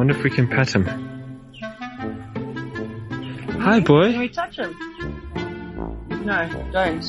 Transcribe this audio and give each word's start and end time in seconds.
Wonder 0.00 0.16
if 0.16 0.24
we 0.24 0.30
can 0.30 0.48
pet 0.48 0.74
him. 0.74 0.86
Hi, 3.60 3.80
boy. 3.80 4.12
Can 4.12 4.20
we 4.20 4.30
touch 4.30 4.56
him? 4.56 4.74
No, 6.24 6.48
don't. 6.72 7.04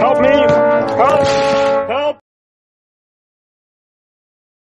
Help 0.00 0.20
me! 0.22 0.28
Help! 0.98 1.26
Help! 1.88 2.18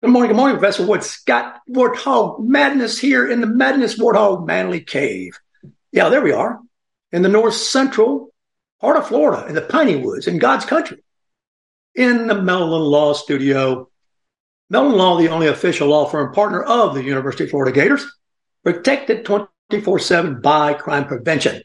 Good 0.01 0.09
morning, 0.09 0.31
good 0.31 0.35
morning, 0.35 0.57
Professor 0.57 0.85
Ward. 0.85 1.05
Scott 1.05 1.61
Warthog 1.69 2.41
Madness 2.41 2.99
here 2.99 3.31
in 3.31 3.39
the 3.39 3.47
Madness 3.47 3.97
Warthog 3.97 4.45
Manly 4.45 4.81
Cave. 4.81 5.39
Yeah, 5.93 6.09
there 6.09 6.21
we 6.21 6.33
are 6.33 6.59
in 7.13 7.21
the 7.21 7.29
north 7.29 7.53
central 7.53 8.33
part 8.81 8.97
of 8.97 9.07
Florida, 9.07 9.47
in 9.47 9.55
the 9.55 9.61
Piney 9.61 9.95
Woods, 9.95 10.27
in 10.27 10.39
God's 10.39 10.65
country, 10.65 11.01
in 11.95 12.27
the 12.27 12.41
Meldon 12.41 12.81
Law 12.81 13.13
Studio. 13.13 13.89
Meldon 14.69 14.97
Law, 14.97 15.17
the 15.17 15.29
only 15.29 15.47
official 15.47 15.89
law 15.89 16.05
firm 16.05 16.33
partner 16.33 16.63
of 16.63 16.95
the 16.95 17.03
University 17.03 17.43
of 17.43 17.49
Florida 17.49 17.73
Gators, 17.73 18.05
protected 18.63 19.25
24 19.25 19.99
7 19.99 20.41
by 20.41 20.73
crime 20.73 21.05
prevention. 21.05 21.61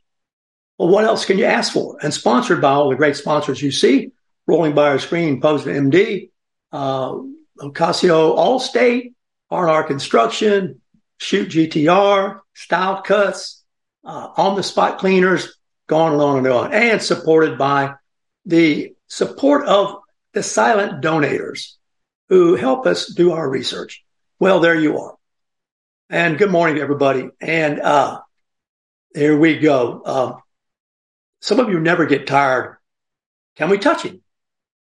Well, 0.79 0.89
what 0.89 1.05
else 1.05 1.25
can 1.25 1.39
you 1.39 1.45
ask 1.45 1.73
for? 1.73 1.99
And 2.03 2.13
sponsored 2.13 2.61
by 2.61 2.71
all 2.71 2.91
the 2.91 2.97
great 2.97 3.17
sponsors 3.17 3.63
you 3.63 3.71
see 3.71 4.11
rolling 4.47 4.75
by 4.75 4.89
our 4.89 4.99
screen, 4.99 5.41
Post 5.41 5.67
MD, 5.67 6.31
uh, 6.73 7.13
Ocasio 7.61 8.37
Allstate, 8.37 9.13
R&R 9.51 9.85
Construction, 9.85 10.81
Shoot 11.19 11.49
GTR, 11.49 12.41
Style 12.55 13.03
Cuts, 13.03 13.65
uh, 14.05 14.29
On 14.37 14.57
the 14.57 14.63
Spot 14.63 14.99
Cleaners, 14.99 15.59
going 15.89 16.21
on 16.21 16.39
and 16.39 16.47
on, 16.47 16.73
and 16.73 17.03
supported 17.03 17.59
by 17.59 17.95
the 18.45 18.95
support 19.09 19.67
of 19.67 19.97
the 20.37 20.43
silent 20.43 21.03
donators 21.03 21.77
who 22.29 22.57
help 22.57 22.87
us 22.87 23.07
do 23.07 23.33
our 23.33 23.49
research. 23.49 24.05
Well, 24.39 24.61
there 24.61 24.79
you 24.79 24.99
are. 24.99 25.15
And 26.11 26.37
good 26.37 26.51
morning, 26.51 26.77
everybody. 26.77 27.31
And 27.41 27.81
uh, 27.81 28.21
here 29.15 29.35
we 29.35 29.59
go. 29.59 30.03
Um, 30.05 30.43
some 31.41 31.59
of 31.59 31.71
you 31.71 31.81
never 31.81 32.05
get 32.05 32.27
tired. 32.27 32.77
Can 33.57 33.71
we 33.71 33.79
touch 33.79 34.03
him? 34.03 34.21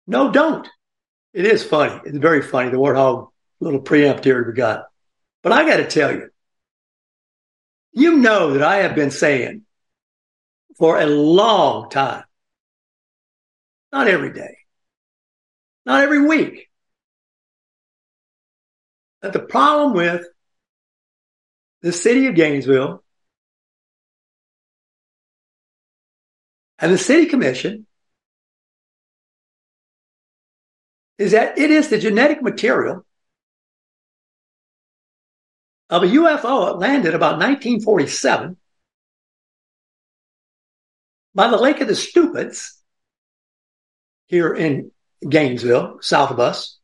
No, 0.05 0.29
don't. 0.29 0.67
It 1.33 1.45
is 1.45 1.63
funny. 1.63 2.01
It's 2.03 2.17
very 2.17 2.41
funny. 2.41 2.69
The 2.69 2.75
warthog 2.75 3.29
little 3.61 3.79
preempt 3.79 4.25
here 4.25 4.45
we 4.45 4.51
got. 4.51 4.87
But 5.41 5.53
I 5.53 5.65
got 5.65 5.77
to 5.77 5.87
tell 5.87 6.11
you, 6.11 6.31
you 7.93 8.17
know 8.17 8.51
that 8.51 8.61
I 8.61 8.79
have 8.79 8.93
been 8.93 9.09
saying 9.09 9.61
for 10.77 10.99
a 10.99 11.05
long 11.05 11.89
time, 11.89 12.25
not 13.93 14.09
every 14.09 14.33
day, 14.33 14.57
not 15.85 16.03
every 16.03 16.25
week, 16.25 16.69
But 19.25 19.33
the 19.33 19.39
problem 19.39 19.93
with 19.93 20.23
the 21.81 21.91
city 21.91 22.27
of 22.27 22.35
Gainesville 22.35 23.03
and 26.77 26.93
the 26.93 26.97
city 26.99 27.25
commission 27.25 27.87
is 31.17 31.31
that 31.31 31.57
it 31.57 31.71
is 31.71 31.89
the 31.89 31.97
genetic 31.97 32.43
material 32.43 33.03
of 35.89 36.03
a 36.03 36.07
UFO 36.07 36.67
that 36.67 36.77
landed 36.77 37.15
about 37.15 37.39
1947 37.39 38.57
by 41.33 41.47
the 41.49 41.57
Lake 41.57 41.81
of 41.81 41.87
the 41.87 41.95
Stupids 41.95 42.79
here 44.27 44.53
in 44.53 44.91
Gainesville, 45.27 45.97
south 46.01 46.31
of 46.31 46.39
us, 46.39 46.77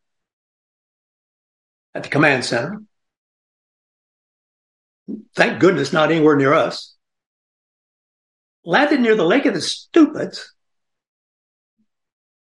at 1.93 2.03
the 2.03 2.09
command 2.09 2.45
center. 2.45 2.81
Thank 5.35 5.59
goodness 5.59 5.93
not 5.93 6.11
anywhere 6.11 6.35
near 6.35 6.53
us. 6.53 6.95
Landed 8.63 9.01
near 9.01 9.15
the 9.15 9.25
Lake 9.25 9.45
of 9.45 9.53
the 9.53 9.61
Stupids. 9.61 10.53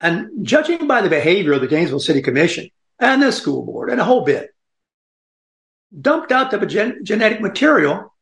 And 0.00 0.46
judging 0.46 0.86
by 0.86 1.02
the 1.02 1.08
behavior 1.08 1.52
of 1.52 1.60
the 1.60 1.68
Gainesville 1.68 2.00
City 2.00 2.22
Commission 2.22 2.70
and 2.98 3.22
the 3.22 3.32
school 3.32 3.64
board 3.64 3.90
and 3.90 4.00
a 4.00 4.04
whole 4.04 4.24
bit, 4.24 4.50
dumped 5.98 6.32
out 6.32 6.50
the 6.50 6.64
gen- 6.66 7.04
genetic 7.04 7.40
material 7.40 8.14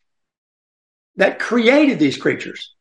that 1.16 1.38
created 1.38 1.98
these 1.98 2.16
creatures. 2.16 2.74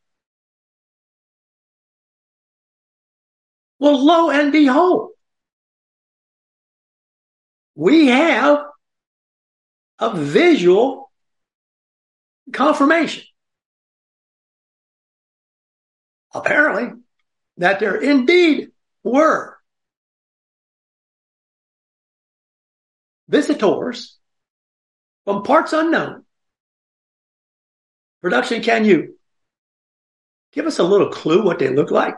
Well, 3.79 4.03
lo 4.03 4.29
and 4.31 4.51
behold, 4.51 5.11
we 7.75 8.07
have 8.07 8.65
a 9.99 10.15
visual 10.15 11.11
confirmation. 12.51 13.23
Apparently, 16.33 16.99
that 17.57 17.79
there 17.79 17.95
indeed 17.95 18.69
were 19.03 19.57
visitors 23.27 24.17
from 25.25 25.43
parts 25.43 25.73
unknown. 25.73 26.23
Production, 28.21 28.61
can 28.61 28.85
you 28.85 29.15
give 30.53 30.65
us 30.65 30.79
a 30.79 30.83
little 30.83 31.09
clue 31.09 31.43
what 31.43 31.59
they 31.59 31.69
look 31.69 31.91
like? 31.91 32.15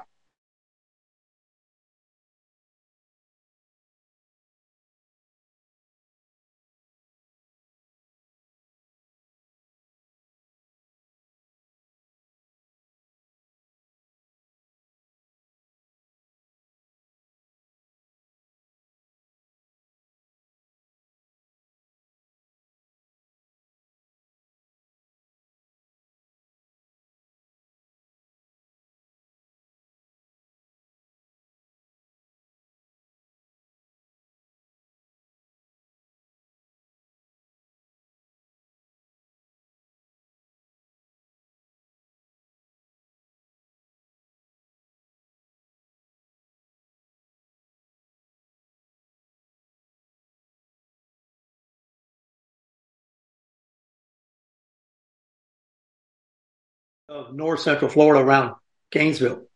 Of 57.09 57.33
north 57.33 57.59
central 57.59 57.89
Florida 57.89 58.23
around 58.23 58.55
Gainesville. 58.91 59.47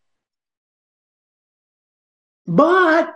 But 2.48 3.14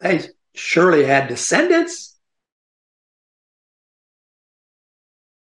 they 0.00 0.20
surely 0.54 1.04
had 1.04 1.28
descendants. 1.28 2.16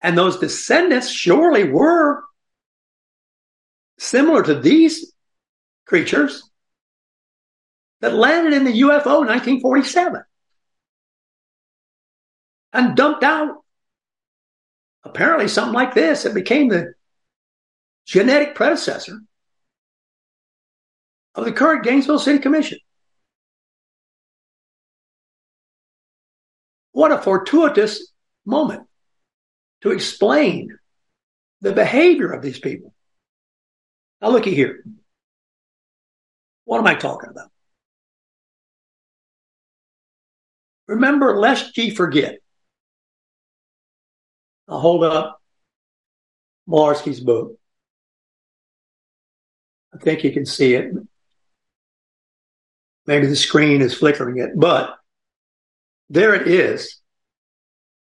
And 0.00 0.16
those 0.16 0.38
descendants 0.38 1.10
surely 1.10 1.70
were 1.70 2.22
similar 3.98 4.42
to 4.44 4.54
these 4.54 5.12
creatures 5.86 6.48
that 8.00 8.14
landed 8.14 8.52
in 8.52 8.64
the 8.64 8.80
UFO 8.82 9.22
in 9.22 9.28
1947 9.28 10.22
and 12.72 12.96
dumped 12.96 13.24
out 13.24 13.56
apparently 15.04 15.48
something 15.48 15.74
like 15.74 15.94
this 15.94 16.22
that 16.22 16.34
became 16.34 16.68
the 16.68 16.92
genetic 18.06 18.54
predecessor 18.54 19.20
of 21.34 21.44
the 21.44 21.52
current 21.52 21.84
Gainesville 21.84 22.18
City 22.18 22.38
Commission. 22.38 22.78
What 26.92 27.12
a 27.12 27.18
fortuitous 27.18 28.12
moment 28.44 28.82
to 29.82 29.92
explain 29.92 30.76
the 31.60 31.72
behavior 31.72 32.32
of 32.32 32.42
these 32.42 32.58
people. 32.58 32.92
Now, 34.20 34.30
looky 34.30 34.54
here. 34.54 34.82
What 36.64 36.78
am 36.78 36.86
I 36.86 36.94
talking 36.94 37.30
about? 37.30 37.50
Remember, 40.88 41.38
lest 41.38 41.76
ye 41.78 41.90
forget. 41.90 42.40
I'll 44.68 44.80
hold 44.80 45.02
up 45.02 45.40
Bielarski's 46.68 47.20
book. 47.20 47.58
I 49.94 49.98
think 49.98 50.22
you 50.24 50.32
can 50.32 50.44
see 50.44 50.74
it. 50.74 50.92
Maybe 53.06 53.26
the 53.26 53.36
screen 53.36 53.80
is 53.80 53.94
flickering 53.94 54.38
it, 54.38 54.50
but 54.54 54.96
there 56.10 56.34
it 56.34 56.46
is. 56.46 57.00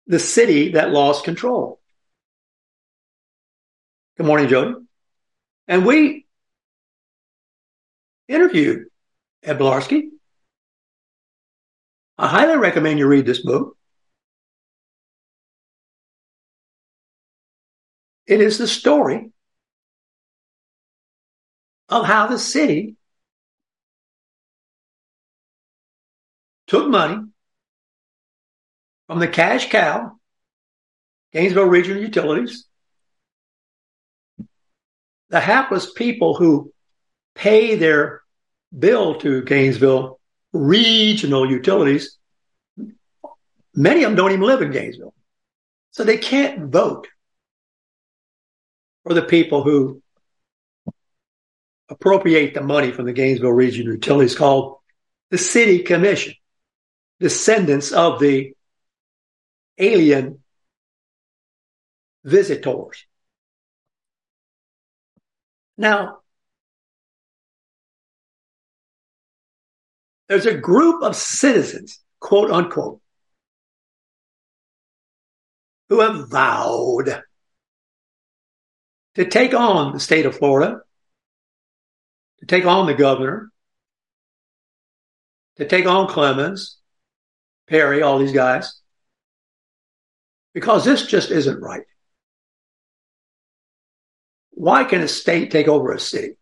The 0.06 0.18
city 0.18 0.72
that 0.72 0.90
lost 0.90 1.24
control. 1.24 1.80
Good 4.16 4.26
morning, 4.26 4.48
Jody. 4.48 4.74
And 5.68 5.84
we 5.84 6.24
interviewed 8.28 8.86
Ed 9.42 9.58
Bielarski. 9.58 10.08
I 12.16 12.28
highly 12.28 12.56
recommend 12.56 12.98
you 12.98 13.06
read 13.06 13.26
this 13.26 13.42
book. 13.42 13.75
It 18.26 18.40
is 18.40 18.58
the 18.58 18.66
story 18.66 19.30
of 21.88 22.04
how 22.04 22.26
the 22.26 22.38
city 22.38 22.96
took 26.66 26.88
money 26.88 27.22
from 29.06 29.20
the 29.20 29.28
cash 29.28 29.70
cow, 29.70 30.12
Gainesville 31.32 31.66
Regional 31.66 32.02
Utilities, 32.02 32.66
the 35.28 35.40
hapless 35.40 35.92
people 35.92 36.34
who 36.34 36.72
pay 37.34 37.76
their 37.76 38.22
bill 38.76 39.16
to 39.20 39.42
Gainesville 39.42 40.18
Regional 40.52 41.48
Utilities, 41.48 42.18
many 43.74 44.02
of 44.02 44.10
them 44.10 44.16
don't 44.16 44.32
even 44.32 44.46
live 44.46 44.62
in 44.62 44.72
Gainesville. 44.72 45.14
So 45.92 46.02
they 46.02 46.18
can't 46.18 46.70
vote 46.70 47.06
for 49.06 49.14
the 49.14 49.22
people 49.22 49.62
who 49.62 50.02
appropriate 51.88 52.54
the 52.54 52.60
money 52.60 52.90
from 52.90 53.06
the 53.06 53.12
Gainesville 53.12 53.52
Regional 53.52 53.92
Utilities 53.94 54.34
called 54.34 54.78
the 55.30 55.38
City 55.38 55.84
Commission, 55.84 56.34
descendants 57.20 57.92
of 57.92 58.18
the 58.18 58.52
alien 59.78 60.42
visitors. 62.24 63.06
Now, 65.78 66.18
there's 70.28 70.46
a 70.46 70.54
group 70.54 71.04
of 71.04 71.14
citizens, 71.14 72.00
quote 72.18 72.50
unquote, 72.50 73.00
who 75.90 76.00
have 76.00 76.28
vowed 76.28 77.22
to 79.16 79.24
take 79.24 79.54
on 79.54 79.94
the 79.94 80.00
state 80.00 80.26
of 80.26 80.36
Florida, 80.36 80.82
to 82.40 82.46
take 82.46 82.66
on 82.66 82.86
the 82.86 82.92
governor, 82.92 83.50
to 85.56 85.66
take 85.66 85.86
on 85.86 86.06
Clemons, 86.06 86.76
Perry, 87.66 88.02
all 88.02 88.18
these 88.18 88.32
guys, 88.32 88.78
because 90.52 90.84
this 90.84 91.06
just 91.06 91.30
isn't 91.30 91.62
right. 91.62 91.84
Why 94.50 94.84
can 94.84 95.00
a 95.00 95.08
state 95.08 95.50
take 95.50 95.66
over 95.66 95.92
a 95.92 95.98
city? 95.98 96.36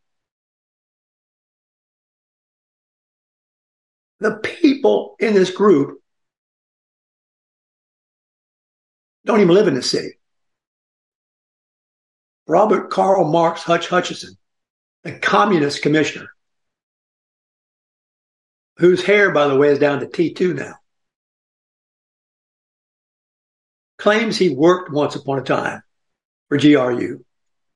The 4.18 4.36
people 4.36 5.14
in 5.20 5.34
this 5.34 5.52
group 5.52 6.02
don't 9.24 9.40
even 9.40 9.54
live 9.54 9.68
in 9.68 9.74
the 9.74 9.82
city. 9.82 10.18
Robert 12.46 12.90
Karl 12.90 13.30
Marx 13.30 13.62
Hutch 13.62 13.88
Hutchinson, 13.88 14.36
a 15.04 15.12
communist 15.12 15.82
commissioner, 15.82 16.28
whose 18.76 19.04
hair, 19.04 19.30
by 19.30 19.48
the 19.48 19.56
way, 19.56 19.68
is 19.68 19.78
down 19.78 20.00
to 20.00 20.06
T2 20.06 20.54
now, 20.54 20.74
claims 23.98 24.36
he 24.36 24.50
worked 24.50 24.92
once 24.92 25.14
upon 25.14 25.38
a 25.38 25.42
time 25.42 25.82
for 26.48 26.58
GRU. 26.58 27.24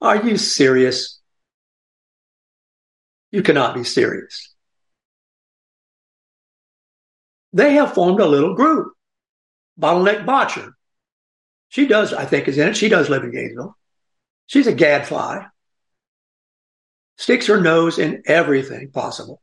Are 0.00 0.22
you 0.22 0.36
serious? 0.36 1.20
You 3.30 3.42
cannot 3.42 3.74
be 3.74 3.84
serious. 3.84 4.54
They 7.52 7.74
have 7.74 7.94
formed 7.94 8.20
a 8.20 8.26
little 8.26 8.54
group. 8.54 8.92
Bottleneck 9.80 10.26
Botcher. 10.26 10.74
She 11.68 11.86
does, 11.86 12.12
I 12.12 12.24
think, 12.24 12.48
is 12.48 12.58
in 12.58 12.68
it. 12.68 12.76
She 12.76 12.88
does 12.88 13.08
live 13.08 13.24
in 13.24 13.30
Gainesville. 13.30 13.77
She's 14.48 14.66
a 14.66 14.74
gadfly. 14.74 15.44
Sticks 17.16 17.46
her 17.46 17.60
nose 17.60 17.98
in 17.98 18.22
everything 18.26 18.90
possible. 18.90 19.42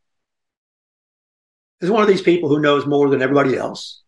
Is 1.80 1.92
one 1.92 2.02
of 2.02 2.08
these 2.08 2.22
people 2.22 2.50
who 2.50 2.60
knows 2.60 2.86
more 2.86 3.10
than 3.10 3.22
everybody 3.22 3.56
else. 3.56 4.02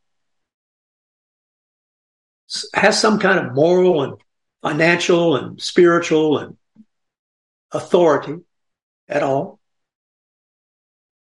Has 2.73 2.99
some 2.99 3.19
kind 3.19 3.39
of 3.39 3.53
moral 3.53 4.03
and 4.03 4.13
financial 4.61 5.35
and 5.35 5.61
spiritual 5.61 6.39
and 6.39 6.57
authority 7.71 8.38
at 9.07 9.21
all 9.21 9.59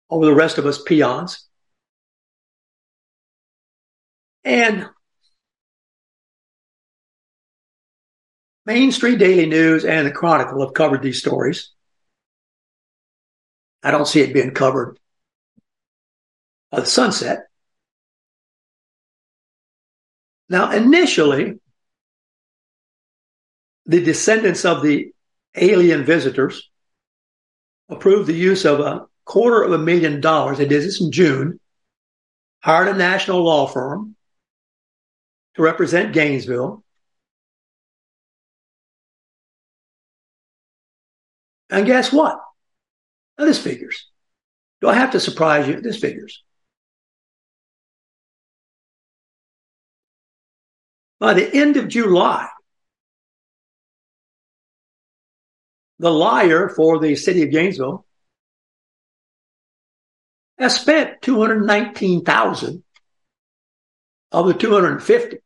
over 0.09 0.25
the 0.25 0.35
rest 0.35 0.57
of 0.59 0.65
us 0.65 0.81
peons. 0.81 1.47
And 4.43 4.87
Main 8.65 8.91
Street 8.91 9.19
Daily 9.19 9.45
News 9.45 9.83
and 9.83 10.07
the 10.07 10.11
Chronicle 10.11 10.61
have 10.61 10.73
covered 10.73 11.01
these 11.01 11.19
stories. 11.19 11.71
I 13.81 13.91
don't 13.91 14.07
see 14.07 14.21
it 14.21 14.33
being 14.33 14.51
covered 14.51 14.97
by 16.71 16.79
the 16.79 16.85
sunset. 16.85 17.47
Now, 20.47 20.71
initially, 20.71 21.59
the 23.85 24.01
descendants 24.01 24.63
of 24.63 24.81
the 24.81 25.11
alien 25.55 26.05
visitors 26.05 26.69
approved 27.89 28.27
the 28.27 28.33
use 28.33 28.63
of 28.65 28.79
a 28.79 29.05
quarter 29.25 29.63
of 29.63 29.73
a 29.73 29.77
million 29.77 30.21
dollars. 30.21 30.57
They 30.57 30.67
did 30.67 30.83
this 30.83 31.01
in 31.01 31.11
June, 31.11 31.59
hired 32.61 32.87
a 32.87 32.93
national 32.93 33.43
law 33.43 33.67
firm 33.67 34.15
to 35.55 35.61
represent 35.61 36.13
Gainesville. 36.13 36.83
And 41.73 41.87
guess 41.87 42.13
what? 42.13 42.39
Now, 43.39 43.45
this 43.45 43.59
figures. 43.59 44.07
Do 44.79 44.89
I 44.89 44.93
have 44.93 45.11
to 45.11 45.19
surprise 45.19 45.67
you? 45.67 45.81
This 45.81 45.97
figures. 45.97 46.43
By 51.19 51.33
the 51.33 51.51
end 51.51 51.77
of 51.77 51.87
July, 51.87 52.47
the 55.97 56.11
liar 56.11 56.69
for 56.69 56.99
the 56.99 57.15
city 57.15 57.41
of 57.41 57.49
Gainesville 57.49 58.05
has 60.59 60.79
spent 60.79 61.23
219,000 61.23 62.83
of 64.31 64.45
the 64.45 64.53
250. 64.53 65.37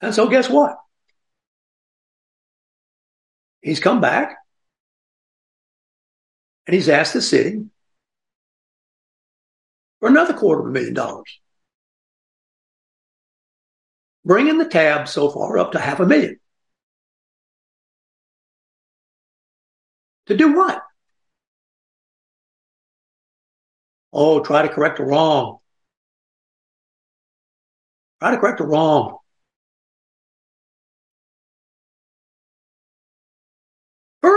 And 0.00 0.12
so 0.12 0.28
guess 0.28 0.50
what? 0.50 0.78
He's 3.66 3.80
come 3.80 4.00
back 4.00 4.36
and 6.68 6.74
he's 6.74 6.88
asked 6.88 7.14
the 7.14 7.20
city 7.20 7.64
for 9.98 10.08
another 10.08 10.34
quarter 10.34 10.60
of 10.62 10.68
a 10.68 10.70
million 10.70 10.94
dollars 10.94 11.40
bringing 14.24 14.58
the 14.58 14.68
tab 14.68 15.08
so 15.08 15.28
far 15.30 15.58
up 15.58 15.72
to 15.72 15.80
half 15.80 15.98
a 15.98 16.06
million. 16.06 16.38
To 20.26 20.36
do 20.36 20.54
what? 20.54 20.80
Oh, 24.12 24.44
try 24.44 24.62
to 24.62 24.68
correct 24.68 25.00
a 25.00 25.04
wrong. 25.04 25.58
Try 28.20 28.30
to 28.30 28.38
correct 28.38 28.60
a 28.60 28.64
wrong. 28.64 29.18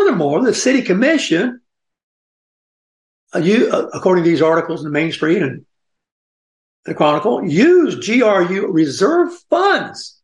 Furthermore, 0.10 0.44
the 0.44 0.56
city 0.56 0.82
commission 0.82 1.62
uh, 3.36 3.38
you, 3.38 3.70
uh, 3.72 3.90
according 3.94 4.24
to 4.24 4.30
these 4.30 4.42
articles 4.42 4.80
in 4.80 4.86
the 4.86 4.92
Main 4.92 5.12
Street 5.12 5.44
and 5.44 5.68
the 6.86 6.96
Chronicle, 6.96 7.46
used 7.48 8.04
GRU 8.04 8.72
reserve 8.72 9.32
funds 9.52 10.20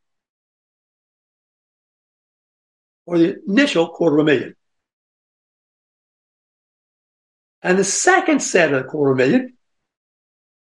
for 3.05 3.19
the 3.19 3.35
initial 3.47 3.89
quarter 3.89 4.17
of 4.17 4.21
a 4.21 4.25
million. 4.25 4.55
And 7.61 7.77
the 7.77 7.83
second 7.83 8.39
set 8.39 8.73
of 8.73 8.81
the 8.81 8.89
quarter 8.89 9.11
of 9.11 9.19
a 9.19 9.21
million 9.23 9.53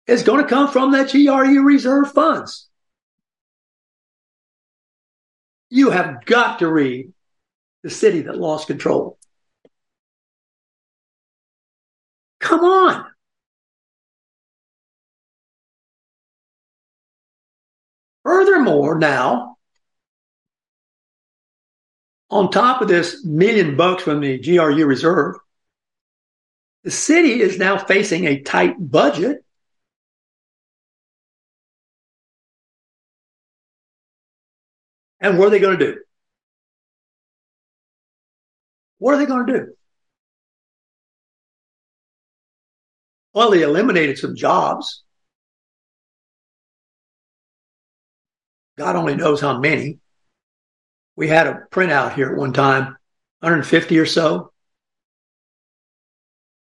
is 0.08 0.24
going 0.24 0.42
to 0.42 0.50
come 0.50 0.72
from 0.72 0.94
that 0.94 1.12
GRU 1.12 1.62
reserve 1.62 2.12
funds. 2.14 2.68
You 5.70 5.92
have 5.92 6.26
got 6.26 6.60
to 6.60 6.68
read 6.68 7.13
the 7.84 7.90
city 7.90 8.22
that 8.22 8.38
lost 8.38 8.68
control. 8.68 9.18
Come 12.40 12.62
on. 12.62 13.06
Furthermore, 18.24 18.98
now, 18.98 19.58
on 22.30 22.50
top 22.50 22.82
of 22.82 22.88
this 22.88 23.24
million 23.24 23.76
bucks 23.76 24.04
from 24.04 24.22
the 24.22 24.40
GRU 24.40 24.86
reserve, 24.86 25.36
the 26.84 26.92
city 26.92 27.42
is 27.42 27.58
now 27.58 27.78
facing 27.78 28.26
a 28.26 28.42
tight 28.42 28.76
budget. 28.80 29.44
And 35.20 35.38
what 35.38 35.48
are 35.48 35.52
they 35.52 35.60
going 35.60 35.80
to 35.80 35.94
do? 35.94 36.00
What 39.04 39.16
are 39.16 39.18
they 39.18 39.26
going 39.26 39.46
to 39.46 39.54
do? 39.54 39.74
Well, 43.34 43.52
they 43.52 43.64
eliminated 43.64 44.18
some 44.18 44.34
jobs. 44.34 45.04
God 48.78 48.96
only 48.96 49.18
knows 49.18 49.42
how 49.42 49.60
many. 49.60 50.00
We 51.18 51.28
had 51.28 51.48
a 51.48 51.64
printout 51.70 52.14
here 52.14 52.32
at 52.32 52.38
one 52.38 52.54
time, 52.54 52.96
150 53.42 54.00
or 54.00 54.06
so. 54.06 54.54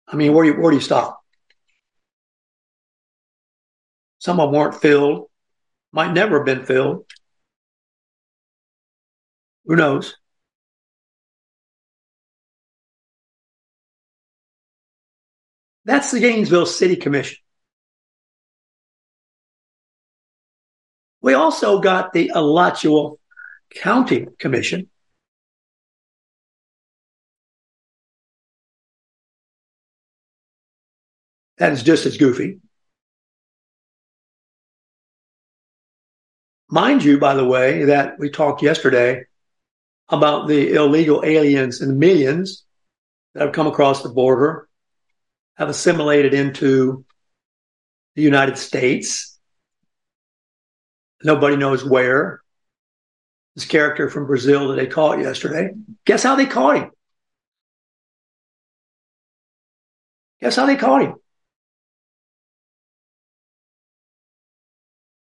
I 0.07 0.17
mean, 0.17 0.35
where 0.35 0.45
do 0.45 0.51
you, 0.51 0.61
where 0.61 0.73
do 0.73 0.77
you 0.77 0.83
stop? 0.83 1.19
Some 4.19 4.41
of 4.41 4.53
them 4.53 4.61
weren't 4.61 4.75
filled, 4.75 5.31
might 5.91 6.13
never 6.13 6.41
have 6.41 6.45
been 6.45 6.67
filled. 6.67 7.07
Who 9.65 9.77
knows? 9.77 10.17
That's 15.87 16.11
the 16.11 16.19
Gainesville 16.19 16.67
City 16.67 16.97
Commission. 16.97 17.39
We 21.23 21.35
also 21.35 21.79
got 21.79 22.13
the 22.13 22.33
Alachua 22.35 23.13
County 23.71 24.27
Commission. 24.41 24.91
That 31.59 31.73
is 31.73 31.85
just 31.85 32.05
as 32.05 32.17
goofy. 32.17 32.59
Mind 36.69 37.05
you, 37.05 37.19
by 37.19 37.35
the 37.35 37.45
way, 37.45 37.85
that 37.85 38.19
we 38.19 38.29
talked 38.29 38.61
yesterday 38.61 39.25
about 40.09 40.49
the 40.49 40.75
illegal 40.75 41.23
aliens 41.25 41.81
and 41.81 41.93
the 41.93 41.95
millions 41.95 42.65
that 43.35 43.45
have 43.45 43.55
come 43.55 43.69
across 43.69 44.03
the 44.03 44.09
border, 44.09 44.69
have 45.57 45.69
assimilated 45.69 46.35
into 46.35 47.05
the 48.15 48.23
United 48.23 48.59
States. 48.59 49.39
Nobody 51.23 51.57
knows 51.57 51.85
where. 51.85 52.41
This 53.55 53.65
character 53.65 54.11
from 54.11 54.27
Brazil 54.27 54.69
that 54.69 54.77
they 54.77 54.87
caught 54.87 55.19
yesterday. 55.19 55.71
Guess 56.05 56.23
how 56.23 56.37
they 56.37 56.45
caught 56.45 56.77
him? 56.77 56.91
Guess 60.43 60.57
how 60.57 60.67
they 60.67 60.77
caught 60.77 61.03
him? 61.03 61.15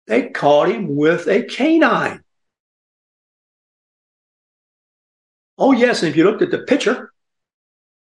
They 0.08 0.30
caught 0.30 0.70
him 0.70 0.96
with 0.96 1.28
a 1.28 1.44
canine. 1.44 2.24
Oh, 5.58 5.74
yes. 5.74 6.02
And 6.02 6.10
if 6.10 6.16
you 6.16 6.24
looked 6.24 6.42
at 6.42 6.52
the 6.52 6.60
picture, 6.60 7.12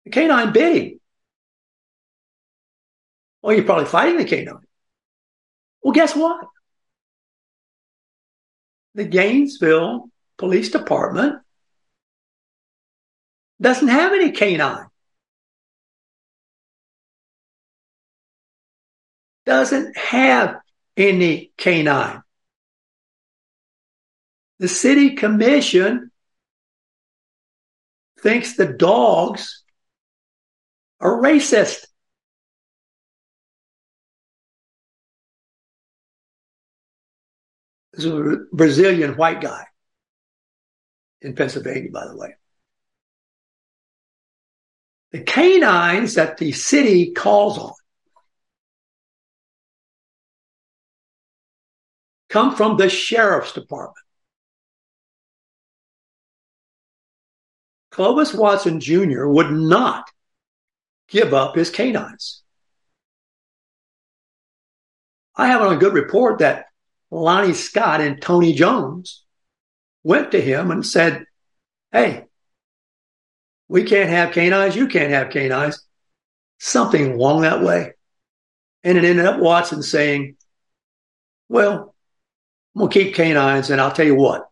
the 0.04 0.10
canine 0.10 0.52
bit 0.52 0.76
him. 0.76 1.00
Well, 3.44 3.54
you're 3.54 3.66
probably 3.66 3.84
fighting 3.84 4.16
the 4.16 4.24
canine. 4.24 4.56
Well, 5.82 5.92
guess 5.92 6.16
what? 6.16 6.46
The 8.94 9.04
Gainesville 9.04 10.08
Police 10.38 10.70
Department 10.70 11.42
doesn't 13.60 13.88
have 13.88 14.14
any 14.14 14.30
canine. 14.30 14.86
Doesn't 19.44 19.94
have 19.94 20.56
any 20.96 21.52
canine. 21.58 22.22
The 24.58 24.68
city 24.68 25.16
commission 25.16 26.10
thinks 28.20 28.56
the 28.56 28.72
dogs 28.72 29.64
are 30.98 31.20
racist. 31.20 31.84
This 37.96 38.06
is 38.06 38.12
a 38.12 38.36
Brazilian 38.52 39.16
white 39.16 39.40
guy 39.40 39.64
in 41.20 41.34
Pennsylvania, 41.34 41.90
by 41.92 42.06
the 42.06 42.16
way. 42.16 42.34
The 45.12 45.22
canines 45.22 46.14
that 46.14 46.38
the 46.38 46.50
city 46.50 47.12
calls 47.12 47.56
on 47.56 47.72
come 52.28 52.56
from 52.56 52.76
the 52.76 52.88
sheriff's 52.88 53.52
department. 53.52 53.94
Clovis 57.92 58.34
Watson 58.34 58.80
Jr. 58.80 59.28
would 59.28 59.52
not 59.52 60.10
give 61.08 61.32
up 61.32 61.54
his 61.54 61.70
canines. 61.70 62.42
I 65.36 65.46
have 65.46 65.62
on 65.62 65.74
a 65.74 65.78
good 65.78 65.94
report 65.94 66.40
that 66.40 66.66
Lonnie 67.14 67.54
Scott 67.54 68.00
and 68.00 68.20
Tony 68.20 68.52
Jones 68.52 69.24
went 70.02 70.32
to 70.32 70.40
him 70.40 70.70
and 70.70 70.84
said, 70.84 71.24
Hey, 71.92 72.24
we 73.68 73.84
can't 73.84 74.10
have 74.10 74.32
canines. 74.32 74.74
You 74.74 74.88
can't 74.88 75.12
have 75.12 75.30
canines. 75.30 75.80
Something 76.58 77.12
along 77.12 77.42
that 77.42 77.62
way. 77.62 77.92
And 78.82 78.98
it 78.98 79.04
ended 79.04 79.26
up 79.26 79.38
Watson 79.38 79.82
saying, 79.82 80.36
Well, 81.48 81.94
I'm 82.74 82.80
going 82.80 82.90
to 82.90 83.04
keep 83.04 83.14
canines 83.14 83.70
and 83.70 83.80
I'll 83.80 83.92
tell 83.92 84.06
you 84.06 84.16
what, 84.16 84.48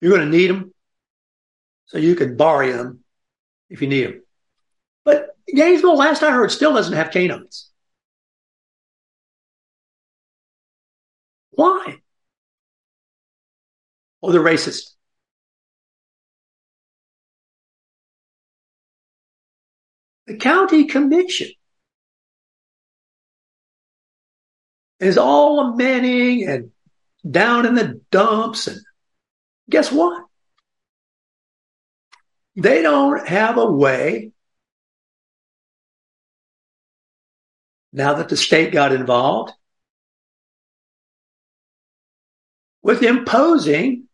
you're 0.00 0.14
going 0.14 0.30
to 0.30 0.36
need 0.36 0.50
them 0.50 0.74
so 1.86 1.96
you 1.96 2.14
can 2.14 2.36
borrow 2.36 2.70
them 2.70 3.00
if 3.70 3.80
you 3.80 3.88
need 3.88 4.06
them. 4.06 4.22
But 5.06 5.34
Gainesville, 5.48 5.96
last 5.96 6.22
I 6.22 6.32
heard, 6.32 6.50
still 6.52 6.74
doesn't 6.74 6.92
have 6.92 7.10
canines. 7.10 7.70
Why? 11.56 11.98
Oh, 14.22 14.32
they're 14.32 14.40
racist. 14.40 14.94
The 20.26 20.36
county 20.36 20.86
commission 20.86 21.48
is 24.98 25.18
all 25.18 25.56
lamenting 25.56 26.48
and 26.48 26.70
down 27.28 27.66
in 27.66 27.74
the 27.74 28.00
dumps. 28.10 28.66
And 28.66 28.80
guess 29.68 29.92
what? 29.92 30.24
They 32.56 32.82
don't 32.82 33.28
have 33.28 33.58
a 33.58 33.70
way 33.70 34.32
now 37.92 38.14
that 38.14 38.28
the 38.28 38.36
state 38.36 38.72
got 38.72 38.92
involved 38.92 39.52
with 42.84 43.02
imposing 43.02 44.04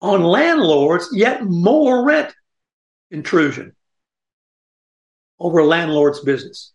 on 0.00 0.22
landlords 0.22 1.08
yet 1.12 1.44
more 1.44 2.06
rent 2.06 2.32
intrusion 3.10 3.74
over 5.40 5.58
a 5.58 5.66
landlord's 5.66 6.20
business. 6.20 6.72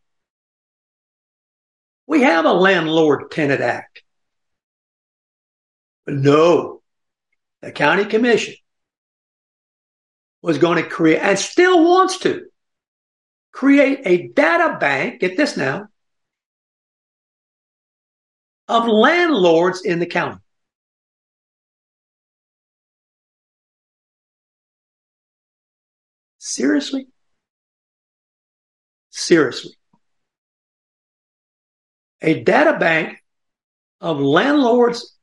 We 2.07 2.23
have 2.23 2.43
a 2.43 2.51
landlord 2.51 3.31
tenant 3.31 3.61
act. 3.61 4.03
But 6.05 6.15
no, 6.15 6.81
the 7.61 7.71
county 7.71 8.03
commission 8.03 8.55
was 10.41 10.57
going 10.57 10.83
to 10.83 10.89
create 10.89 11.19
and 11.19 11.39
still 11.39 11.83
wants 11.85 12.17
to 12.19 12.47
create 13.53 14.01
a 14.05 14.27
data 14.27 14.77
bank, 14.77 15.21
get 15.21 15.37
this 15.37 15.55
now, 15.55 15.87
of 18.67 18.87
landlords 18.87 19.83
in 19.85 19.99
the 19.99 20.05
county. 20.05 20.39
Seriously? 26.39 27.07
Seriously. 29.11 29.73
A 32.21 32.43
data 32.43 32.77
bank 32.79 33.23
of 34.01 34.19
landlords 34.19 35.17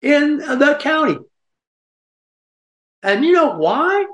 in 0.00 0.38
the 0.38 0.78
county. 0.80 1.18
And 3.02 3.24
you 3.24 3.32
know 3.32 3.56
why? 3.58 4.06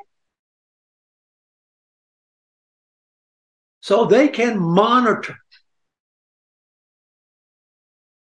So 3.80 4.06
they 4.06 4.28
can 4.28 4.58
monitor 4.58 5.36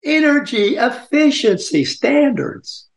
energy 0.03 0.75
efficiency 0.75 1.85
standards. 1.85 2.89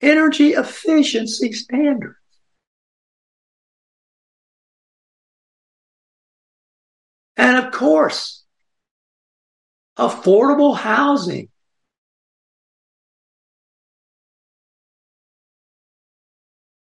Energy 0.00 0.50
efficiency 0.52 1.52
standards. 1.52 2.16
Course, 7.76 8.42
affordable 9.98 10.76
housing. 10.76 11.48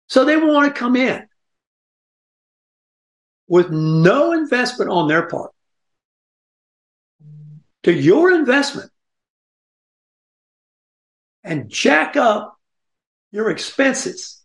So 0.07 0.25
they 0.25 0.37
want 0.37 0.73
to 0.73 0.79
come 0.79 0.95
in 0.95 1.27
with 3.47 3.69
no 3.69 4.33
investment 4.33 4.89
on 4.89 5.07
their 5.07 5.27
part 5.27 5.51
to 7.83 7.93
your 7.93 8.31
investment 8.31 8.89
and 11.43 11.69
jack 11.69 12.15
up 12.15 12.57
your 13.31 13.51
expenses. 13.51 14.41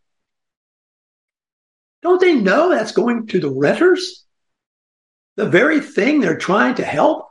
Don't 2.03 2.21
they 2.21 2.35
know 2.35 2.69
that's 2.69 2.93
going 2.93 3.29
to 3.29 3.41
the 3.41 3.51
renters? 3.51 4.24
The 5.37 5.47
very 5.47 5.81
thing 5.81 6.21
they're 6.21 6.37
trying 6.37 6.77
to 6.77 6.85
help? 6.85 7.29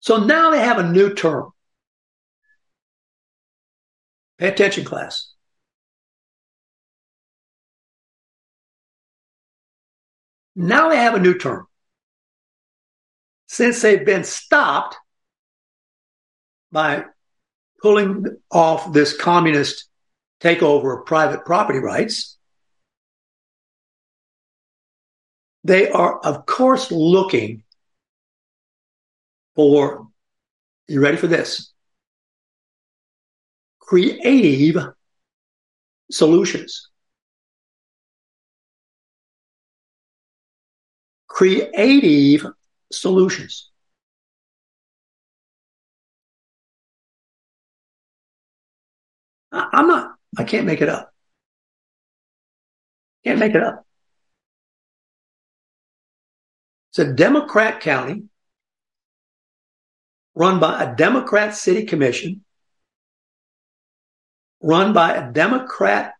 So 0.00 0.18
now 0.18 0.50
they 0.50 0.60
have 0.60 0.78
a 0.78 0.88
new 0.88 1.14
term. 1.14 1.50
Pay 4.38 4.48
attention, 4.48 4.84
class. 4.84 5.32
Now 10.54 10.88
they 10.88 10.96
have 10.96 11.14
a 11.14 11.20
new 11.20 11.36
term. 11.36 11.66
Since 13.48 13.82
they've 13.82 14.04
been 14.04 14.24
stopped 14.24 14.96
by 16.72 17.04
pulling 17.80 18.26
off 18.50 18.92
this 18.92 19.16
communist 19.16 19.88
takeover 20.40 20.98
of 20.98 21.06
private 21.06 21.44
property 21.44 21.78
rights, 21.78 22.36
they 25.66 25.90
are, 25.90 26.18
of 26.20 26.46
course, 26.46 26.90
looking 26.90 27.62
for, 29.54 30.08
you 30.88 31.00
ready 31.00 31.16
for 31.16 31.26
this? 31.26 31.72
Creative 33.80 34.92
solutions. 36.10 36.90
creative 41.36 42.46
solutions. 42.90 43.70
I'm 49.52 49.86
not, 49.86 50.14
I 50.38 50.44
can't 50.44 50.66
make 50.66 50.80
it 50.80 50.88
up. 50.88 51.12
Can't 53.24 53.38
make 53.38 53.54
it 53.54 53.62
up. 53.62 53.84
It's 56.96 57.06
a 57.06 57.12
Democrat 57.12 57.80
county 57.80 58.22
run 60.34 60.60
by 60.60 60.82
a 60.82 60.96
Democrat 60.96 61.54
city 61.54 61.84
commission, 61.84 62.42
run 64.62 64.94
by 64.94 65.12
a 65.12 65.30
Democrat 65.30 66.14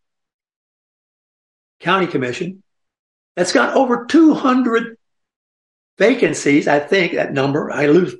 county 1.80 2.06
commission 2.06 2.62
that's 3.36 3.54
got 3.54 3.74
over 3.74 4.04
200 4.04 4.98
vacancies, 5.96 6.68
I 6.68 6.80
think 6.80 7.14
that 7.14 7.32
number, 7.32 7.72
I 7.72 7.86
lose 7.86 8.14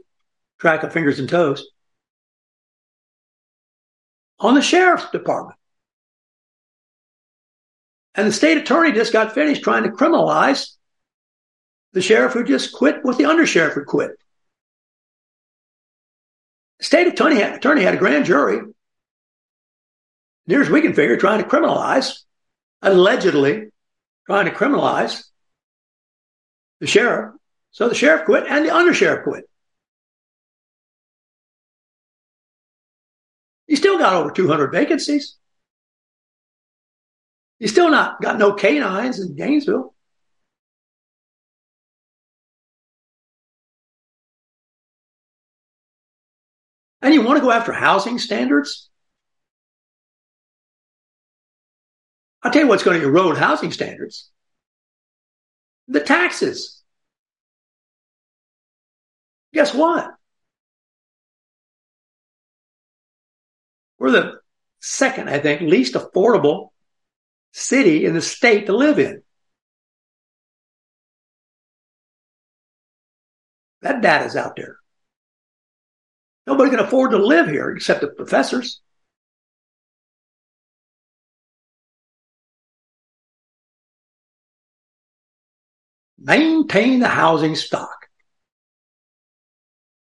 track 0.59 0.83
of 0.83 0.95
fingers 0.95 1.19
and 1.19 1.29
toes, 1.29 1.62
on 4.40 4.55
the 4.55 4.62
sheriff's 4.62 5.11
department. 5.11 5.59
And 8.14 8.27
the 8.27 8.33
state 8.33 8.57
attorney 8.57 8.92
just 8.92 9.12
got 9.12 9.35
finished 9.35 9.62
trying 9.62 9.83
to 9.83 9.90
criminalize 9.90 10.76
the 11.97 12.03
sheriff 12.03 12.35
who 12.35 12.45
just 12.45 12.75
quit 12.75 13.03
what 13.03 13.17
the 13.17 13.25
undersheriff 13.25 13.73
who 13.73 13.83
quit. 13.83 14.11
State 16.79 17.07
attorney 17.07 17.37
had, 17.37 17.55
attorney 17.55 17.85
had 17.85 17.95
a 17.95 17.97
grand 17.97 18.27
jury, 18.27 18.61
near 20.47 20.61
as 20.61 20.69
we 20.69 20.83
can 20.83 20.93
figure, 20.93 21.17
trying 21.17 21.43
to 21.43 21.49
criminalize, 21.49 22.19
allegedly 22.83 23.71
trying 24.27 24.45
to 24.45 24.51
criminalize 24.51 25.25
the 26.81 26.87
sheriff 26.87 27.35
so 27.71 27.89
the 27.89 27.95
sheriff 27.95 28.27
quit 28.27 28.45
and 28.47 28.67
the 28.67 28.71
undersheriff 28.71 29.25
quit. 29.25 29.49
You 33.69 33.77
still 33.77 33.97
got 33.97 34.13
over 34.13 34.31
200 34.33 34.71
vacancies. 34.71 35.37
You 37.59 37.69
still 37.69 37.89
not 37.91 38.21
got 38.21 38.39
no 38.39 38.53
canines 38.53 39.19
in 39.19 39.35
Gainesville. 39.35 39.96
You 47.17 47.23
want 47.23 47.39
to 47.39 47.43
go 47.43 47.51
after 47.51 47.73
housing 47.73 48.19
standards? 48.19 48.89
I'll 52.43 52.53
tell 52.53 52.63
you 52.63 52.69
what's 52.69 52.85
going 52.85 53.01
to 53.01 53.07
erode 53.07 53.39
housing 53.39 53.73
standards. 53.73 54.31
The 55.89 56.01
taxes. 56.01 56.83
Guess 59.53 59.75
what? 59.75 60.11
We're 63.99 64.11
the 64.11 64.41
second, 64.81 65.31
I 65.31 65.39
think, 65.39 65.63
least 65.63 65.95
affordable 65.95 66.71
city 67.53 68.05
in 68.05 68.15
the 68.15 68.21
state 68.21 68.67
to 68.67 68.77
live 68.77 68.99
in. 68.99 69.23
That 73.81 74.03
data's 74.03 74.37
out 74.37 74.57
there. 74.57 74.79
Nobody 76.47 76.71
can 76.71 76.81
afford 76.81 77.11
to 77.11 77.19
live 77.19 77.49
here 77.49 77.71
except 77.71 78.01
the 78.01 78.09
professors. 78.09 78.81
Maintain 86.19 87.01
the 87.01 87.09
housing 87.09 87.55
stock 87.55 88.07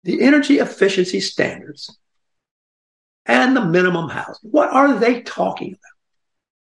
the 0.04 0.22
energy 0.22 0.60
efficiency 0.60 1.20
standards 1.20 1.98
and 3.26 3.56
the 3.56 3.64
minimum 3.64 4.10
housing. 4.10 4.50
What 4.50 4.72
are 4.72 4.98
they 4.98 5.22
talking 5.22 5.70
about? 5.70 5.80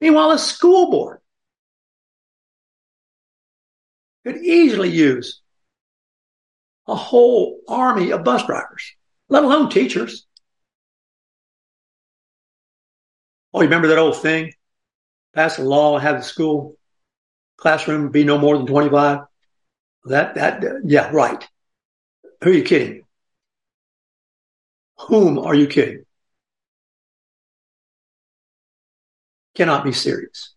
Meanwhile, 0.00 0.32
a 0.32 0.38
school 0.38 0.90
board 0.90 1.18
could 4.24 4.38
easily 4.38 4.90
use 4.90 5.40
a 6.86 6.94
whole 6.94 7.60
army 7.68 8.10
of 8.10 8.24
bus 8.24 8.44
drivers, 8.46 8.94
let 9.30 9.44
alone 9.44 9.70
teachers. 9.70 10.26
Oh, 13.54 13.60
you 13.60 13.66
remember 13.66 13.88
that 13.88 13.98
old 13.98 14.20
thing? 14.20 14.52
Pass 15.34 15.58
a 15.58 15.62
law 15.62 15.98
have 15.98 16.16
the 16.16 16.22
school 16.22 16.76
classroom 17.56 18.10
be 18.10 18.24
no 18.24 18.38
more 18.38 18.56
than 18.56 18.66
25? 18.66 19.20
That, 20.06 20.34
that, 20.34 20.64
yeah, 20.84 21.10
right. 21.12 21.46
Who 22.42 22.50
are 22.50 22.54
you 22.54 22.62
kidding? 22.62 23.02
Whom 25.08 25.38
are 25.38 25.54
you 25.54 25.66
kidding? 25.66 26.04
Cannot 29.54 29.84
be 29.84 29.92
serious. 29.92 30.54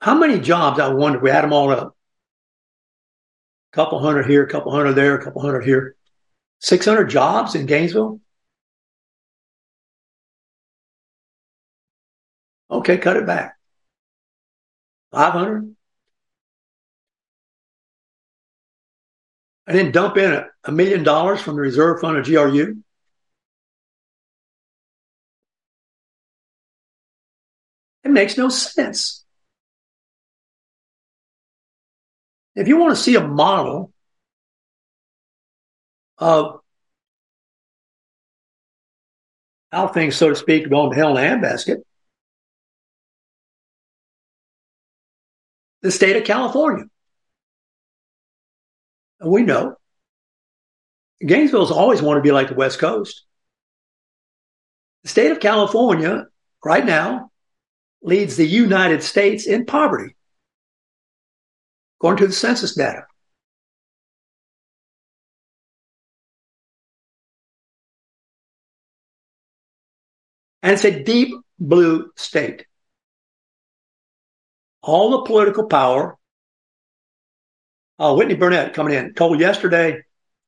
How 0.00 0.14
many 0.14 0.38
jobs, 0.38 0.78
I 0.78 0.88
wonder, 0.92 1.18
we 1.18 1.30
add 1.30 1.44
them 1.44 1.52
all 1.52 1.70
up? 1.70 1.93
couple 3.74 3.98
hundred 3.98 4.26
here, 4.26 4.44
a 4.44 4.48
couple 4.48 4.72
hundred 4.72 4.92
there, 4.94 5.16
a 5.16 5.22
couple 5.24 5.42
hundred 5.42 5.62
here. 5.62 5.96
600 6.60 7.06
jobs 7.10 7.54
in 7.54 7.66
Gainesville? 7.66 8.20
Okay, 12.70 12.98
cut 12.98 13.16
it 13.16 13.26
back. 13.26 13.56
500? 15.12 15.74
I 19.66 19.72
didn't 19.72 19.92
dump 19.92 20.16
in 20.18 20.32
a, 20.32 20.46
a 20.64 20.72
million 20.72 21.02
dollars 21.02 21.40
from 21.40 21.56
the 21.56 21.62
reserve 21.62 22.00
fund 22.00 22.16
of 22.18 22.26
GRU. 22.26 22.76
It 28.04 28.10
makes 28.10 28.36
no 28.36 28.48
sense. 28.50 29.23
If 32.54 32.68
you 32.68 32.76
want 32.76 32.96
to 32.96 33.02
see 33.02 33.16
a 33.16 33.26
model 33.26 33.92
of 36.18 36.60
how 39.72 39.88
things, 39.88 40.14
so 40.14 40.28
to 40.28 40.36
speak, 40.36 40.70
go 40.70 40.88
to 40.88 40.96
hell 40.96 41.16
in 41.16 41.24
a 41.24 41.28
handbasket, 41.28 41.78
the 45.82 45.90
state 45.90 46.16
of 46.16 46.24
California. 46.24 46.84
And 49.20 49.30
we 49.30 49.42
know 49.42 49.76
Gainesville's 51.24 51.70
always 51.70 52.00
wanted 52.00 52.20
to 52.20 52.24
be 52.24 52.32
like 52.32 52.48
the 52.48 52.54
West 52.54 52.78
Coast. 52.78 53.24
The 55.02 55.08
state 55.08 55.30
of 55.32 55.40
California 55.40 56.26
right 56.64 56.84
now 56.84 57.30
leads 58.02 58.36
the 58.36 58.46
United 58.46 59.02
States 59.02 59.46
in 59.46 59.66
poverty, 59.66 60.14
according 62.04 62.22
to 62.22 62.26
the 62.26 62.34
census 62.34 62.74
data. 62.74 63.06
And 70.62 70.74
it's 70.74 70.84
a 70.84 71.02
deep 71.02 71.34
blue 71.58 72.10
state. 72.14 72.66
All 74.82 75.12
the 75.12 75.22
political 75.22 75.64
power. 75.64 76.18
Uh, 77.98 78.14
Whitney 78.14 78.34
Burnett 78.34 78.74
coming 78.74 78.92
in 78.92 79.14
told 79.14 79.40
yesterday 79.40 80.02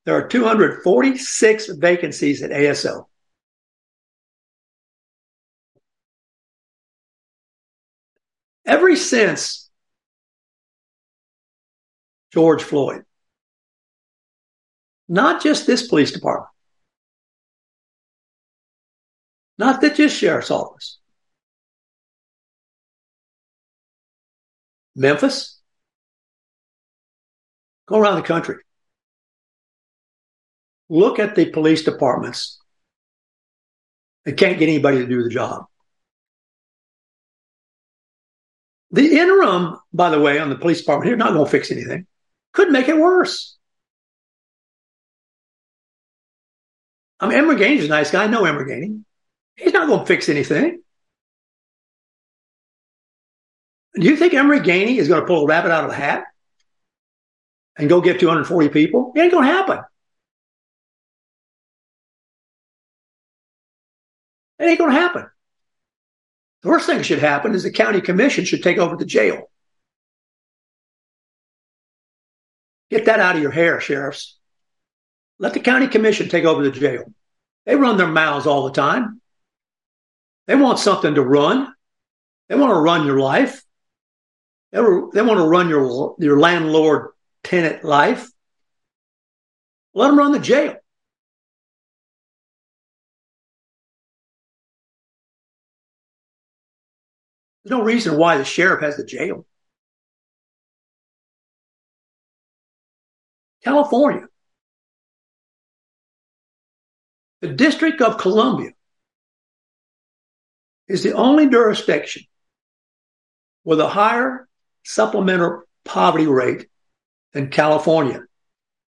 there 0.05 0.15
are 0.15 0.29
246 0.29 1.69
vacancies 1.79 2.43
at 2.43 2.51
ASO. 2.51 3.07
Every 8.67 8.97
since 8.97 9.66
George 12.37 12.63
Floyd, 12.63 13.03
not 15.09 15.43
just 15.43 15.67
this 15.67 15.89
police 15.89 16.13
department, 16.13 16.51
not 19.57 19.81
that 19.81 19.97
just 19.97 20.15
sheriff's 20.15 20.51
office. 20.51 20.99
Memphis, 24.95 25.59
go 27.87 27.99
around 27.99 28.17
the 28.17 28.23
country. 28.23 28.57
Look 30.91 31.19
at 31.19 31.37
the 31.37 31.47
police 31.47 31.85
departments. 31.85 32.61
They 34.27 34.35
can't 34.35 34.59
get 34.59 34.69
anybody 34.69 34.99
to 34.99 35.07
do 35.07 35.23
the 35.23 35.31
job. 35.31 35.65
The 38.91 39.19
interim, 39.19 39.79
by 39.95 40.11
the 40.11 40.21
way, 40.21 40.39
on 40.39 40.51
the 40.51 40.57
police 40.57 40.81
department 40.81 41.09
here, 41.09 41.17
not 41.17 41.33
going 41.33 41.47
to 41.47 41.51
fix 41.51 41.71
anything. 41.71 42.07
Could 42.57 42.71
make 42.71 42.89
it 42.89 42.97
worse. 42.97 43.59
I 47.21 47.29
mean, 47.29 47.37
Emery 47.37 47.57
Gainey's 47.57 47.85
a 47.85 47.89
nice 47.89 48.11
guy. 48.11 48.25
I 48.25 48.29
know 48.29 48.47
Emery 48.47 48.65
Gainey. 48.65 49.03
He's 49.57 49.75
not 49.75 49.89
going 49.89 50.01
to 50.01 50.07
fix 50.07 50.31
anything. 50.31 50.81
Do 53.95 54.07
you 54.07 54.17
think 54.17 54.33
Emery 54.33 54.61
Gainey 54.61 54.97
is 54.97 55.07
going 55.07 55.21
to 55.21 55.27
pull 55.27 55.45
a 55.45 55.47
rabbit 55.47 55.71
out 55.71 55.85
of 55.85 55.91
a 55.91 55.95
hat 55.95 56.25
and 57.77 57.91
go 57.91 58.01
get 58.01 58.21
240 58.21 58.71
people? 58.71 59.13
It 59.15 59.21
ain't 59.21 59.33
going 59.33 59.47
to 59.47 59.53
happen. 59.53 59.81
It 64.59 64.65
ain't 64.65 64.79
going 64.79 64.95
to 64.95 64.99
happen. 64.99 65.27
The 66.63 66.69
worst 66.71 66.87
thing 66.87 66.97
that 66.97 67.05
should 67.05 67.19
happen 67.19 67.55
is 67.55 67.65
the 67.65 67.71
county 67.71 68.01
commission 68.01 68.47
should 68.47 68.63
take 68.63 68.79
over 68.79 68.97
the 68.97 69.05
jail. 69.05 69.51
Get 72.91 73.07
that 73.07 73.21
out 73.21 73.37
of 73.37 73.43
your 73.43 73.51
hair, 73.51 73.81
sheriffs. 73.81 74.39
Let 75.39 75.55
the 75.55 75.61
county 75.61 75.89
commission 75.89 76.29
take 76.29 76.45
over 76.45 76.63
the 76.63 76.71
jail. 76.71 77.05
They 77.65 77.75
run 77.75 77.97
their 77.97 78.07
mouths 78.07 78.47
all 78.47 78.65
the 78.65 78.73
time. 78.73 79.21
They 80.47 80.55
want 80.55 80.79
something 80.79 81.15
to 81.15 81.23
run. 81.23 81.75
They 82.49 82.55
want 82.55 82.71
to 82.71 82.81
run 82.81 83.07
your 83.07 83.19
life. 83.19 83.65
They, 84.73 84.81
want 84.81 85.13
to 85.15 85.49
run 85.49 85.69
your, 85.69 86.15
your 86.19 86.39
landlord 86.39 87.11
tenant 87.43 87.85
life. 87.85 88.29
Let 89.95 90.09
them 90.09 90.19
run 90.19 90.33
the 90.33 90.39
jail. 90.39 90.77
There's 97.65 97.79
no 97.79 97.83
reason 97.83 98.17
why 98.17 98.39
the 98.39 98.45
sheriff 98.45 98.83
has 98.83 98.97
the 98.97 99.05
jail. 99.05 99.45
California. 103.67 104.29
The 107.41 107.49
District 107.49 108.01
of 108.01 108.17
Columbia 108.17 108.71
is 110.87 111.03
the 111.03 111.15
only 111.15 111.49
jurisdiction 111.49 112.23
with 113.65 113.81
a 113.81 113.89
higher 113.89 114.47
supplemental 114.85 115.63
poverty 115.85 116.29
rate 116.29 116.69
than 117.33 117.51
California. 117.51 118.21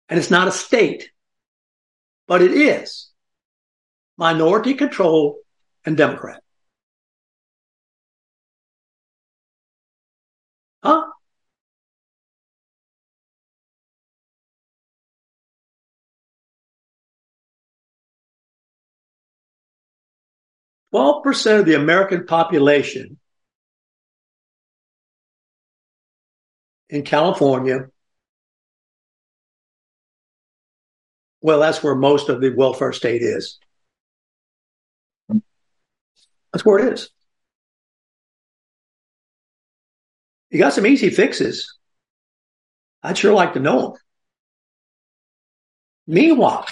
And 0.09 0.19
it's 0.19 0.31
not 0.31 0.49
a 0.49 0.51
state, 0.51 1.11
but 2.27 2.41
it 2.41 2.51
is 2.51 3.09
minority 4.17 4.73
control 4.73 5.37
and 5.85 5.95
Democrat. 5.95 6.43
12% 20.93 21.59
of 21.59 21.65
the 21.65 21.75
American 21.75 22.25
population 22.25 23.17
in 26.89 27.03
California. 27.03 27.87
Well, 31.41 31.59
that's 31.59 31.83
where 31.83 31.95
most 31.95 32.29
of 32.29 32.41
the 32.41 32.53
welfare 32.53 32.93
state 32.93 33.21
is. 33.21 33.59
That's 36.51 36.65
where 36.65 36.79
it 36.79 36.93
is. 36.93 37.09
You 40.49 40.59
got 40.59 40.73
some 40.73 40.87
easy 40.87 41.09
fixes. 41.09 41.77
I'd 43.03 43.17
sure 43.17 43.33
like 43.33 43.53
to 43.53 43.59
know 43.59 43.81
them. 43.81 43.93
Meanwhile, 46.07 46.65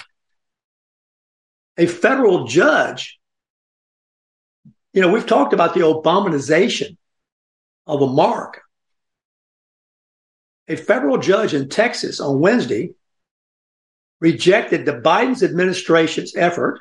a 1.76 1.86
federal 1.86 2.46
judge 2.46 3.18
you 4.96 5.02
know, 5.02 5.12
we've 5.12 5.26
talked 5.26 5.52
about 5.52 5.74
the 5.74 5.80
Obamanization 5.80 6.96
of 7.86 8.00
America. 8.00 8.60
A 10.68 10.76
federal 10.76 11.18
judge 11.18 11.52
in 11.52 11.68
Texas 11.68 12.18
on 12.18 12.40
Wednesday 12.40 12.94
rejected 14.20 14.86
the 14.86 14.94
Biden's 14.94 15.42
administration's 15.42 16.34
effort 16.34 16.80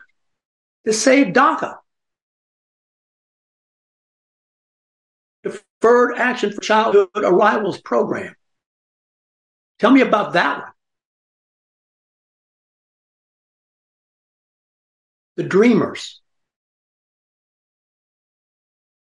to 0.85 0.93
save 0.93 1.33
DACA. 1.33 1.75
Deferred 5.43 6.17
Action 6.17 6.53
for 6.53 6.61
Childhood 6.61 7.09
Arrivals 7.17 7.81
Program. 7.81 8.33
Tell 9.79 9.91
me 9.91 9.99
about 9.99 10.31
that 10.33 10.59
one. 10.59 10.71
The 15.35 15.43
Dreamers. 15.43 16.21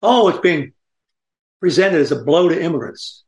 Oh, 0.05 0.29
it's 0.29 0.39
being 0.39 0.73
presented 1.59 1.99
as 1.99 2.11
a 2.11 2.23
blow 2.23 2.49
to 2.49 2.61
immigrants. 2.61 3.23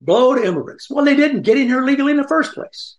Blow 0.00 0.34
to 0.34 0.44
immigrants. 0.44 0.88
Well, 0.88 1.04
they 1.04 1.16
didn't 1.16 1.42
get 1.42 1.58
in 1.58 1.68
here 1.68 1.82
legally 1.82 2.12
in 2.12 2.18
the 2.18 2.28
first 2.28 2.54
place. 2.54 2.96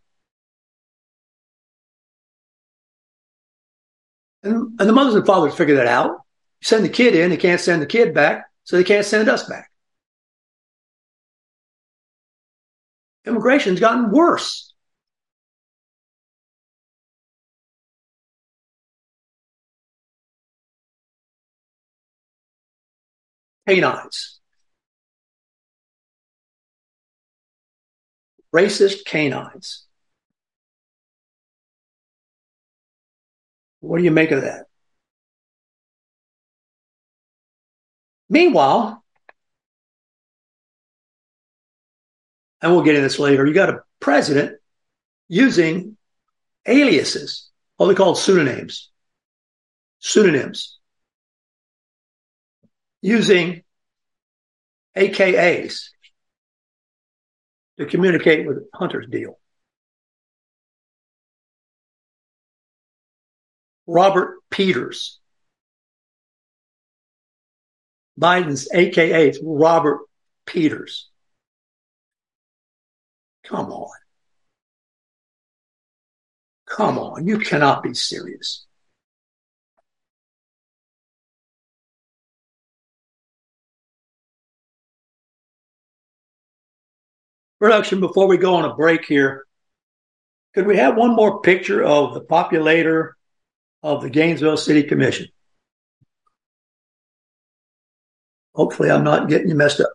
And, 4.43 4.79
and 4.79 4.89
the 4.89 4.93
mothers 4.93 5.15
and 5.15 5.25
fathers 5.25 5.55
figure 5.55 5.75
that 5.75 5.87
out 5.87 6.19
send 6.61 6.85
the 6.85 6.89
kid 6.89 7.15
in, 7.15 7.29
they 7.29 7.37
can't 7.37 7.59
send 7.59 7.81
the 7.81 7.85
kid 7.85 8.13
back, 8.13 8.45
so 8.63 8.77
they 8.77 8.83
can't 8.83 9.05
send 9.05 9.29
us 9.29 9.47
back. 9.47 9.69
Immigration's 13.25 13.79
gotten 13.79 14.11
worse. 14.11 14.72
Canines. 23.67 24.39
Racist 28.53 29.05
canines. 29.05 29.85
What 33.79 33.97
do 33.97 34.03
you 34.03 34.11
make 34.11 34.31
of 34.31 34.41
that? 34.41 34.65
Meanwhile, 38.29 39.03
and 42.61 42.71
we'll 42.71 42.83
get 42.83 42.95
into 42.95 43.01
this 43.01 43.19
later, 43.19 43.45
you 43.45 43.53
got 43.53 43.69
a 43.69 43.83
president 43.99 44.57
using 45.27 45.97
aliases, 46.65 47.49
what 47.77 47.87
they 47.87 47.95
call 47.95 48.15
pseudonyms. 48.15 48.89
Pseudonyms. 49.99 50.79
Using 53.03 53.63
AKAs 54.95 55.89
to 57.77 57.85
communicate 57.85 58.47
with 58.47 58.59
Hunter's 58.73 59.07
deal. 59.09 59.37
Robert 63.85 64.37
Peters. 64.49 65.19
Biden's 68.17 68.69
AKA 68.73 69.33
Robert 69.43 69.99
Peters. 70.45 71.09
Come 73.43 73.69
on. 73.69 73.91
Come 76.65 76.97
on. 76.97 77.27
You 77.27 77.39
cannot 77.39 77.83
be 77.83 77.93
serious. 77.93 78.65
Production, 87.63 88.01
before 88.01 88.27
we 88.27 88.35
go 88.35 88.55
on 88.55 88.65
a 88.65 88.75
break 88.75 89.05
here, 89.05 89.45
could 90.53 90.67
we 90.67 90.75
have 90.75 90.97
one 90.97 91.15
more 91.15 91.39
picture 91.39 91.81
of 91.81 92.13
the 92.13 92.19
populator 92.19 93.11
of 93.81 94.01
the 94.01 94.09
Gainesville 94.09 94.57
City 94.57 94.83
Commission? 94.83 95.27
Hopefully, 98.53 98.91
I'm 98.91 99.05
not 99.05 99.29
getting 99.29 99.47
you 99.47 99.55
messed 99.55 99.79
up. 99.79 99.93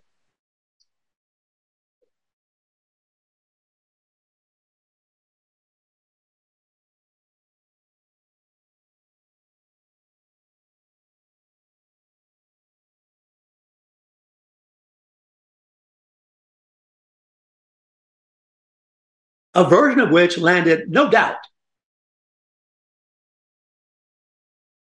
A 19.59 19.68
version 19.68 19.99
of 19.99 20.12
which 20.12 20.38
landed, 20.38 20.88
no 20.88 21.11
doubt, 21.11 21.38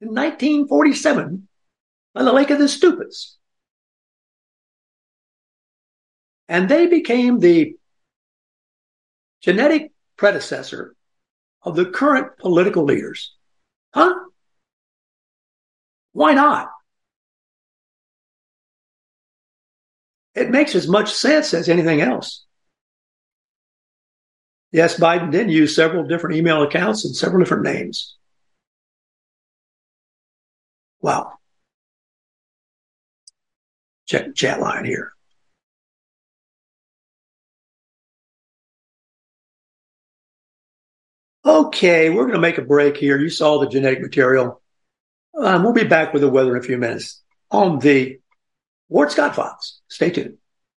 in 0.01 0.09
1947 0.09 1.47
on 2.17 2.25
the 2.25 2.33
Lake 2.33 2.51
of 2.51 2.59
the 2.59 2.69
Stupids. 2.69 3.39
And 6.49 6.69
they 6.69 6.89
became 6.89 7.39
the 7.39 7.77
genetic 9.43 9.93
predecessor 10.17 10.97
of 11.63 11.77
the 11.77 11.87
current 11.87 12.37
political 12.39 12.83
leaders. 12.83 13.37
Huh? 13.95 14.13
Why 16.11 16.33
not? 16.35 16.69
It 20.35 20.51
makes 20.51 20.75
as 20.75 20.89
much 20.89 21.13
sense 21.15 21.55
as 21.55 21.69
anything 21.69 22.01
else. 22.01 22.48
Yes, 24.71 24.99
Biden 24.99 25.31
did 25.31 25.51
use 25.51 25.75
several 25.75 26.05
different 26.05 26.37
email 26.37 26.63
accounts 26.63 27.05
and 27.05 27.17
several 27.17 27.43
different 27.43 27.65
names. 27.65 28.17
Wow. 31.01 31.39
Check 34.07 34.27
the 34.27 34.33
chat 34.33 34.61
line 34.61 34.85
here. 34.85 35.13
Okay, 41.45 42.11
we're 42.11 42.25
going 42.25 42.35
to 42.35 42.41
make 42.41 42.59
a 42.59 42.63
break 42.63 42.97
here. 42.97 43.19
You 43.19 43.31
saw 43.31 43.59
the 43.59 43.69
genetic 43.69 44.03
material. 44.03 44.61
Um, 45.39 45.63
we'll 45.63 45.73
be 45.73 45.85
back 45.85 46.13
with 46.13 46.21
the 46.21 46.29
weather 46.29 46.55
in 46.57 46.63
a 46.63 46.67
few 46.67 46.77
minutes 46.77 47.23
on 47.51 47.79
the 47.79 48.19
Ward 48.91 49.11
Scott 49.13 49.35
Files. 49.35 49.81
Stay 49.89 50.11
tuned. 50.11 50.37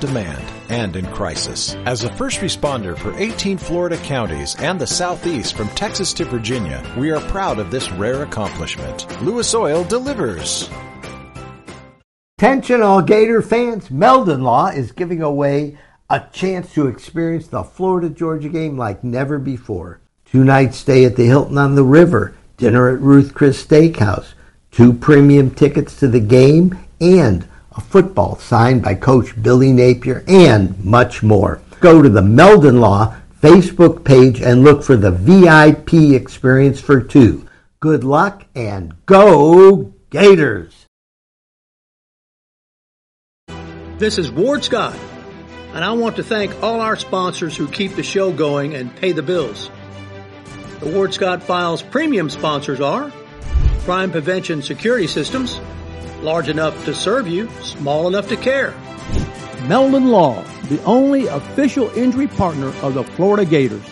demand 0.00 0.42
and 0.68 0.96
in 0.96 1.06
crisis. 1.06 1.74
As 1.86 2.04
a 2.04 2.12
first 2.14 2.40
responder 2.40 2.96
for 2.96 3.14
18 3.18 3.58
Florida 3.58 3.96
counties 3.98 4.54
and 4.56 4.80
the 4.80 4.86
Southeast 4.86 5.54
from 5.54 5.68
Texas 5.70 6.12
to 6.14 6.24
Virginia, 6.24 6.82
we 6.96 7.10
are 7.10 7.20
proud 7.28 7.58
of 7.58 7.70
this 7.70 7.90
rare 7.92 8.22
accomplishment. 8.22 9.06
Lewis 9.22 9.54
Oil 9.54 9.84
delivers. 9.84 10.68
Attention 12.38 12.82
all 12.82 13.02
Gator 13.02 13.40
fans, 13.40 13.90
Meldon 13.90 14.42
Law 14.42 14.66
is 14.68 14.92
giving 14.92 15.22
away 15.22 15.78
a 16.10 16.20
chance 16.32 16.72
to 16.74 16.88
experience 16.88 17.46
the 17.46 17.62
Florida 17.62 18.10
Georgia 18.10 18.48
game 18.48 18.76
like 18.76 19.02
never 19.04 19.38
before. 19.38 20.00
Two 20.24 20.44
nights 20.44 20.76
stay 20.76 21.04
at 21.04 21.16
the 21.16 21.24
Hilton 21.24 21.56
on 21.56 21.74
the 21.74 21.84
River, 21.84 22.34
dinner 22.56 22.88
at 22.88 23.00
Ruth 23.00 23.32
Chris 23.32 23.64
Steakhouse, 23.64 24.34
two 24.70 24.92
premium 24.92 25.50
tickets 25.50 25.98
to 26.00 26.08
the 26.08 26.20
game, 26.20 26.78
and 27.00 27.46
a 27.76 27.80
football 27.80 28.36
signed 28.36 28.82
by 28.82 28.94
Coach 28.94 29.40
Billy 29.42 29.72
Napier, 29.72 30.24
and 30.26 30.82
much 30.84 31.22
more. 31.22 31.60
Go 31.80 32.02
to 32.02 32.08
the 32.08 32.22
Meldon 32.22 32.80
Law 32.80 33.16
Facebook 33.40 34.04
page 34.04 34.40
and 34.40 34.62
look 34.62 34.82
for 34.82 34.96
the 34.96 35.10
VIP 35.10 36.14
experience 36.14 36.80
for 36.80 37.00
two. 37.00 37.46
Good 37.80 38.04
luck 38.04 38.44
and 38.54 38.94
go 39.06 39.92
Gators! 40.12 40.86
This 43.96 44.18
is 44.18 44.30
Ward 44.30 44.62
Scott, 44.62 44.94
and 45.72 45.82
I 45.82 45.92
want 45.92 46.16
to 46.16 46.22
thank 46.22 46.62
all 46.62 46.80
our 46.80 46.96
sponsors 46.96 47.56
who 47.56 47.66
keep 47.66 47.94
the 47.94 48.02
show 48.02 48.30
going 48.30 48.74
and 48.74 48.94
pay 48.94 49.12
the 49.12 49.22
bills. 49.22 49.70
The 50.80 50.90
Ward 50.90 51.14
Scott 51.14 51.42
Files 51.42 51.82
premium 51.82 52.28
sponsors 52.28 52.80
are 52.80 53.10
Crime 53.84 54.12
Prevention 54.12 54.60
Security 54.60 55.06
Systems, 55.06 55.60
large 56.22 56.48
enough 56.48 56.84
to 56.84 56.94
serve 56.94 57.28
you, 57.28 57.48
small 57.60 58.08
enough 58.08 58.28
to 58.28 58.36
care. 58.36 58.74
Meldon 59.66 60.08
Law, 60.08 60.42
the 60.64 60.82
only 60.84 61.26
official 61.26 61.90
injury 61.90 62.26
partner 62.26 62.68
of 62.82 62.94
the 62.94 63.04
Florida 63.04 63.44
Gators. 63.44 63.84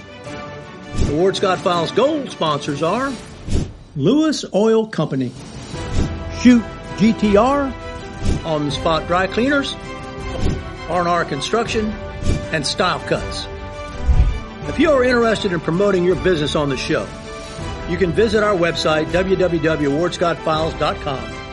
The 1.07 1.15
Ward 1.15 1.37
Scott 1.37 1.59
Files 1.59 1.93
Gold 1.93 2.31
sponsors 2.31 2.83
are 2.83 3.13
Lewis 3.97 4.45
Oil 4.55 4.87
Company, 4.87 5.33
Shoot 6.41 6.63
GTR, 6.97 7.73
On 8.45 8.65
the 8.65 8.71
Spot 8.71 9.07
Dry 9.07 9.27
Cleaners, 9.27 9.75
R&R 10.89 11.25
Construction, 11.25 11.91
and 12.53 12.67
Style 12.67 13.01
Cuts. 13.01 13.47
If 14.69 14.79
you 14.79 14.91
are 14.91 15.03
interested 15.03 15.53
in 15.53 15.61
promoting 15.61 16.05
your 16.05 16.17
business 16.17 16.55
on 16.55 16.69
the 16.69 16.77
show, 16.77 17.07
you 17.89 17.97
can 17.97 18.13
visit 18.13 18.45
our 18.45 18.55
website, 18.55 19.07
www.wardscottfiles.com, 19.07 21.19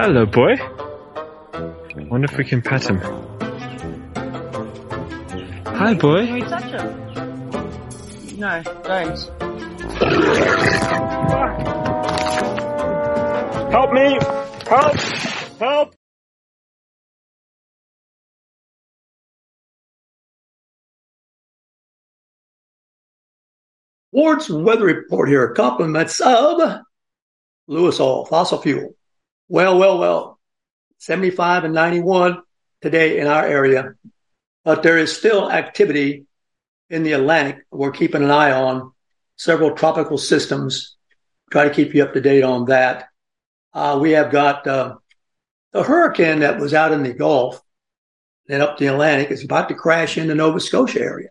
Hello, 0.00 0.24
boy. 0.24 0.56
Wonder 2.08 2.26
if 2.30 2.38
we 2.38 2.44
can 2.44 2.62
pet 2.62 2.88
him. 2.88 3.00
Hi, 5.66 5.92
boy. 5.94 6.24
Can 6.24 6.34
we 6.34 6.40
touch 6.42 6.62
him? 6.70 8.38
No, 8.38 8.62
don't. 8.84 9.18
Help 13.72 13.92
me! 13.92 14.18
Help! 14.68 14.96
Help! 15.58 15.94
Ward's 24.12 24.48
weather 24.48 24.84
report 24.84 25.28
here. 25.28 25.52
Compliments 25.54 26.20
of 26.20 26.82
Lewis 27.66 27.98
Oil, 27.98 28.26
fossil 28.26 28.58
fuel. 28.58 28.94
Well, 29.48 29.78
well, 29.78 29.98
well. 29.98 30.38
75 30.98 31.64
and 31.64 31.74
91 31.74 32.42
today 32.82 33.18
in 33.18 33.26
our 33.26 33.46
area. 33.46 33.94
But 34.64 34.82
there 34.82 34.98
is 34.98 35.16
still 35.16 35.50
activity 35.50 36.26
in 36.90 37.02
the 37.02 37.12
Atlantic. 37.12 37.64
We're 37.70 37.92
keeping 37.92 38.22
an 38.22 38.30
eye 38.30 38.52
on 38.52 38.92
several 39.36 39.74
tropical 39.74 40.18
systems. 40.18 40.96
Try 41.50 41.68
to 41.68 41.74
keep 41.74 41.94
you 41.94 42.02
up 42.02 42.12
to 42.12 42.20
date 42.20 42.42
on 42.42 42.66
that. 42.66 43.08
Uh, 43.72 43.98
we 44.00 44.12
have 44.12 44.30
got 44.30 44.66
uh, 44.66 44.96
the 45.72 45.82
hurricane 45.82 46.40
that 46.40 46.58
was 46.58 46.74
out 46.74 46.92
in 46.92 47.02
the 47.02 47.14
Gulf 47.14 47.62
and 48.48 48.62
up 48.62 48.78
the 48.78 48.86
Atlantic 48.86 49.30
is 49.30 49.44
about 49.44 49.68
to 49.68 49.74
crash 49.74 50.18
in 50.18 50.28
the 50.28 50.34
Nova 50.34 50.60
Scotia 50.60 51.00
area 51.00 51.28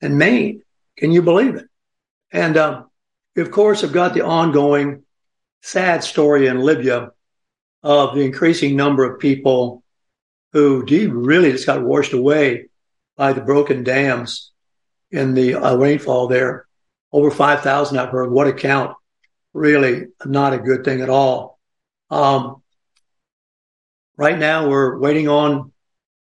and 0.00 0.18
Maine. 0.18 0.62
Can 0.96 1.10
you 1.10 1.22
believe 1.22 1.56
it? 1.56 1.66
And 2.32 2.56
um, 2.56 2.90
we, 3.34 3.42
of 3.42 3.50
course, 3.50 3.80
have 3.80 3.92
got 3.92 4.14
the 4.14 4.24
ongoing 4.24 5.02
sad 5.62 6.04
story 6.04 6.46
in 6.46 6.60
Libya 6.60 7.10
of 7.82 8.14
the 8.14 8.22
increasing 8.22 8.76
number 8.76 9.04
of 9.04 9.20
people 9.20 9.82
who 10.52 10.84
really 10.84 11.52
just 11.52 11.66
got 11.66 11.82
washed 11.82 12.12
away 12.12 12.68
by 13.16 13.32
the 13.32 13.40
broken 13.40 13.84
dams 13.84 14.50
in 15.10 15.34
the 15.34 15.54
uh, 15.54 15.76
rainfall 15.76 16.28
there. 16.28 16.66
Over 17.12 17.30
5,000, 17.30 17.98
I've 17.98 18.10
heard. 18.10 18.30
What 18.30 18.46
a 18.46 18.52
count. 18.52 18.96
Really 19.52 20.06
not 20.24 20.52
a 20.52 20.58
good 20.58 20.84
thing 20.84 21.00
at 21.00 21.10
all. 21.10 21.58
Um, 22.08 22.62
right 24.16 24.38
now, 24.38 24.68
we're 24.68 24.98
waiting 24.98 25.28
on 25.28 25.72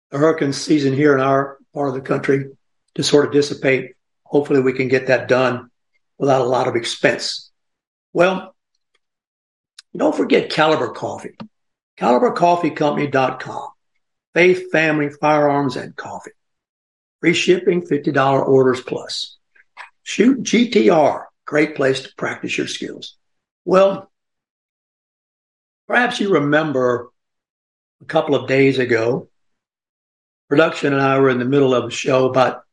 the 0.09 0.17
hurricane 0.17 0.53
season 0.53 0.93
here 0.93 1.13
in 1.13 1.21
our 1.21 1.57
part 1.73 1.89
of 1.89 1.95
the 1.95 2.01
country 2.01 2.45
to 2.95 3.03
sort 3.03 3.25
of 3.25 3.31
dissipate. 3.31 3.91
Hopefully, 4.23 4.61
we 4.61 4.73
can 4.73 4.87
get 4.87 5.07
that 5.07 5.27
done 5.27 5.69
without 6.17 6.41
a 6.41 6.45
lot 6.45 6.67
of 6.67 6.75
expense. 6.75 7.51
Well, 8.13 8.55
don't 9.99 10.15
forget 10.15 10.49
Caliber 10.49 10.89
Coffee, 10.89 11.35
calibercoffeecompany.com. 11.99 13.69
Faith, 14.33 14.71
family, 14.71 15.09
firearms, 15.09 15.75
and 15.75 15.95
coffee. 15.95 16.31
Free 17.19 17.33
shipping, 17.33 17.81
$50 17.81 18.47
orders 18.47 18.81
plus. 18.81 19.37
Shoot 20.03 20.43
GTR, 20.43 21.25
great 21.45 21.75
place 21.75 22.01
to 22.03 22.15
practice 22.15 22.57
your 22.57 22.67
skills. 22.67 23.17
Well, 23.65 24.09
perhaps 25.87 26.19
you 26.19 26.33
remember 26.33 27.09
a 28.01 28.05
couple 28.05 28.35
of 28.35 28.47
days 28.47 28.79
ago, 28.79 29.29
production 30.49 30.93
and 30.93 31.01
I 31.01 31.19
were 31.19 31.29
in 31.29 31.39
the 31.39 31.45
middle 31.45 31.75
of 31.75 31.85
a 31.85 31.91
show 31.91 32.27
about 32.27 32.63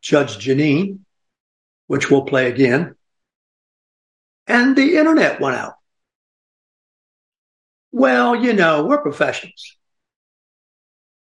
Judge 0.00 0.36
Jeanine, 0.38 1.00
which 1.86 2.10
we'll 2.10 2.24
play 2.24 2.48
again. 2.48 2.94
And 4.46 4.76
the 4.76 4.96
internet 4.96 5.40
went 5.40 5.56
out. 5.56 5.75
Well, 7.96 8.36
you 8.36 8.52
know, 8.52 8.84
we're 8.84 9.00
professionals. 9.00 9.74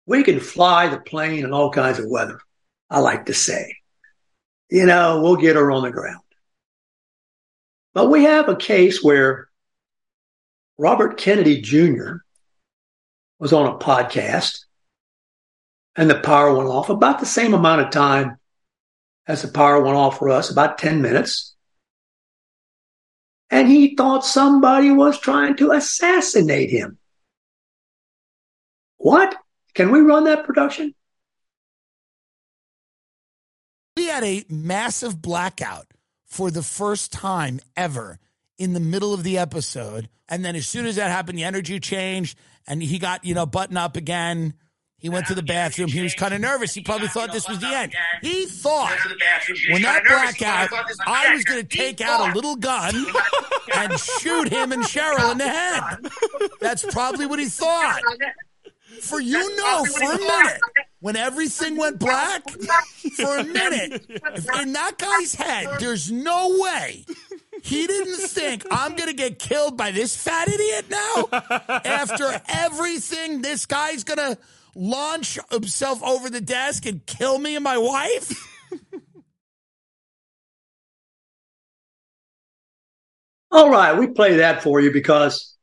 We 0.06 0.22
can 0.22 0.40
fly 0.40 0.88
the 0.88 0.98
plane 0.98 1.44
in 1.44 1.52
all 1.52 1.70
kinds 1.70 1.98
of 1.98 2.08
weather, 2.08 2.40
I 2.88 3.00
like 3.00 3.26
to 3.26 3.34
say. 3.34 3.76
You 4.70 4.86
know, 4.86 5.20
we'll 5.20 5.36
get 5.36 5.56
her 5.56 5.70
on 5.70 5.82
the 5.82 5.90
ground. 5.90 6.22
But 7.92 8.08
we 8.08 8.24
have 8.24 8.48
a 8.48 8.56
case 8.56 9.04
where 9.04 9.50
Robert 10.78 11.18
Kennedy 11.18 11.60
Jr. 11.60 12.20
was 13.38 13.52
on 13.52 13.66
a 13.66 13.78
podcast 13.78 14.60
and 15.94 16.08
the 16.08 16.20
power 16.20 16.54
went 16.54 16.70
off 16.70 16.88
about 16.88 17.20
the 17.20 17.26
same 17.26 17.52
amount 17.52 17.82
of 17.82 17.90
time 17.90 18.38
as 19.26 19.42
the 19.42 19.48
power 19.48 19.82
went 19.82 19.98
off 19.98 20.18
for 20.18 20.30
us, 20.30 20.48
about 20.48 20.78
10 20.78 21.02
minutes. 21.02 21.54
And 23.50 23.68
he 23.68 23.94
thought 23.94 24.24
somebody 24.24 24.90
was 24.90 25.18
trying 25.18 25.56
to 25.56 25.70
assassinate 25.70 26.70
him. 26.70 26.98
What? 28.98 29.36
Can 29.74 29.92
we 29.92 30.00
run 30.00 30.24
that 30.24 30.44
production? 30.44 30.94
We 33.96 34.06
had 34.06 34.24
a 34.24 34.44
massive 34.48 35.22
blackout 35.22 35.86
for 36.24 36.50
the 36.50 36.62
first 36.62 37.12
time 37.12 37.60
ever 37.76 38.18
in 38.58 38.72
the 38.72 38.80
middle 38.80 39.14
of 39.14 39.22
the 39.22 39.38
episode. 39.38 40.08
And 40.28 40.44
then 40.44 40.56
as 40.56 40.68
soon 40.68 40.86
as 40.86 40.96
that 40.96 41.10
happened, 41.10 41.38
the 41.38 41.44
energy 41.44 41.78
changed 41.78 42.36
and 42.66 42.82
he 42.82 42.98
got, 42.98 43.24
you 43.24 43.34
know, 43.34 43.46
button 43.46 43.76
up 43.76 43.96
again. 43.96 44.54
He 44.98 45.10
went 45.10 45.26
to 45.26 45.34
the 45.34 45.42
bathroom. 45.42 45.88
He 45.88 46.02
was 46.02 46.14
kind 46.14 46.32
of 46.32 46.40
nervous. 46.40 46.72
He 46.74 46.80
probably 46.80 47.08
thought 47.08 47.30
this 47.32 47.48
was 47.48 47.58
the 47.58 47.68
end. 47.68 47.92
He 48.22 48.46
thought 48.46 48.96
when 49.70 49.82
that 49.82 50.04
blackout, 50.04 50.70
I 51.06 51.34
was 51.34 51.44
going 51.44 51.66
to 51.66 51.76
take 51.76 52.00
out 52.00 52.30
a 52.30 52.34
little 52.34 52.56
gun 52.56 52.94
and 53.76 53.98
shoot 53.98 54.48
him 54.48 54.72
and 54.72 54.82
Cheryl 54.82 55.32
in 55.32 55.38
the 55.38 55.48
head. 55.48 55.82
That's 56.60 56.84
probably 56.86 57.26
what 57.26 57.38
he 57.38 57.46
thought. 57.46 58.00
For 59.02 59.20
you 59.20 59.56
know, 59.56 59.84
for 59.84 60.12
a 60.12 60.18
minute, 60.18 60.60
when 61.00 61.16
everything 61.16 61.76
went 61.76 61.98
black, 61.98 62.48
for 63.16 63.36
a 63.36 63.44
minute, 63.44 64.06
in 64.62 64.72
that 64.72 64.96
guy's 64.96 65.34
head, 65.34 65.68
there's 65.78 66.10
no 66.10 66.56
way 66.58 67.04
he 67.62 67.86
didn't 67.86 68.16
think 68.16 68.64
I'm 68.70 68.96
going 68.96 69.08
to 69.10 69.14
get 69.14 69.38
killed 69.38 69.76
by 69.76 69.90
this 69.90 70.16
fat 70.16 70.48
idiot 70.48 70.86
now. 70.88 71.28
After 71.84 72.40
everything, 72.48 73.42
this 73.42 73.66
guy's 73.66 74.04
going 74.04 74.18
to 74.18 74.38
launch 74.76 75.38
himself 75.50 76.02
over 76.02 76.28
the 76.30 76.40
desk 76.40 76.86
and 76.86 77.04
kill 77.06 77.38
me 77.38 77.54
and 77.56 77.64
my 77.64 77.78
wife. 77.78 78.52
All 83.50 83.70
right, 83.70 83.96
we 83.98 84.08
play 84.08 84.36
that 84.36 84.62
for 84.62 84.80
you 84.80 84.92
because 84.92 85.54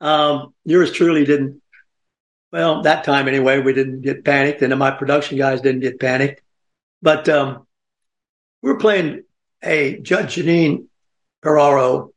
um, 0.00 0.54
yours 0.64 0.90
truly 0.90 1.24
didn't. 1.24 1.60
Well, 2.52 2.82
that 2.82 3.04
time 3.04 3.28
anyway, 3.28 3.60
we 3.60 3.72
didn't 3.72 4.00
get 4.02 4.24
panicked, 4.24 4.62
and 4.62 4.76
my 4.78 4.92
production 4.92 5.36
guys 5.36 5.60
didn't 5.60 5.80
get 5.80 6.00
panicked. 6.00 6.40
But 7.02 7.28
um, 7.28 7.66
we 8.62 8.72
were 8.72 8.78
playing 8.78 9.24
a 9.62 9.98
Judge 9.98 10.36
Jeanine 10.36 10.86
Ferraro 11.42 12.12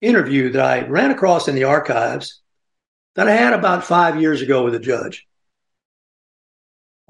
interview 0.00 0.50
that 0.52 0.64
I 0.64 0.86
ran 0.86 1.10
across 1.10 1.48
in 1.48 1.54
the 1.54 1.64
archives 1.64 2.40
that 3.16 3.28
I 3.28 3.32
had 3.32 3.54
about 3.54 3.84
five 3.84 4.20
years 4.20 4.40
ago 4.42 4.64
with 4.64 4.74
a 4.74 4.78
judge 4.78 5.26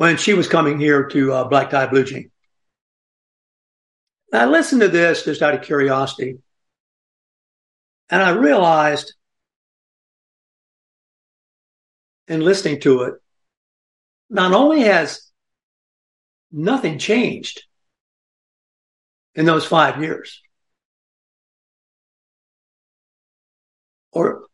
when 0.00 0.16
she 0.16 0.32
was 0.32 0.48
coming 0.48 0.80
here 0.80 1.08
to 1.08 1.30
uh, 1.30 1.44
Black 1.44 1.68
Tie 1.68 1.86
Blue 1.88 2.04
Jean. 2.04 2.30
I 4.32 4.46
listened 4.46 4.80
to 4.80 4.88
this 4.88 5.26
just 5.26 5.42
out 5.42 5.52
of 5.52 5.60
curiosity, 5.60 6.38
and 8.08 8.22
I 8.22 8.30
realized 8.30 9.12
in 12.28 12.40
listening 12.40 12.80
to 12.80 13.02
it, 13.02 13.14
not 14.30 14.54
only 14.54 14.84
has 14.84 15.30
nothing 16.50 16.98
changed 16.98 17.64
in 19.34 19.44
those 19.44 19.66
five 19.66 20.00
years, 20.00 20.40
or 24.12 24.46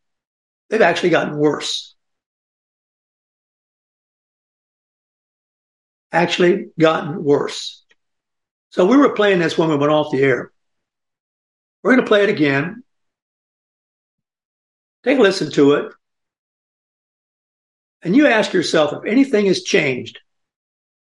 they've 0.69 0.81
actually 0.81 1.11
gotten 1.11 1.37
worse. 1.37 1.95
Actually 6.17 6.69
gotten 6.79 7.23
worse. 7.23 7.83
So 8.71 8.87
we 8.87 8.97
were 8.97 9.13
playing 9.13 9.37
this 9.37 9.55
when 9.55 9.69
we 9.69 9.75
went 9.75 9.91
off 9.91 10.11
the 10.11 10.23
air. 10.23 10.51
We're 11.83 11.91
going 11.93 12.03
to 12.03 12.09
play 12.09 12.23
it 12.23 12.29
again. 12.29 12.81
Take 15.03 15.19
a 15.19 15.21
listen 15.21 15.51
to 15.51 15.73
it. 15.73 15.93
And 18.01 18.15
you 18.15 18.25
ask 18.25 18.51
yourself 18.51 18.93
if 18.93 19.05
anything 19.05 19.45
has 19.45 19.61
changed 19.61 20.19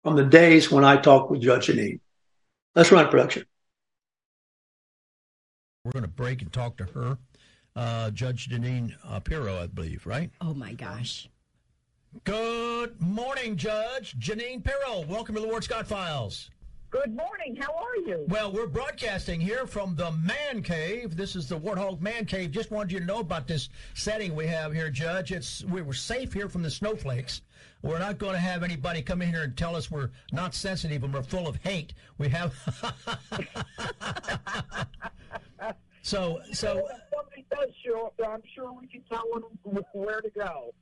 from 0.03 0.17
the 0.17 0.25
days 0.25 0.71
when 0.71 0.85
I 0.85 0.99
talked 0.99 1.31
with 1.31 1.41
Judge 1.41 1.69
Jeanine. 1.69 2.01
Let's 2.75 2.93
run 2.93 3.09
production. 3.09 3.47
We're 5.87 5.93
going 5.93 6.03
to 6.03 6.09
break 6.09 6.43
and 6.43 6.53
talk 6.53 6.77
to 6.77 6.85
her, 6.85 7.17
uh, 7.75 8.11
Judge 8.11 8.51
Jeanine 8.51 8.93
uh, 9.09 9.21
Pirro, 9.21 9.63
I 9.63 9.67
believe, 9.67 10.07
right? 10.07 10.31
Oh 10.43 10.53
my 10.53 10.75
gosh. 10.75 11.30
Good 12.25 13.01
morning, 13.01 13.57
Judge 13.57 14.19
Jeanine 14.19 14.65
Pirro. 14.65 15.05
Welcome 15.07 15.37
to 15.37 15.41
the 15.41 15.47
Ward 15.47 15.63
Scott 15.63 15.87
Files. 15.87 16.51
Good 16.91 17.15
morning. 17.15 17.55
How 17.55 17.73
are 17.73 17.95
you? 18.05 18.25
Well, 18.27 18.51
we're 18.51 18.67
broadcasting 18.67 19.41
here 19.41 19.65
from 19.65 19.95
the 19.95 20.11
Man 20.11 20.61
Cave. 20.61 21.17
This 21.17 21.37
is 21.37 21.49
the 21.49 21.57
Warthog 21.57 22.01
Man 22.01 22.27
Cave. 22.27 22.51
Just 22.51 22.73
wanted 22.73 22.91
you 22.91 22.99
to 22.99 23.07
know 23.07 23.21
about 23.21 23.47
this 23.47 23.69
setting 23.95 24.35
we 24.35 24.49
have 24.49 24.73
here, 24.73 24.91
Judge. 24.91 25.31
It's 25.31 25.65
we 25.67 25.83
were 25.83 25.93
safe 25.93 26.33
here 26.33 26.49
from 26.49 26.65
the 26.65 26.71
snowflakes. 26.71 27.43
We're 27.83 28.01
not 28.01 28.19
going 28.19 28.33
to 28.33 28.41
have 28.41 28.65
anybody 28.65 29.03
come 29.03 29.23
in 29.23 29.29
here 29.29 29.45
and 29.45 29.57
tell 29.57 29.77
us 29.77 29.89
we're 29.89 30.11
not 30.33 30.53
sensitive 30.53 31.05
and 31.05 31.15
we're 31.15 31.23
full 31.23 31.47
of 31.47 31.63
hate. 31.63 31.95
We 32.19 32.29
have. 32.31 32.53
so 36.03 36.41
so. 36.53 36.79
If 36.79 36.87
somebody 37.15 37.47
does 37.53 37.69
show 37.87 38.07
up 38.07 38.15
I'm 38.29 38.43
sure 38.53 38.73
we 38.73 38.89
can 38.89 39.03
tell 39.09 39.23
them 39.33 39.45
where 39.93 40.21
to 40.21 40.31
go. 40.31 40.75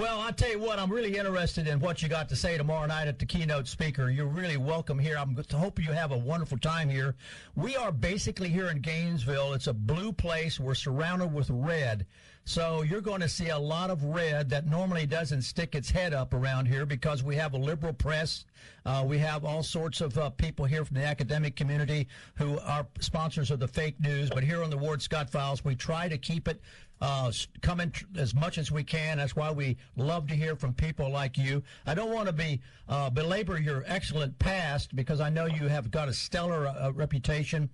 Well, 0.00 0.20
I'll 0.20 0.32
tell 0.32 0.48
you 0.48 0.58
what, 0.58 0.78
I'm 0.78 0.90
really 0.90 1.18
interested 1.18 1.66
in 1.66 1.78
what 1.78 2.00
you 2.00 2.08
got 2.08 2.30
to 2.30 2.36
say 2.36 2.56
tomorrow 2.56 2.86
night 2.86 3.06
at 3.06 3.18
the 3.18 3.26
keynote 3.26 3.68
speaker. 3.68 4.08
You're 4.08 4.24
really 4.24 4.56
welcome 4.56 4.98
here. 4.98 5.18
I'm 5.18 5.36
hope 5.52 5.78
you 5.78 5.92
have 5.92 6.10
a 6.10 6.16
wonderful 6.16 6.56
time 6.56 6.88
here. 6.88 7.16
We 7.54 7.76
are 7.76 7.92
basically 7.92 8.48
here 8.48 8.70
in 8.70 8.80
Gainesville. 8.80 9.52
It's 9.52 9.66
a 9.66 9.74
blue 9.74 10.10
place. 10.14 10.58
We're 10.58 10.74
surrounded 10.74 11.34
with 11.34 11.50
red. 11.50 12.06
So 12.46 12.80
you're 12.80 13.02
going 13.02 13.20
to 13.20 13.28
see 13.28 13.50
a 13.50 13.58
lot 13.58 13.90
of 13.90 14.02
red 14.02 14.48
that 14.48 14.66
normally 14.66 15.04
doesn't 15.04 15.42
stick 15.42 15.74
its 15.74 15.90
head 15.90 16.14
up 16.14 16.32
around 16.32 16.64
here 16.64 16.86
because 16.86 17.22
we 17.22 17.36
have 17.36 17.52
a 17.52 17.58
liberal 17.58 17.92
press. 17.92 18.46
Uh, 18.86 19.04
we 19.06 19.18
have 19.18 19.44
all 19.44 19.62
sorts 19.62 20.00
of 20.00 20.16
uh, 20.16 20.30
people 20.30 20.64
here 20.64 20.82
from 20.82 20.96
the 20.96 21.04
academic 21.04 21.56
community 21.56 22.08
who 22.36 22.58
are 22.60 22.86
sponsors 23.00 23.50
of 23.50 23.60
the 23.60 23.68
fake 23.68 24.00
news. 24.00 24.30
But 24.30 24.44
here 24.44 24.62
on 24.62 24.70
the 24.70 24.78
Ward 24.78 25.02
Scott 25.02 25.28
Files, 25.28 25.62
we 25.62 25.74
try 25.74 26.08
to 26.08 26.16
keep 26.16 26.48
it 26.48 26.62
uh, 27.00 27.32
coming 27.62 27.92
as 28.16 28.34
much 28.34 28.58
as 28.58 28.70
we 28.70 28.84
can. 28.84 29.18
That's 29.18 29.34
why 29.34 29.50
we 29.50 29.76
love 29.96 30.26
to 30.28 30.34
hear 30.34 30.54
from 30.56 30.74
people 30.74 31.10
like 31.10 31.38
you. 31.38 31.62
I 31.86 31.94
don't 31.94 32.12
want 32.12 32.26
to 32.26 32.32
be 32.32 32.60
uh, 32.88 33.10
belabor 33.10 33.58
your 33.58 33.84
excellent 33.86 34.38
past 34.38 34.94
because 34.94 35.20
I 35.20 35.30
know 35.30 35.46
you 35.46 35.68
have 35.68 35.90
got 35.90 36.08
a 36.08 36.12
stellar 36.12 36.66
uh, 36.66 36.92
reputation, 36.92 37.70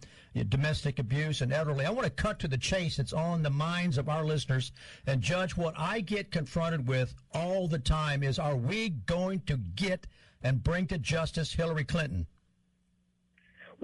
domestic 0.49 0.99
abuse 0.99 1.41
and 1.41 1.53
elderly. 1.53 1.87
I 1.87 1.91
want 1.91 2.05
to 2.05 2.11
cut 2.11 2.39
to 2.41 2.49
the 2.49 2.59
chase. 2.59 2.99
It's 2.99 3.12
on 3.12 3.43
the 3.43 3.51
minds 3.51 3.99
of 3.99 4.09
our 4.09 4.24
listeners 4.24 4.72
and 5.07 5.20
judge 5.20 5.57
what 5.57 5.74
I 5.77 6.01
get 6.01 6.31
confronted 6.31 6.87
with 6.87 7.14
all 7.33 7.66
the 7.66 7.79
time 7.79 8.22
is: 8.22 8.39
Are 8.39 8.57
we 8.57 8.91
going 8.91 9.41
to 9.47 9.57
get 9.57 10.07
and 10.43 10.62
bring 10.62 10.87
to 10.89 10.99
justice 10.99 11.53
Hillary 11.53 11.85
Clinton? 11.85 12.27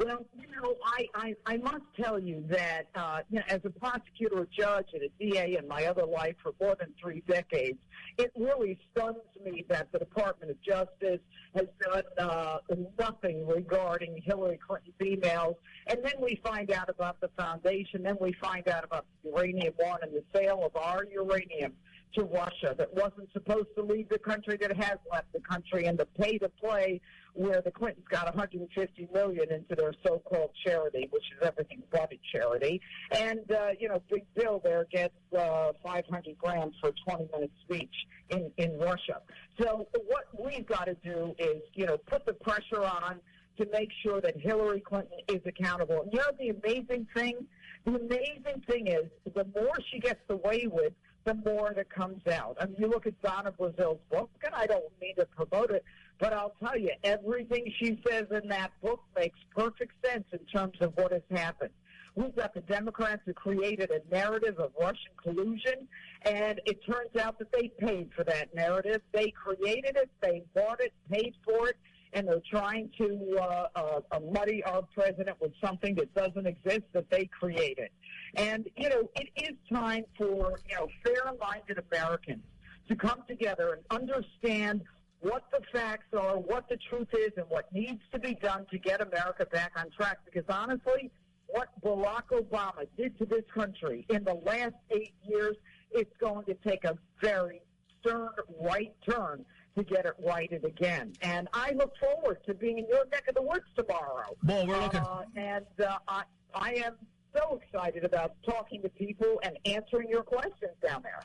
Well, 0.05 0.27
you 0.37 0.49
know, 0.61 0.75
I, 0.85 1.09
I, 1.15 1.35
I 1.47 1.57
must 1.59 1.85
tell 2.01 2.19
you 2.19 2.45
that 2.49 2.87
uh, 2.95 3.21
you 3.31 3.39
know, 3.39 3.45
as 3.49 3.61
a 3.65 3.71
prosecutor, 3.71 4.43
a 4.43 4.47
judge, 4.47 4.89
and 4.95 5.03
a 5.03 5.09
DA 5.21 5.57
in 5.59 5.69
my 5.69 5.85
other 5.85 6.05
life 6.05 6.35
for 6.43 6.53
more 6.61 6.75
than 6.79 6.93
three 7.01 7.23
decades, 7.29 7.79
it 8.19 8.33
really 8.37 8.79
stuns 8.91 9.19
me 9.45 9.65
that 9.69 9.93
the 9.93 9.99
Department 9.99 10.51
of 10.51 10.61
Justice 10.63 11.21
has 11.55 11.67
done 11.81 12.03
uh, 12.19 12.59
nothing 12.99 13.47
regarding 13.47 14.21
Hillary 14.25 14.59
Clinton's 14.67 14.95
emails. 15.01 15.55
And 15.87 15.99
then 16.03 16.15
we 16.19 16.41
find 16.43 16.73
out 16.73 16.89
about 16.89 17.21
the 17.21 17.29
foundation, 17.37 18.03
then 18.03 18.17
we 18.21 18.33
find 18.33 18.67
out 18.69 18.85
about 18.85 19.07
uranium 19.25 19.75
one 19.77 20.01
and 20.03 20.13
the 20.13 20.25
sale 20.35 20.63
of 20.65 20.75
our 20.75 21.05
uranium 21.13 21.75
to 22.15 22.25
Russia 22.25 22.75
that 22.77 22.93
wasn't 22.93 23.33
supposed 23.33 23.69
to 23.77 23.83
leave 23.83 24.09
the 24.09 24.19
country 24.19 24.57
that 24.61 24.77
has 24.77 24.99
left 25.11 25.33
the 25.33 25.41
country 25.41 25.87
and 25.87 25.99
the 25.99 26.07
pay 26.07 26.39
to 26.39 26.49
play 26.49 27.01
where 27.35 27.61
the 27.63 27.71
Clintons 27.71 28.07
got 28.11 28.25
150 28.27 29.09
million 29.13 29.51
into 29.51 29.75
their 29.75 29.95
so-called 30.05 30.51
charity, 30.65 31.09
which 31.11 31.25
is 31.33 31.47
everything 31.47 31.83
but 31.91 32.13
a 32.13 32.19
charity. 32.31 32.81
And 33.13 33.51
uh, 33.51 33.69
you 33.79 33.89
know, 33.89 34.03
Big 34.11 34.25
Bill 34.35 34.61
there 34.63 34.87
gets 34.91 35.15
uh, 35.37 35.73
500 35.83 36.39
grand 36.39 36.75
for 36.81 36.91
a 36.91 37.11
20-minute 37.11 37.51
speech 37.65 37.95
in 38.31 38.51
in 38.57 38.79
Russia. 38.79 39.21
So 39.61 39.89
what 40.07 40.25
we've 40.39 40.67
got 40.67 40.85
to 40.85 40.97
do 41.05 41.35
is, 41.39 41.63
you 41.75 41.87
know, 41.87 41.97
put 41.97 42.27
the 42.27 42.35
pressure 42.35 42.85
on 42.85 43.21
to 43.59 43.67
make 43.73 43.91
sure 44.03 44.21
that 44.21 44.37
Hillary 44.39 44.81
Clinton 44.81 45.19
is 45.29 45.41
accountable. 45.47 46.09
You 46.11 46.19
know, 46.19 46.25
the 46.39 46.49
amazing 46.51 47.07
thing, 47.15 47.47
the 47.85 47.97
amazing 47.97 48.63
thing 48.67 48.87
is, 48.87 49.05
the 49.35 49.47
more 49.55 49.77
she 49.91 49.99
gets 49.99 50.21
away 50.31 50.69
with 50.71 50.93
the 51.25 51.35
more 51.35 51.73
that 51.75 51.89
comes 51.89 52.27
out. 52.27 52.57
I 52.61 52.67
mean, 52.67 52.77
you 52.79 52.89
look 52.89 53.07
at 53.07 53.21
Donna 53.23 53.53
Brazile's 53.53 54.01
book, 54.11 54.31
and 54.45 54.55
I 54.55 54.67
don't 54.67 54.85
mean 55.01 55.15
to 55.17 55.27
promote 55.27 55.71
it, 55.71 55.85
but 56.19 56.33
I'll 56.33 56.55
tell 56.63 56.79
you, 56.79 56.91
everything 57.03 57.73
she 57.79 58.01
says 58.09 58.27
in 58.31 58.49
that 58.49 58.73
book 58.83 59.03
makes 59.17 59.39
perfect 59.57 59.93
sense 60.05 60.25
in 60.33 60.41
terms 60.47 60.77
of 60.81 60.93
what 60.97 61.13
has 61.13 61.23
happened. 61.31 61.71
We've 62.15 62.35
got 62.37 62.53
the 62.53 62.61
Democrats 62.61 63.23
who 63.25 63.33
created 63.33 63.91
a 63.91 64.15
narrative 64.15 64.59
of 64.59 64.73
Russian 64.79 65.13
collusion, 65.23 65.89
and 66.23 66.61
it 66.67 66.79
turns 66.85 67.17
out 67.17 67.39
that 67.39 67.51
they 67.53 67.69
paid 67.79 68.11
for 68.15 68.23
that 68.25 68.55
narrative. 68.55 69.01
They 69.13 69.31
created 69.31 69.97
it, 69.97 70.11
they 70.21 70.45
bought 70.55 70.81
it, 70.81 70.93
paid 71.11 71.35
for 71.45 71.71
it, 71.71 71.77
and 72.13 72.29
they're 72.29 72.43
trying 72.51 72.91
to 72.99 73.39
uh, 73.41 73.67
uh, 73.75 74.01
uh, 74.11 74.21
muddy 74.31 74.63
our 74.65 74.83
president 74.95 75.41
with 75.41 75.53
something 75.65 75.95
that 75.95 76.15
doesn't 76.15 76.47
exist 76.47 76.83
that 76.93 77.09
they 77.11 77.25
created. 77.27 77.89
And 78.35 78.69
you 78.77 78.91
know, 78.91 79.09
it 79.17 79.31
is 79.37 79.57
time 79.73 80.05
for 80.19 80.59
you 80.69 80.77
know 80.77 80.89
fair-minded 81.05 81.83
Americans 81.91 82.43
to 82.89 82.97
come 82.97 83.23
together 83.27 83.73
and 83.75 83.83
understand 83.91 84.83
what 85.23 85.45
the 85.51 85.61
facts 85.73 86.13
are, 86.13 86.37
what 86.37 86.69
the 86.69 86.77
truth 86.89 87.09
is, 87.13 87.33
and 87.37 87.47
what 87.49 87.73
needs 87.73 88.03
to 88.13 88.19
be 88.19 88.35
done 88.35 88.67
to 88.71 88.79
get 88.79 89.01
America 89.01 89.47
back 89.47 89.73
on 89.77 89.89
track. 89.91 90.19
Because 90.25 90.45
honestly, 90.49 91.11
what 91.47 91.69
Barack 91.83 92.29
Obama 92.33 92.87
did 92.97 93.17
to 93.19 93.25
this 93.25 93.45
country 93.55 94.05
in 94.11 94.25
the 94.25 94.35
last 94.35 94.75
eight 94.91 95.15
years, 95.27 95.57
it's 95.93 96.13
going 96.19 96.45
to 96.47 96.55
take 96.67 96.85
a 96.85 96.99
very 97.21 97.63
stern 98.01 98.31
right 98.61 98.93
turn 99.09 99.45
to 99.77 99.85
get 99.85 100.05
it 100.05 100.15
righted 100.27 100.65
again. 100.65 101.13
And 101.23 101.49
I 101.55 101.73
look 101.73 101.93
forward 101.99 102.39
to 102.47 102.55
being 102.55 102.79
in 102.79 102.87
your 102.89 103.07
neck 103.07 103.25
of 103.29 103.35
the 103.35 103.43
woods 103.43 103.65
tomorrow. 103.77 104.37
Well, 104.45 104.67
we're 104.67 104.81
looking. 104.81 105.01
Uh, 105.01 105.25
and 105.37 105.67
uh, 105.87 105.99
I, 106.09 106.23
I 106.55 106.73
am 106.85 106.97
so 107.35 107.61
excited 107.63 108.05
about 108.05 108.35
talking 108.45 108.83
to 108.83 108.89
people 108.89 109.41
and 109.43 109.59
answering 109.65 110.09
your 110.09 110.23
questions 110.23 110.73
down 110.87 111.03
there. 111.03 111.23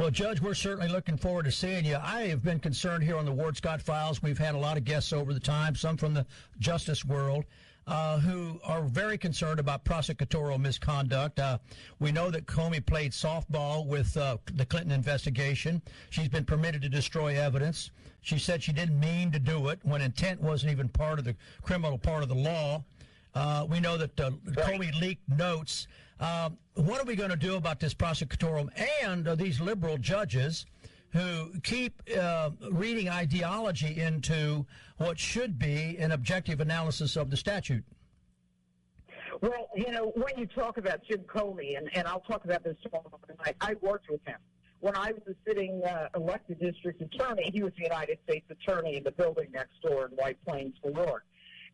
Well, 0.00 0.10
Judge, 0.10 0.40
we're 0.40 0.54
certainly 0.54 0.88
looking 0.88 1.18
forward 1.18 1.44
to 1.44 1.52
seeing 1.52 1.84
you. 1.84 1.98
I 2.02 2.22
have 2.28 2.42
been 2.42 2.58
concerned 2.58 3.04
here 3.04 3.18
on 3.18 3.26
the 3.26 3.32
Ward 3.32 3.58
Scott 3.58 3.82
Files. 3.82 4.22
We've 4.22 4.38
had 4.38 4.54
a 4.54 4.58
lot 4.58 4.78
of 4.78 4.84
guests 4.86 5.12
over 5.12 5.34
the 5.34 5.40
time, 5.40 5.74
some 5.74 5.98
from 5.98 6.14
the 6.14 6.24
justice 6.58 7.04
world. 7.04 7.44
Uh, 7.86 8.18
who 8.20 8.58
are 8.64 8.82
very 8.82 9.18
concerned 9.18 9.58
about 9.60 9.84
prosecutorial 9.84 10.58
misconduct. 10.60 11.38
Uh, 11.38 11.58
we 11.98 12.12
know 12.12 12.30
that 12.30 12.46
Comey 12.46 12.84
played 12.84 13.12
softball 13.12 13.84
with 13.86 14.16
uh, 14.16 14.38
the 14.54 14.64
Clinton 14.64 14.92
investigation. 14.92 15.82
She's 16.08 16.28
been 16.28 16.44
permitted 16.44 16.80
to 16.82 16.88
destroy 16.88 17.36
evidence. 17.36 17.90
She 18.22 18.38
said 18.38 18.62
she 18.62 18.72
didn't 18.72 18.98
mean 18.98 19.32
to 19.32 19.38
do 19.38 19.68
it 19.68 19.80
when 19.82 20.00
intent 20.00 20.40
wasn't 20.40 20.72
even 20.72 20.88
part 20.88 21.18
of 21.18 21.26
the 21.26 21.34
criminal 21.62 21.98
part 21.98 22.22
of 22.22 22.28
the 22.30 22.34
law. 22.34 22.84
Uh, 23.34 23.66
we 23.68 23.80
know 23.80 23.96
that 23.96 24.18
uh, 24.20 24.30
Comey 24.56 24.98
leaked 25.00 25.28
notes. 25.28 25.86
Um, 26.18 26.58
what 26.74 27.00
are 27.00 27.04
we 27.04 27.16
going 27.16 27.30
to 27.30 27.36
do 27.36 27.56
about 27.56 27.80
this 27.80 27.94
prosecutorial 27.94 28.68
and 29.02 29.26
uh, 29.26 29.34
these 29.34 29.60
liberal 29.60 29.98
judges 29.98 30.66
who 31.12 31.52
keep 31.62 32.02
uh, 32.18 32.50
reading 32.70 33.08
ideology 33.08 34.00
into 34.00 34.66
what 34.98 35.18
should 35.18 35.58
be 35.58 35.96
an 35.98 36.12
objective 36.12 36.60
analysis 36.60 37.16
of 37.16 37.30
the 37.30 37.36
statute? 37.36 37.84
Well, 39.40 39.68
you 39.74 39.90
know, 39.90 40.12
when 40.14 40.36
you 40.36 40.46
talk 40.46 40.76
about 40.76 41.00
Jim 41.08 41.20
Comey, 41.20 41.78
and, 41.78 41.88
and 41.94 42.06
I'll 42.06 42.20
talk 42.20 42.44
about 42.44 42.62
this 42.62 42.76
tomorrow 42.82 43.10
night, 43.44 43.56
I 43.60 43.74
worked 43.80 44.10
with 44.10 44.20
him. 44.26 44.36
When 44.80 44.96
I 44.96 45.12
was 45.12 45.22
a 45.28 45.34
sitting 45.46 45.82
uh, 45.84 46.08
elected 46.14 46.58
district 46.60 47.00
attorney, 47.02 47.50
he 47.52 47.62
was 47.62 47.72
the 47.76 47.84
United 47.84 48.18
States 48.24 48.46
attorney 48.50 48.96
in 48.96 49.04
the 49.04 49.12
building 49.12 49.48
next 49.52 49.80
door 49.82 50.06
in 50.06 50.12
White 50.12 50.42
Plains, 50.44 50.74
New 50.84 50.94
York. 50.94 51.24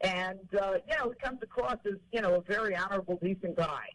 And, 0.02 0.40
uh, 0.60 0.74
you 0.88 0.96
know, 0.98 1.10
he 1.10 1.14
comes 1.22 1.42
across 1.42 1.78
as, 1.86 1.98
you 2.12 2.20
know, 2.20 2.34
a 2.34 2.40
very 2.42 2.76
honorable, 2.76 3.18
decent 3.22 3.56
guy. 3.56 3.86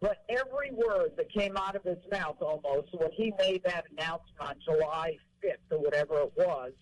But 0.00 0.24
every 0.30 0.70
word 0.72 1.12
that 1.16 1.30
came 1.30 1.56
out 1.56 1.76
of 1.76 1.82
his 1.84 1.98
mouth 2.10 2.36
almost 2.40 2.88
when 2.92 3.10
he 3.12 3.34
made 3.38 3.62
that 3.64 3.84
announcement 3.92 4.40
on 4.40 4.54
July 4.64 5.18
5th 5.44 5.76
or 5.76 5.78
whatever 5.78 6.20
it 6.22 6.32
was, 6.36 6.72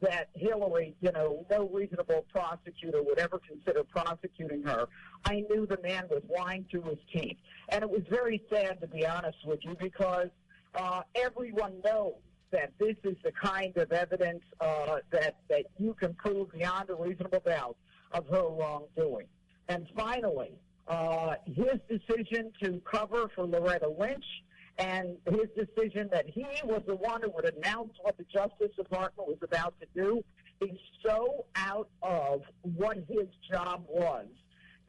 that 0.00 0.28
Hillary, 0.34 0.94
you 1.00 1.12
know, 1.12 1.46
no 1.50 1.68
reasonable 1.68 2.24
prosecutor 2.32 3.02
would 3.02 3.18
ever 3.18 3.38
consider 3.46 3.84
prosecuting 3.84 4.62
her. 4.62 4.86
I 5.24 5.44
knew 5.48 5.66
the 5.66 5.78
man 5.82 6.06
was 6.10 6.22
lying 6.28 6.64
through 6.70 6.82
his 6.82 6.98
teeth. 7.12 7.36
And 7.68 7.82
it 7.82 7.90
was 7.90 8.02
very 8.10 8.42
sad, 8.50 8.80
to 8.80 8.88
be 8.88 9.06
honest 9.06 9.38
with 9.44 9.60
you, 9.62 9.76
because 9.78 10.28
uh, 10.74 11.02
everyone 11.14 11.74
knows 11.84 12.14
that 12.50 12.72
this 12.78 12.96
is 13.04 13.16
the 13.22 13.32
kind 13.32 13.76
of 13.76 13.92
evidence 13.92 14.42
uh, 14.60 14.98
that, 15.10 15.36
that 15.48 15.66
you 15.78 15.94
can 15.94 16.14
prove 16.14 16.52
beyond 16.52 16.90
a 16.90 16.94
reasonable 16.94 17.40
doubt 17.44 17.76
of 18.12 18.26
her 18.28 18.48
wrongdoing. 18.48 19.26
And 19.68 19.86
finally, 19.96 20.52
uh, 20.88 21.34
his 21.46 21.78
decision 21.88 22.52
to 22.62 22.80
cover 22.90 23.30
for 23.34 23.46
Loretta 23.46 23.88
Lynch 23.88 24.24
and 24.78 25.16
his 25.26 25.46
decision 25.56 26.08
that 26.12 26.26
he 26.26 26.46
was 26.64 26.82
the 26.86 26.96
one 26.96 27.22
who 27.22 27.30
would 27.30 27.52
announce 27.56 27.92
what 28.00 28.16
the 28.16 28.24
Justice 28.24 28.74
Department 28.76 29.28
was 29.28 29.38
about 29.42 29.74
to 29.80 29.86
do 29.94 30.22
is 30.60 30.78
so 31.04 31.44
out 31.56 31.88
of 32.02 32.42
what 32.62 32.96
his 33.08 33.28
job 33.50 33.84
was 33.88 34.26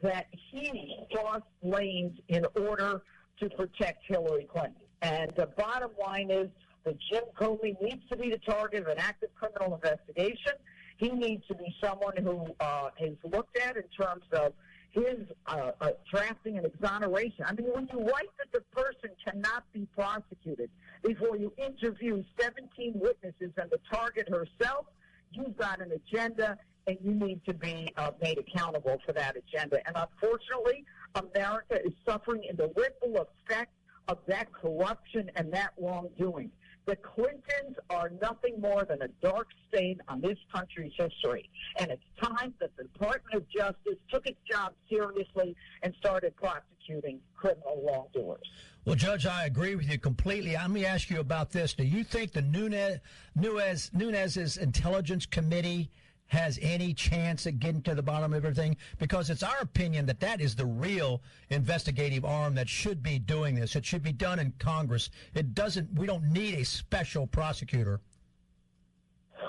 that 0.02 0.26
he 0.32 0.96
crossed 1.12 1.42
lanes 1.62 2.18
in 2.28 2.44
order 2.56 3.02
to 3.40 3.48
protect 3.50 4.04
Hillary 4.06 4.48
Clinton. 4.50 4.74
And 5.02 5.32
the 5.36 5.46
bottom 5.46 5.90
line 6.00 6.30
is 6.30 6.48
that 6.84 6.96
Jim 7.10 7.24
Comey 7.38 7.80
needs 7.80 8.02
to 8.10 8.16
be 8.16 8.30
the 8.30 8.38
target 8.38 8.82
of 8.82 8.88
an 8.88 8.98
active 8.98 9.30
criminal 9.34 9.74
investigation. 9.74 10.52
He 10.96 11.10
needs 11.10 11.46
to 11.48 11.54
be 11.54 11.74
someone 11.82 12.16
who 12.16 12.54
uh, 12.60 12.90
is 13.00 13.16
looked 13.24 13.58
at 13.58 13.76
in 13.76 13.84
terms 13.98 14.24
of 14.32 14.52
his 14.94 15.26
uh, 15.46 15.72
uh, 15.80 15.90
drafting 16.12 16.56
and 16.56 16.66
exoneration. 16.66 17.44
I 17.46 17.52
mean, 17.52 17.66
when 17.74 17.88
you 17.92 17.98
write 18.00 18.28
that 18.38 18.52
the 18.52 18.60
person 18.80 19.10
cannot 19.24 19.64
be 19.72 19.88
prosecuted 19.94 20.70
before 21.02 21.36
you 21.36 21.52
interview 21.56 22.22
17 22.40 22.92
witnesses 22.94 23.50
and 23.56 23.70
the 23.70 23.80
target 23.92 24.28
herself, 24.28 24.86
you've 25.32 25.56
got 25.56 25.80
an 25.80 25.90
agenda 25.90 26.56
and 26.86 26.96
you 27.02 27.12
need 27.12 27.44
to 27.46 27.54
be 27.54 27.92
uh, 27.96 28.12
made 28.22 28.38
accountable 28.38 29.00
for 29.04 29.12
that 29.12 29.36
agenda. 29.36 29.80
And 29.86 29.96
unfortunately, 29.96 30.84
America 31.14 31.80
is 31.84 31.92
suffering 32.06 32.44
in 32.48 32.56
the 32.56 32.70
ripple 32.76 33.26
effect 33.26 33.72
of 34.08 34.18
that 34.28 34.52
corruption 34.52 35.30
and 35.34 35.52
that 35.52 35.72
wrongdoing. 35.78 36.50
The 36.86 36.96
Clintons 36.96 37.76
are 37.88 38.10
nothing 38.20 38.60
more 38.60 38.84
than 38.84 39.00
a 39.02 39.08
dark 39.22 39.48
stain 39.68 40.00
on 40.08 40.20
this 40.20 40.36
country's 40.54 40.92
history. 40.96 41.48
And 41.78 41.90
it's 41.90 42.02
time 42.22 42.52
that 42.60 42.76
the 42.76 42.84
Department 42.84 43.34
of 43.34 43.48
Justice 43.48 43.98
took 44.10 44.26
its 44.26 44.38
job 44.50 44.74
seriously 44.88 45.56
and 45.82 45.94
started 45.98 46.36
prosecuting 46.36 47.20
criminal 47.34 47.82
wrongdoers. 47.86 48.46
Well, 48.84 48.96
Judge, 48.96 49.24
I 49.24 49.46
agree 49.46 49.76
with 49.76 49.90
you 49.90 49.98
completely. 49.98 50.52
Let 50.52 50.70
me 50.70 50.84
ask 50.84 51.08
you 51.08 51.20
about 51.20 51.50
this. 51.50 51.72
Do 51.72 51.84
you 51.84 52.04
think 52.04 52.32
the 52.32 52.42
Nunes, 52.42 53.00
Nunes, 53.34 53.90
Nunes's 53.94 54.58
Intelligence 54.58 55.24
Committee 55.24 55.90
has 56.34 56.58
any 56.60 56.92
chance 56.92 57.46
at 57.46 57.60
getting 57.60 57.80
to 57.82 57.94
the 57.94 58.02
bottom 58.02 58.34
of 58.34 58.44
everything? 58.44 58.76
Because 58.98 59.30
it's 59.30 59.42
our 59.42 59.58
opinion 59.60 60.04
that 60.06 60.20
that 60.20 60.40
is 60.40 60.54
the 60.54 60.66
real 60.66 61.22
investigative 61.50 62.24
arm 62.24 62.54
that 62.56 62.68
should 62.68 63.02
be 63.02 63.18
doing 63.18 63.54
this. 63.54 63.76
It 63.76 63.86
should 63.86 64.02
be 64.02 64.12
done 64.12 64.40
in 64.40 64.52
Congress. 64.58 65.10
It 65.34 65.54
doesn't. 65.54 65.94
We 65.94 66.06
don't 66.06 66.24
need 66.24 66.58
a 66.58 66.64
special 66.64 67.26
prosecutor. 67.26 68.00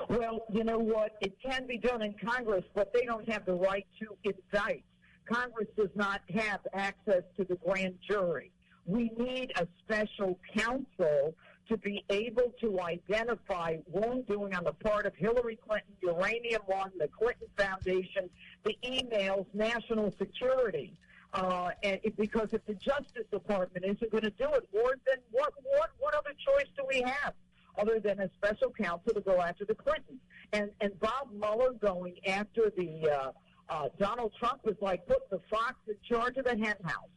Well, 0.09 0.45
you 0.51 0.63
know 0.63 0.79
what? 0.79 1.13
It 1.21 1.33
can 1.43 1.65
be 1.65 1.77
done 1.77 2.01
in 2.01 2.13
Congress, 2.13 2.63
but 2.75 2.93
they 2.93 3.05
don't 3.05 3.27
have 3.29 3.45
the 3.45 3.53
right 3.53 3.87
to 3.99 4.15
indict. 4.23 4.83
Congress 5.31 5.67
does 5.75 5.89
not 5.95 6.21
have 6.35 6.59
access 6.73 7.23
to 7.37 7.45
the 7.45 7.55
grand 7.55 7.95
jury. 8.07 8.51
We 8.85 9.11
need 9.17 9.51
a 9.55 9.67
special 9.83 10.37
counsel 10.55 11.33
to 11.69 11.77
be 11.77 12.03
able 12.09 12.53
to 12.61 12.79
identify 12.81 13.77
wrongdoing 13.91 14.53
on 14.53 14.63
the 14.63 14.73
part 14.73 15.05
of 15.05 15.15
Hillary 15.15 15.57
Clinton, 15.67 15.93
Uranium 16.01 16.61
One, 16.65 16.91
the 16.97 17.07
Clinton 17.07 17.47
Foundation, 17.57 18.29
the 18.63 18.75
emails, 18.83 19.45
national 19.53 20.13
security. 20.17 20.93
Uh, 21.33 21.71
and 21.83 21.99
it, 22.03 22.15
because 22.15 22.49
if 22.53 22.65
the 22.65 22.75
Justice 22.75 23.25
Department 23.31 23.85
isn't 23.85 24.11
going 24.11 24.23
to 24.23 24.29
do 24.31 24.47
it, 24.53 24.67
Ward, 24.71 24.99
then 25.05 25.17
what, 25.31 25.53
what, 25.63 25.89
what 25.99 26.13
other 26.13 26.31
choice 26.45 26.67
do 26.77 26.85
we 26.87 27.01
have 27.01 27.33
other 27.77 27.99
than 27.99 28.19
a 28.21 28.29
special 28.37 28.71
counsel 28.71 29.13
to 29.13 29.21
go 29.21 29.41
after 29.41 29.65
the 29.65 29.75
Clintons? 29.75 30.21
And, 30.53 30.69
and 30.79 30.97
Bob 30.99 31.29
Mueller 31.33 31.73
going 31.73 32.15
after 32.27 32.71
the 32.77 33.09
uh, 33.09 33.31
uh, 33.67 33.89
Donald 33.99 34.31
Trump 34.39 34.63
was 34.63 34.75
like 34.79 35.05
putting 35.07 35.27
the 35.31 35.41
fox 35.49 35.75
in 35.87 35.95
charge 36.07 36.37
of 36.37 36.45
the 36.45 36.51
hen 36.51 36.75
house 36.83 37.09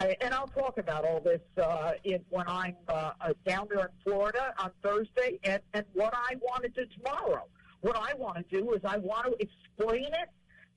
and 0.00 0.34
I'll 0.34 0.48
talk 0.48 0.78
about 0.78 1.04
all 1.04 1.20
this 1.20 1.40
uh, 1.62 1.92
in, 2.04 2.20
when 2.30 2.46
I'm 2.48 2.76
uh, 2.88 3.12
uh, 3.20 3.32
down 3.46 3.68
there 3.70 3.86
in 3.86 3.92
Florida 4.02 4.54
on 4.58 4.70
Thursday, 4.82 5.38
and, 5.44 5.60
and 5.72 5.84
what 5.94 6.14
I 6.14 6.36
want 6.36 6.64
to 6.64 6.68
do 6.70 6.86
tomorrow. 6.96 7.44
What 7.80 7.96
I 7.96 8.14
want 8.14 8.36
to 8.36 8.60
do 8.60 8.72
is 8.72 8.80
I 8.84 8.98
want 8.98 9.26
to 9.26 9.36
explain 9.38 10.06
it 10.06 10.30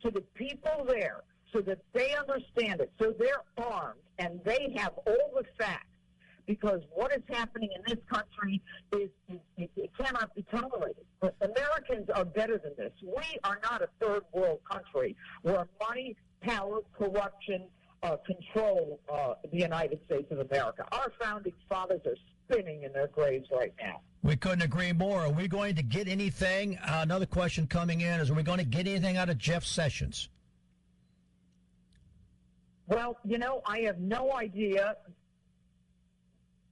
to 0.03 0.11
the 0.11 0.21
people 0.35 0.85
there 0.87 1.23
so 1.53 1.61
that 1.61 1.79
they 1.93 2.13
understand 2.15 2.81
it, 2.81 2.91
so 2.99 3.13
they're 3.17 3.43
armed 3.57 3.99
and 4.19 4.39
they 4.43 4.73
have 4.75 4.91
all 5.05 5.31
the 5.35 5.45
facts. 5.57 5.85
Because 6.45 6.81
what 6.93 7.11
is 7.11 7.23
happening 7.29 7.69
in 7.75 7.81
this 7.85 8.01
country 8.09 8.61
is, 8.93 9.09
is 9.27 9.39
it, 9.57 9.69
it 9.75 9.89
cannot 9.97 10.33
be 10.33 10.45
tolerated. 10.49 11.03
But 11.19 11.35
Americans 11.41 12.09
are 12.13 12.23
better 12.23 12.57
than 12.57 12.71
this. 12.77 12.93
We 13.03 13.37
are 13.43 13.59
not 13.61 13.81
a 13.81 13.89
third 13.99 14.23
world 14.31 14.59
country 14.69 15.15
where 15.41 15.67
money, 15.79 16.15
power, 16.41 16.79
corruption, 16.97 17.65
uh, 18.03 18.17
control 18.25 18.99
uh, 19.11 19.33
the 19.51 19.57
United 19.57 19.99
States 20.05 20.31
of 20.31 20.39
America. 20.39 20.85
Our 20.91 21.11
founding 21.19 21.53
fathers 21.67 22.01
are 22.05 22.15
spinning 22.45 22.83
in 22.83 22.93
their 22.93 23.07
graves 23.07 23.47
right 23.51 23.73
now. 23.81 24.01
We 24.23 24.35
couldn't 24.35 24.61
agree 24.61 24.93
more. 24.93 25.21
Are 25.21 25.31
we 25.31 25.47
going 25.47 25.75
to 25.75 25.83
get 25.83 26.07
anything? 26.07 26.77
Uh, 26.77 26.99
another 27.03 27.25
question 27.25 27.67
coming 27.67 28.01
in 28.01 28.19
is: 28.19 28.29
Are 28.29 28.33
we 28.33 28.43
going 28.43 28.59
to 28.59 28.65
get 28.65 28.87
anything 28.87 29.17
out 29.17 29.29
of 29.29 29.37
Jeff 29.37 29.63
Sessions? 29.63 30.29
Well, 32.87 33.17
you 33.25 33.37
know, 33.37 33.61
I 33.65 33.79
have 33.79 33.99
no 33.99 34.31
idea 34.33 34.95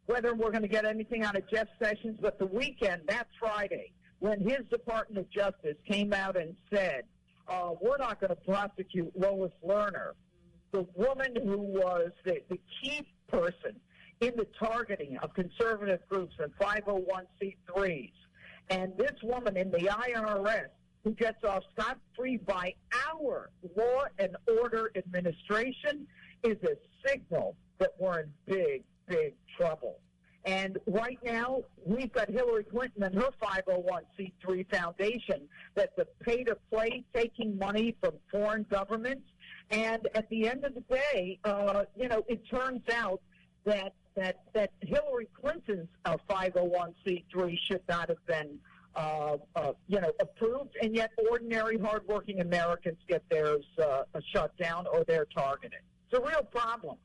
whether 0.06 0.34
we're 0.34 0.52
going 0.52 0.62
to 0.62 0.70
get 0.70 0.86
anything 0.86 1.24
out 1.24 1.36
of 1.36 1.50
Jeff 1.50 1.68
Sessions, 1.82 2.18
but 2.22 2.40
the 2.40 2.46
weekend, 2.46 3.02
that 3.08 3.28
Friday, 3.40 3.92
when 4.20 4.40
his 4.40 4.60
Department 4.70 5.18
of 5.18 5.30
Justice 5.30 5.76
came 5.86 6.14
out 6.14 6.38
and 6.38 6.56
said, 6.74 7.04
uh, 7.48 7.72
we're 7.82 7.98
not 7.98 8.20
going 8.20 8.30
to 8.30 8.36
prosecute 8.36 9.12
Lois 9.20 9.52
Lerner 9.66 10.12
the 10.72 10.86
woman 10.96 11.36
who 11.36 11.58
was 11.58 12.12
the, 12.24 12.42
the 12.50 12.60
key 12.82 13.06
person 13.28 13.76
in 14.22 14.34
the 14.36 14.48
targeting 14.60 15.18
of 15.18 15.34
conservative 15.34 16.00
groups 16.10 16.36
and 16.40 16.52
501c3s. 16.58 18.12
And 18.70 18.98
this 18.98 19.14
woman 19.22 19.58
in 19.58 19.72
the 19.72 19.80
IRS 19.80 20.70
who 21.04 21.12
gets 21.12 21.44
off 21.44 21.64
scot 21.78 21.98
free 22.16 22.38
by 22.38 22.74
our 23.12 23.52
law 23.76 24.06
and 24.18 24.36
order 24.60 24.92
administration 24.96 26.08
is 26.44 26.58
a 26.64 26.76
signal 27.08 27.56
that 27.78 27.92
we're 28.00 28.22
in 28.22 28.32
big, 28.48 28.84
big 29.08 29.34
trouble. 29.56 30.00
And 30.46 30.78
right 30.86 31.20
now, 31.24 31.64
we've 31.86 32.12
got 32.12 32.30
Hillary 32.30 32.64
Clinton 32.64 33.04
and 33.04 33.16
her 33.16 33.30
501c3 33.42 34.70
foundation 34.72 35.48
that's 35.74 35.98
a 35.98 36.06
pay 36.24 36.44
to 36.44 36.56
play, 36.72 37.04
taking 37.16 37.58
money 37.58 37.96
from 38.00 38.14
foreign 38.32 38.66
governments 38.70 39.28
and 39.72 40.08
at 40.14 40.30
the 40.30 40.48
end 40.48 40.64
of 40.64 40.76
the 40.76 40.82
day, 40.82 41.40
uh, 41.44 41.84
you 41.96 42.08
know, 42.08 42.24
it 42.28 42.48
turns 42.48 42.82
out 42.94 43.22
that 43.66 43.94
that 44.16 44.42
that 44.54 44.72
Hillary 44.82 45.28
Clinton's 45.40 45.90
uh, 46.06 46.18
501c3 46.30 47.58
should 47.68 47.82
not 47.90 48.10
have 48.10 48.26
been, 48.26 48.58
uh, 48.96 49.38
uh, 49.56 49.74
you 49.88 50.00
know, 50.00 50.12
approved, 50.20 50.76
and 50.82 50.96
yet 50.96 51.12
ordinary, 51.30 51.78
hardworking 51.78 52.42
Americans 52.42 52.98
get 53.08 53.24
theirs 53.30 53.66
uh, 53.84 54.04
shut 54.34 54.56
down 54.58 54.86
or 54.88 55.04
they're 55.04 55.26
targeted. 55.26 55.80
It's 56.10 56.18
a 56.18 56.22
real 56.22 56.44
problem. 56.44 56.98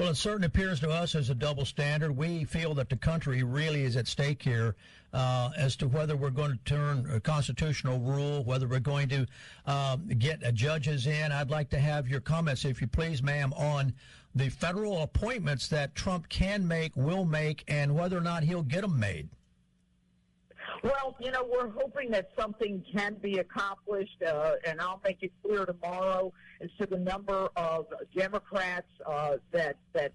Well, 0.00 0.08
it 0.08 0.16
certainly 0.16 0.46
appears 0.46 0.80
to 0.80 0.88
us 0.88 1.14
as 1.14 1.28
a 1.28 1.34
double 1.34 1.66
standard. 1.66 2.16
We 2.16 2.44
feel 2.44 2.72
that 2.76 2.88
the 2.88 2.96
country 2.96 3.42
really 3.42 3.82
is 3.82 3.96
at 3.96 4.08
stake 4.08 4.42
here 4.42 4.74
uh, 5.12 5.50
as 5.58 5.76
to 5.76 5.88
whether 5.88 6.16
we're 6.16 6.30
going 6.30 6.52
to 6.52 6.58
turn 6.64 7.06
a 7.12 7.20
constitutional 7.20 7.98
rule, 7.98 8.42
whether 8.42 8.66
we're 8.66 8.80
going 8.80 9.10
to 9.10 9.26
um, 9.66 10.08
get 10.18 10.54
judges 10.54 11.06
in. 11.06 11.32
I'd 11.32 11.50
like 11.50 11.68
to 11.70 11.78
have 11.78 12.08
your 12.08 12.20
comments, 12.20 12.64
if 12.64 12.80
you 12.80 12.86
please, 12.86 13.22
ma'am, 13.22 13.52
on 13.52 13.92
the 14.34 14.48
federal 14.48 15.02
appointments 15.02 15.68
that 15.68 15.94
Trump 15.94 16.30
can 16.30 16.66
make, 16.66 16.96
will 16.96 17.26
make, 17.26 17.62
and 17.68 17.94
whether 17.94 18.16
or 18.16 18.22
not 18.22 18.42
he'll 18.42 18.62
get 18.62 18.80
them 18.80 18.98
made. 18.98 19.28
Well, 20.82 21.14
you 21.20 21.30
know, 21.30 21.44
we're 21.44 21.68
hoping 21.68 22.10
that 22.12 22.30
something 22.38 22.82
can 22.90 23.16
be 23.20 23.38
accomplished, 23.38 24.22
uh, 24.26 24.52
and 24.66 24.80
I'll 24.80 25.00
make 25.04 25.18
it 25.20 25.32
clear 25.44 25.66
tomorrow 25.66 26.32
as 26.62 26.70
to 26.80 26.86
the 26.86 26.96
number 26.96 27.48
of 27.56 27.86
Democrats 28.16 28.86
uh, 29.04 29.36
that 29.52 29.76
that 29.92 30.12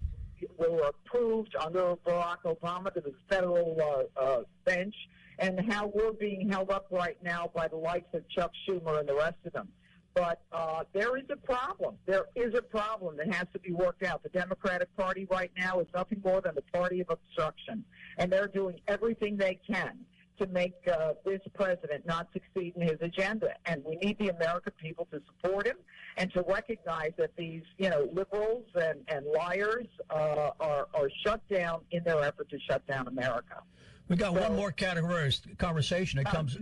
were 0.58 0.88
approved 0.88 1.54
under 1.60 1.94
Barack 2.04 2.42
Obama 2.44 2.92
to 2.94 3.00
the 3.00 3.14
federal 3.28 3.76
uh, 3.80 4.20
uh, 4.20 4.42
bench, 4.64 4.94
and 5.38 5.60
how 5.72 5.86
we're 5.94 6.12
being 6.12 6.48
held 6.48 6.70
up 6.70 6.86
right 6.90 7.16
now 7.22 7.48
by 7.54 7.68
the 7.68 7.76
likes 7.76 8.12
of 8.12 8.28
Chuck 8.28 8.50
Schumer 8.68 8.98
and 8.98 9.08
the 9.08 9.14
rest 9.14 9.36
of 9.44 9.52
them. 9.52 9.68
But 10.14 10.40
uh, 10.50 10.82
there 10.92 11.16
is 11.16 11.26
a 11.30 11.36
problem. 11.36 11.96
There 12.06 12.24
is 12.34 12.54
a 12.54 12.62
problem 12.62 13.18
that 13.18 13.32
has 13.32 13.46
to 13.52 13.60
be 13.60 13.72
worked 13.72 14.02
out. 14.02 14.22
The 14.24 14.30
Democratic 14.30 14.94
Party 14.96 15.28
right 15.30 15.52
now 15.56 15.78
is 15.78 15.86
nothing 15.94 16.22
more 16.24 16.40
than 16.40 16.54
the 16.56 16.62
party 16.62 17.00
of 17.00 17.10
obstruction, 17.10 17.84
and 18.18 18.32
they're 18.32 18.48
doing 18.48 18.80
everything 18.88 19.36
they 19.36 19.60
can 19.64 19.96
to 20.38 20.46
make 20.46 20.74
uh, 20.86 21.12
this 21.24 21.40
president 21.54 22.06
not 22.06 22.28
succeed 22.32 22.74
in 22.76 22.82
his 22.82 22.98
agenda. 23.00 23.54
And 23.66 23.82
we 23.84 23.96
need 23.96 24.18
the 24.18 24.28
American 24.28 24.72
people 24.80 25.06
to 25.12 25.20
support 25.26 25.66
him 25.66 25.76
and 26.16 26.32
to 26.32 26.44
recognize 26.48 27.12
that 27.18 27.36
these, 27.36 27.62
you 27.78 27.90
know, 27.90 28.08
liberals 28.12 28.64
and, 28.74 29.00
and 29.08 29.26
liars 29.26 29.86
uh, 30.10 30.50
are, 30.60 30.88
are 30.94 31.10
shut 31.24 31.46
down 31.48 31.80
in 31.90 32.02
their 32.04 32.22
effort 32.22 32.48
to 32.50 32.58
shut 32.68 32.86
down 32.86 33.08
America. 33.08 33.62
We've 34.08 34.18
got 34.18 34.34
so, 34.34 34.40
one 34.40 34.56
more 34.56 34.70
category 34.72 35.26
of 35.26 35.58
conversation 35.58 36.22
that 36.22 36.32
comes 36.32 36.56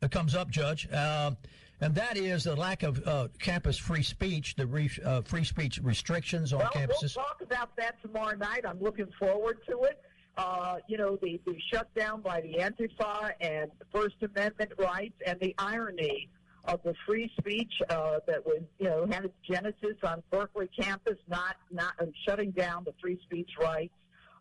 that 0.00 0.10
comes 0.10 0.34
up, 0.34 0.50
Judge, 0.50 0.88
uh, 0.92 1.32
and 1.80 1.94
that 1.94 2.16
is 2.16 2.44
the 2.44 2.56
lack 2.56 2.82
of 2.82 3.06
uh, 3.06 3.28
campus 3.38 3.78
free 3.78 4.02
speech, 4.02 4.54
the 4.56 4.66
re- 4.66 4.90
uh, 5.04 5.22
free 5.22 5.44
speech 5.44 5.78
restrictions 5.82 6.52
on 6.52 6.60
well, 6.60 6.70
campuses. 6.70 7.16
We'll 7.16 7.26
talk 7.26 7.40
about 7.42 7.76
that 7.76 8.00
tomorrow 8.02 8.36
night. 8.36 8.64
I'm 8.66 8.80
looking 8.80 9.08
forward 9.18 9.58
to 9.68 9.82
it. 9.84 10.00
Uh, 10.40 10.76
you 10.88 10.96
know, 10.96 11.18
the, 11.22 11.38
the 11.44 11.54
shutdown 11.72 12.22
by 12.22 12.40
the 12.40 12.54
Antifa 12.54 13.32
and 13.40 13.70
First 13.92 14.16
Amendment 14.22 14.72
rights 14.78 15.14
and 15.26 15.38
the 15.38 15.54
irony 15.58 16.28
of 16.64 16.80
the 16.82 16.94
free 17.06 17.30
speech 17.38 17.72
uh, 17.90 18.20
that 18.26 18.44
was, 18.46 18.62
you 18.78 18.86
know, 18.86 19.06
had 19.10 19.26
its 19.26 19.34
genesis 19.46 19.96
on 20.02 20.22
Berkeley 20.30 20.68
campus, 20.78 21.18
not 21.28 21.56
not 21.70 21.92
uh, 22.00 22.06
shutting 22.26 22.52
down 22.52 22.84
the 22.84 22.94
free 23.02 23.18
speech 23.22 23.50
rights 23.60 23.92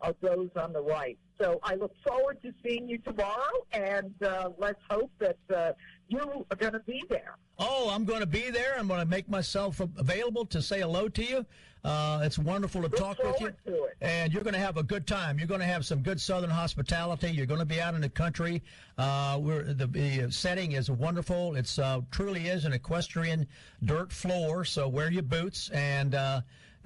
of 0.01 0.15
those 0.21 0.49
on 0.55 0.73
the 0.73 0.81
right. 0.81 1.17
So 1.39 1.59
I 1.63 1.75
look 1.75 1.93
forward 2.05 2.41
to 2.41 2.53
seeing 2.63 2.87
you 2.87 2.97
tomorrow, 2.97 3.65
and 3.71 4.13
uh, 4.23 4.49
let's 4.57 4.79
hope 4.89 5.11
that 5.19 5.37
uh, 5.55 5.71
you 6.07 6.45
are 6.51 6.55
going 6.57 6.73
to 6.73 6.79
be 6.79 7.03
there. 7.09 7.35
Oh, 7.57 7.89
I'm 7.89 8.05
going 8.05 8.19
to 8.19 8.25
be 8.25 8.49
there. 8.49 8.75
I'm 8.77 8.87
going 8.87 8.99
to 8.99 9.05
make 9.05 9.29
myself 9.29 9.79
available 9.79 10.45
to 10.47 10.61
say 10.61 10.81
hello 10.81 11.07
to 11.09 11.23
you. 11.23 11.45
Uh, 11.83 12.19
it's 12.23 12.37
wonderful 12.37 12.81
to 12.81 12.87
Look 12.89 12.97
talk 12.97 13.23
with 13.23 13.39
you. 13.39 13.47
It. 13.85 13.97
And 14.01 14.33
you're 14.33 14.43
going 14.43 14.53
to 14.53 14.59
have 14.59 14.75
a 14.75 14.83
good 14.83 15.07
time. 15.07 15.39
You're 15.39 15.47
going 15.47 15.61
to 15.61 15.65
have 15.65 15.85
some 15.85 16.01
good 16.01 16.19
Southern 16.19 16.49
hospitality. 16.49 17.31
You're 17.31 17.45
going 17.45 17.61
to 17.61 17.65
be 17.65 17.79
out 17.79 17.95
in 17.95 18.01
the 18.01 18.09
country. 18.09 18.61
Uh, 18.97 19.37
where 19.37 19.63
the, 19.63 19.87
the 19.87 20.29
setting 20.29 20.73
is 20.73 20.91
wonderful. 20.91 21.55
It's 21.55 21.79
uh, 21.79 22.01
truly 22.11 22.47
is 22.47 22.65
an 22.65 22.73
equestrian 22.73 23.47
dirt 23.85 24.11
floor. 24.11 24.65
So 24.65 24.87
wear 24.87 25.09
your 25.11 25.23
boots 25.23 25.69
and. 25.69 26.15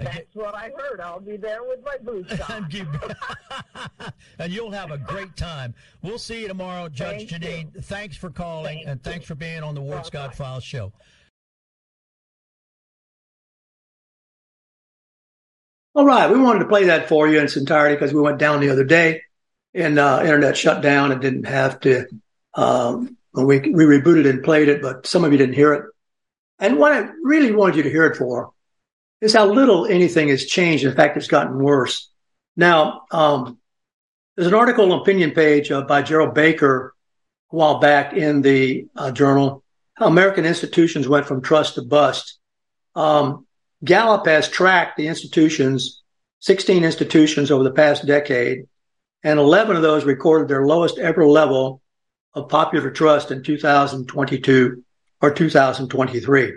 That's 0.13 0.35
what 0.35 0.55
I 0.55 0.71
heard. 0.77 0.99
I'll 0.99 1.19
be 1.19 1.37
there 1.37 1.63
with 1.63 1.79
my 1.83 1.97
boots 2.03 2.33
on. 2.49 2.69
and 4.39 4.51
you'll 4.51 4.71
have 4.71 4.91
a 4.91 4.97
great 4.97 5.35
time. 5.37 5.73
We'll 6.01 6.19
see 6.19 6.41
you 6.41 6.47
tomorrow, 6.47 6.89
Judge 6.89 7.29
Thank 7.29 7.43
Jeanine. 7.43 7.75
you. 7.75 7.81
Thanks 7.81 8.17
for 8.17 8.29
calling 8.29 8.77
Thank 8.77 8.87
and 8.87 9.03
thanks 9.03 9.25
for 9.25 9.35
being 9.35 9.63
on 9.63 9.75
the 9.75 9.81
Ward 9.81 10.05
Scott 10.05 10.35
Files 10.35 10.63
show. 10.63 10.91
All 15.95 16.05
right, 16.05 16.29
we 16.29 16.39
wanted 16.39 16.59
to 16.59 16.65
play 16.65 16.85
that 16.85 17.07
for 17.07 17.27
you 17.27 17.37
in 17.37 17.45
its 17.45 17.55
entirety 17.55 17.95
because 17.95 18.13
we 18.13 18.21
went 18.21 18.39
down 18.39 18.61
the 18.61 18.71
other 18.71 18.83
day 18.83 19.21
and 19.75 19.99
uh, 19.99 20.21
internet 20.23 20.57
shut 20.57 20.81
down 20.81 21.11
and 21.11 21.21
didn't 21.21 21.45
have 21.45 21.79
to. 21.81 22.07
Um, 22.55 23.17
we 23.33 23.59
we 23.59 23.85
rebooted 23.85 24.27
and 24.27 24.43
played 24.43 24.69
it, 24.69 24.81
but 24.81 25.05
some 25.05 25.23
of 25.23 25.31
you 25.31 25.37
didn't 25.37 25.55
hear 25.55 25.73
it. 25.73 25.85
And 26.59 26.77
what 26.77 26.93
I 26.93 27.09
really 27.23 27.51
wanted 27.51 27.77
you 27.77 27.83
to 27.83 27.89
hear 27.89 28.05
it 28.05 28.17
for 28.17 28.53
is 29.23 29.33
how 29.33 29.45
little 29.45 29.85
anything 29.85 30.27
has 30.29 30.45
changed. 30.45 30.83
In 30.83 30.95
fact, 30.95 31.17
it's 31.17 31.27
gotten 31.27 31.57
worse. 31.57 32.09
Now, 32.55 33.03
um, 33.11 33.57
there's 34.35 34.47
an 34.47 34.53
article 34.53 34.91
on 34.91 34.99
opinion 34.99 35.31
page 35.31 35.71
uh, 35.71 35.81
by 35.81 36.01
Gerald 36.01 36.33
Baker 36.33 36.93
a 37.51 37.55
while 37.55 37.79
back 37.79 38.13
in 38.13 38.41
the 38.41 38.87
uh, 38.95 39.11
journal 39.11 39.63
how 39.95 40.07
American 40.07 40.45
institutions 40.45 41.07
went 41.07 41.27
from 41.27 41.41
trust 41.41 41.75
to 41.75 41.83
bust. 41.83 42.39
Um, 42.95 43.45
Gallup 43.83 44.25
has 44.25 44.49
tracked 44.49 44.97
the 44.97 45.07
institutions, 45.07 46.01
16 46.39 46.83
institutions 46.83 47.51
over 47.51 47.63
the 47.63 47.71
past 47.71 48.05
decade, 48.05 48.67
and 49.23 49.39
11 49.39 49.75
of 49.75 49.81
those 49.81 50.03
recorded 50.03 50.47
their 50.47 50.65
lowest 50.65 50.97
ever 50.97 51.25
level 51.25 51.81
of 52.33 52.49
popular 52.49 52.89
trust 52.89 53.31
in 53.31 53.43
2022 53.43 54.83
or 55.21 55.31
2023. 55.31 56.53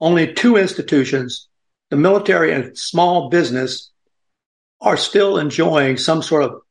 Only 0.00 0.32
two 0.34 0.56
institutions, 0.56 1.48
the 1.90 1.96
military 1.96 2.52
and 2.52 2.76
small 2.76 3.28
business, 3.28 3.90
are 4.80 4.96
still 4.96 5.38
enjoying 5.38 5.96
some 5.96 6.22
sort 6.22 6.42
of 6.42 6.62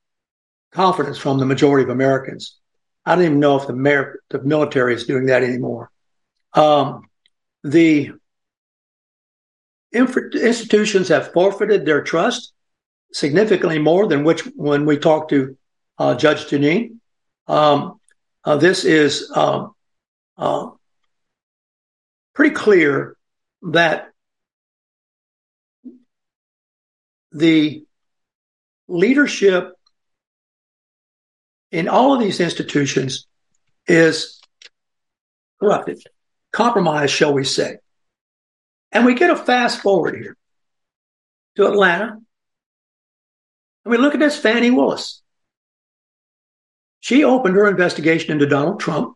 confidence 0.71 1.17
from 1.17 1.37
the 1.37 1.45
majority 1.45 1.83
of 1.83 1.89
Americans. 1.89 2.57
I 3.05 3.15
don't 3.15 3.25
even 3.25 3.39
know 3.39 3.57
if 3.57 3.67
the, 3.67 4.13
the 4.29 4.43
military 4.43 4.93
is 4.93 5.05
doing 5.05 5.27
that 5.27 5.43
anymore. 5.43 5.91
Um, 6.53 7.07
the 7.63 8.11
institutions 9.93 11.07
have 11.09 11.33
forfeited 11.33 11.85
their 11.85 12.01
trust 12.01 12.53
significantly 13.11 13.79
more 13.79 14.07
than 14.07 14.23
which 14.23 14.41
when 14.55 14.85
we 14.85 14.97
talked 14.97 15.31
to 15.31 15.57
uh, 15.97 16.15
Judge 16.15 16.45
Jeanine. 16.45 16.97
Um, 17.47 17.99
uh, 18.43 18.57
this 18.57 18.85
is 18.85 19.31
um, 19.35 19.73
uh, 20.37 20.69
pretty 22.33 22.55
clear 22.55 23.17
that 23.63 24.08
the 27.31 27.85
leadership 28.87 29.73
in 31.71 31.87
all 31.87 32.13
of 32.13 32.19
these 32.19 32.39
institutions 32.39 33.27
is 33.87 34.41
corrupted, 35.59 36.01
compromised, 36.51 37.13
shall 37.13 37.33
we 37.33 37.43
say. 37.43 37.77
And 38.91 39.05
we 39.05 39.13
get 39.13 39.29
a 39.29 39.35
fast 39.35 39.81
forward 39.81 40.15
here 40.15 40.35
to 41.55 41.67
Atlanta. 41.67 42.19
And 43.85 43.91
we 43.91 43.97
look 43.97 44.15
at 44.15 44.19
this 44.19 44.37
Fani 44.37 44.71
Willis. 44.71 45.21
She 47.01 47.23
opened 47.23 47.55
her 47.55 47.69
investigation 47.69 48.31
into 48.31 48.47
Donald 48.47 48.79
Trump 48.79 49.15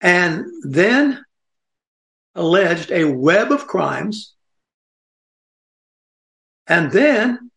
and 0.00 0.44
then 0.62 1.24
alleged 2.34 2.90
a 2.92 3.04
web 3.04 3.50
of 3.50 3.66
crimes 3.66 4.34
and 6.70 6.92
then 6.92 7.50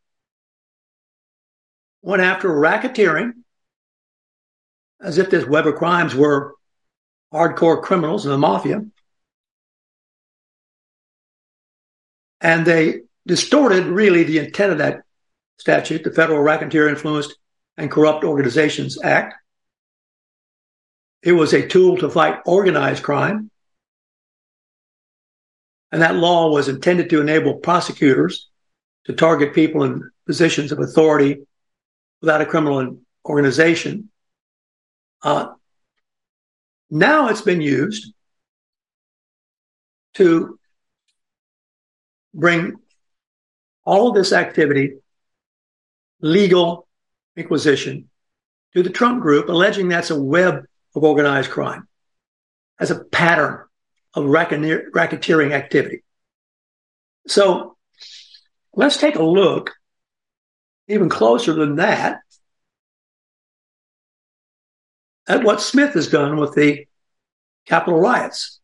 went 2.02 2.24
after 2.24 2.50
racketeering 2.50 3.34
as 5.00 5.20
if 5.20 5.30
this 5.30 5.46
web 5.46 5.68
of 5.68 5.76
crimes 5.76 6.16
were 6.16 6.56
hardcore 7.32 7.82
criminals 7.82 8.26
in 8.26 8.32
the 8.32 8.38
mafia. 8.40 8.84
And 12.42 12.66
they 12.66 13.02
distorted 13.28 13.86
really 13.86 14.24
the 14.24 14.40
intent 14.40 14.72
of 14.72 14.80
that 14.80 15.04
statute, 15.60 16.04
the 16.04 16.12
Federal 16.12 16.42
Racketeer 16.42 16.90
Influenced 16.90 17.36
and 17.78 17.92
Corrupt 17.92 18.24
Organizations 18.24 19.02
Act. 19.02 19.36
It 21.22 21.34
was 21.34 21.54
a 21.54 21.68
tool 21.68 21.98
to 21.98 22.10
fight 22.10 22.40
organized 22.48 23.04
crime. 23.04 23.52
And 25.92 26.02
that 26.02 26.16
law 26.16 26.50
was 26.50 26.68
intended 26.68 27.12
to 27.12 27.22
enable 27.22 27.54
prosecutors 27.56 28.50
to 29.06 29.14
target 29.14 29.54
people 29.54 29.84
in 29.84 30.10
positions 30.26 30.72
of 30.72 30.80
authority 30.80 31.42
without 32.22 32.42
a 32.42 32.46
criminal 32.46 32.98
organization. 33.26 34.10
Uh, 35.22 35.54
now 36.90 37.28
it's 37.28 37.42
been 37.42 37.62
used 37.62 38.14
to 40.14 40.58
bring 42.34 42.76
all 43.86 44.10
of 44.10 44.16
this 44.16 44.32
activity, 44.32 44.94
legal 46.22 46.88
inquisition, 47.36 48.10
to 48.74 48.84
the 48.84 48.90
Trump 48.90 49.22
group, 49.22 49.50
alleging 49.50 49.88
that's 49.88 50.10
a 50.10 50.20
web 50.20 50.64
of 50.96 51.04
organized 51.04 51.52
crime, 51.52 51.88
as 52.80 52.92
a 52.92 53.04
pattern 53.04 53.66
of 54.14 54.26
racketeering 54.26 55.52
activity. 55.52 56.04
So 57.28 57.73
let's 58.74 58.98
take 58.98 59.16
a 59.16 59.24
look 59.24 59.72
even 60.88 61.10
closer 61.10 61.54
than 61.54 61.76
that 61.76 62.20
at 65.28 65.44
what 65.44 65.62
Smith 65.62 65.94
has 65.94 66.10
done 66.10 66.38
with 66.38 66.54
the 66.54 66.86
Capitol 67.66 68.00
riots. 68.00 68.60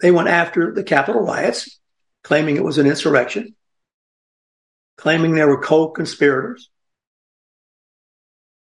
They 0.00 0.10
went 0.10 0.28
after 0.28 0.72
the 0.72 0.82
Capitol 0.82 1.22
riots, 1.22 1.78
claiming 2.24 2.56
it 2.56 2.64
was 2.64 2.78
an 2.78 2.86
insurrection, 2.86 3.54
claiming 4.96 5.34
there 5.34 5.48
were 5.48 5.60
co-conspirators. 5.60 6.70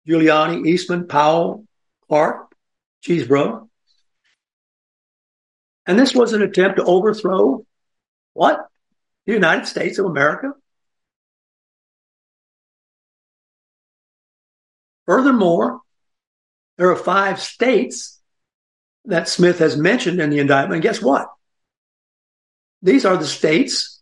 Giuliani, 0.07 0.65
Eastman, 0.65 1.07
Powell, 1.07 1.65
Clark, 2.07 2.55
Chesebro. 3.05 3.69
And 5.85 5.99
this 5.99 6.15
was 6.15 6.33
an 6.33 6.41
attempt 6.41 6.77
to 6.77 6.83
overthrow 6.83 7.65
what? 8.33 8.67
The 9.31 9.35
United 9.35 9.65
States 9.65 9.97
of 9.97 10.05
America? 10.07 10.51
Furthermore, 15.05 15.79
there 16.77 16.91
are 16.91 16.97
five 16.97 17.39
states 17.39 18.19
that 19.05 19.29
Smith 19.29 19.59
has 19.59 19.77
mentioned 19.77 20.19
in 20.19 20.31
the 20.31 20.39
indictment. 20.39 20.73
And 20.73 20.83
guess 20.83 21.01
what? 21.01 21.29
These 22.81 23.05
are 23.05 23.15
the 23.15 23.25
states 23.25 24.01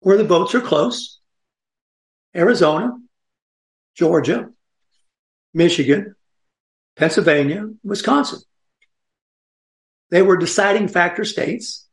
where 0.00 0.16
the 0.16 0.24
votes 0.24 0.56
are 0.56 0.60
close 0.60 1.20
Arizona, 2.34 2.98
Georgia, 3.94 4.48
Michigan, 5.54 6.16
Pennsylvania, 6.96 7.70
Wisconsin. 7.84 8.40
They 10.10 10.22
were 10.22 10.36
deciding 10.36 10.88
factor 10.88 11.24
states 11.24 11.86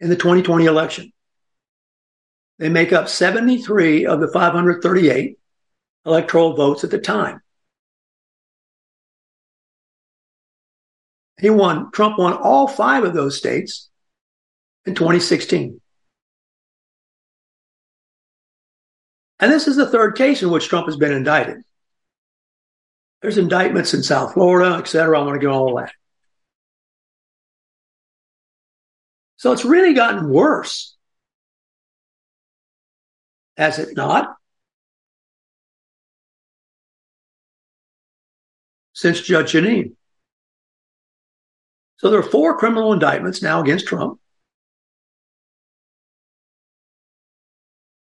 in 0.00 0.08
the 0.08 0.16
2020 0.16 0.64
election. 0.64 1.12
They 2.60 2.68
make 2.68 2.92
up 2.92 3.08
73 3.08 4.04
of 4.04 4.20
the 4.20 4.28
538 4.28 5.38
electoral 6.04 6.54
votes 6.54 6.84
at 6.84 6.90
the 6.90 6.98
time. 6.98 7.40
He 11.40 11.48
won, 11.48 11.90
Trump 11.90 12.18
won 12.18 12.34
all 12.34 12.68
five 12.68 13.04
of 13.04 13.14
those 13.14 13.38
states 13.38 13.88
in 14.84 14.94
2016. 14.94 15.80
And 19.38 19.50
this 19.50 19.66
is 19.66 19.76
the 19.76 19.88
third 19.88 20.16
case 20.16 20.42
in 20.42 20.50
which 20.50 20.68
Trump 20.68 20.84
has 20.84 20.98
been 20.98 21.12
indicted. 21.12 21.62
There's 23.22 23.38
indictments 23.38 23.94
in 23.94 24.02
South 24.02 24.34
Florida, 24.34 24.76
et 24.76 24.86
cetera. 24.86 25.18
I 25.18 25.24
want 25.24 25.40
to 25.40 25.46
get 25.46 25.50
all 25.50 25.76
that. 25.76 25.92
So 29.38 29.50
it's 29.52 29.64
really 29.64 29.94
gotten 29.94 30.28
worse. 30.28 30.94
Has 33.60 33.78
it 33.78 33.94
not? 33.94 34.36
Since 38.94 39.20
Judge 39.20 39.52
Jeanine. 39.52 39.96
So 41.98 42.08
there 42.08 42.20
are 42.20 42.22
four 42.22 42.56
criminal 42.56 42.94
indictments 42.94 43.42
now 43.42 43.60
against 43.60 43.86
Trump. 43.86 44.18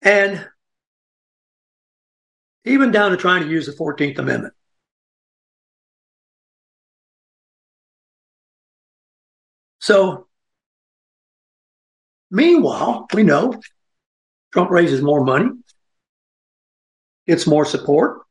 And 0.02 0.46
even 2.66 2.90
down 2.90 3.12
to 3.12 3.16
trying 3.16 3.42
to 3.42 3.48
use 3.48 3.64
the 3.64 3.72
14th 3.72 4.18
Amendment. 4.18 4.52
So, 9.80 10.26
meanwhile, 12.30 13.06
we 13.14 13.22
know 13.22 13.58
Trump 14.52 14.70
raises 14.70 15.02
more 15.02 15.24
money, 15.24 15.50
gets 17.26 17.46
more 17.46 17.64
support. 17.64 18.22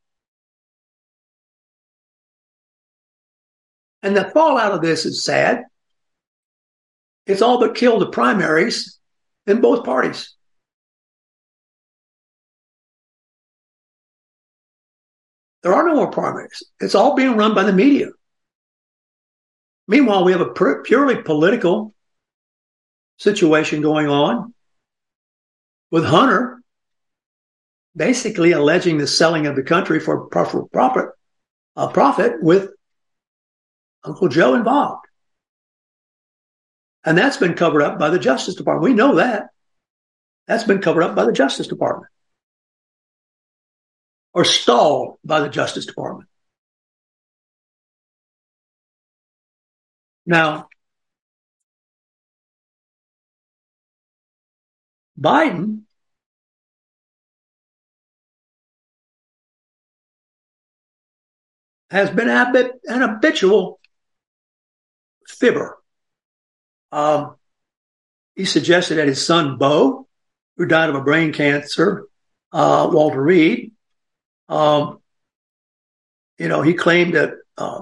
And 4.01 4.15
the 4.15 4.25
fallout 4.25 4.73
of 4.73 4.81
this 4.81 5.05
is 5.05 5.23
sad. 5.23 5.63
It's 7.25 7.41
all 7.41 7.59
but 7.59 7.75
killed 7.75 8.01
the 8.01 8.09
primaries 8.09 8.97
in 9.45 9.61
both 9.61 9.85
parties. 9.85 10.33
There 15.63 15.73
are 15.73 15.85
no 15.85 15.95
more 15.95 16.11
primaries. 16.11 16.63
It's 16.79 16.95
all 16.95 17.15
being 17.15 17.35
run 17.35 17.53
by 17.53 17.63
the 17.63 17.73
media. 17.73 18.07
Meanwhile, 19.87 20.23
we 20.23 20.31
have 20.31 20.41
a 20.41 20.81
purely 20.83 21.21
political 21.21 21.93
situation 23.17 23.81
going 23.81 24.07
on 24.07 24.53
with 25.91 26.05
Hunter 26.05 26.61
basically 27.95 28.51
alleging 28.51 28.97
the 28.97 29.07
selling 29.07 29.47
of 29.47 29.55
the 29.55 29.63
country 29.63 29.99
for 29.99 30.27
profit, 30.27 31.09
uh, 31.75 31.87
profit 31.87 32.41
with 32.41 32.69
Uncle 34.03 34.27
Joe 34.27 34.53
involved. 34.53 35.05
And 37.03 37.17
that's 37.17 37.37
been 37.37 37.53
covered 37.53 37.81
up 37.81 37.97
by 37.97 38.09
the 38.09 38.19
Justice 38.19 38.55
Department. 38.55 38.83
We 38.83 38.95
know 38.95 39.15
that. 39.15 39.47
That's 40.47 40.63
been 40.63 40.81
covered 40.81 41.03
up 41.03 41.15
by 41.15 41.25
the 41.25 41.31
Justice 41.31 41.67
Department 41.67 42.11
or 44.33 44.45
stalled 44.45 45.17
by 45.25 45.39
the 45.39 45.49
Justice 45.49 45.87
Department. 45.87 46.29
Now, 50.25 50.67
Biden 55.19 55.81
has 61.89 62.09
been 62.09 62.29
an 62.29 63.01
habitual 63.01 63.79
fibber. 65.27 65.77
Um, 66.91 67.35
he 68.35 68.45
suggested 68.45 68.95
that 68.95 69.07
his 69.07 69.25
son, 69.25 69.57
Beau, 69.57 70.07
who 70.57 70.65
died 70.65 70.89
of 70.89 70.95
a 70.95 71.01
brain 71.01 71.33
cancer, 71.33 72.05
uh, 72.51 72.89
Walter 72.91 73.21
Reed, 73.21 73.71
um, 74.49 74.99
you 76.37 76.47
know, 76.47 76.61
he 76.61 76.73
claimed 76.73 77.15
that 77.15 77.33
uh, 77.57 77.81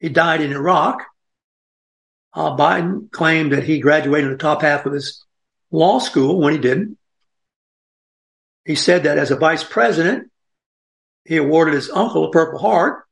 he 0.00 0.08
died 0.08 0.40
in 0.40 0.52
Iraq. 0.52 1.04
Uh, 2.32 2.56
Biden 2.56 3.10
claimed 3.10 3.52
that 3.52 3.64
he 3.64 3.80
graduated 3.80 4.26
in 4.26 4.32
the 4.32 4.38
top 4.38 4.62
half 4.62 4.86
of 4.86 4.92
his 4.92 5.24
law 5.70 5.98
school 5.98 6.40
when 6.40 6.52
he 6.52 6.58
didn't. 6.58 6.98
He 8.64 8.74
said 8.74 9.04
that 9.04 9.18
as 9.18 9.30
a 9.30 9.36
vice 9.36 9.64
president, 9.64 10.30
he 11.24 11.36
awarded 11.36 11.74
his 11.74 11.90
uncle 11.90 12.26
a 12.26 12.30
Purple 12.30 12.58
Heart 12.58 13.04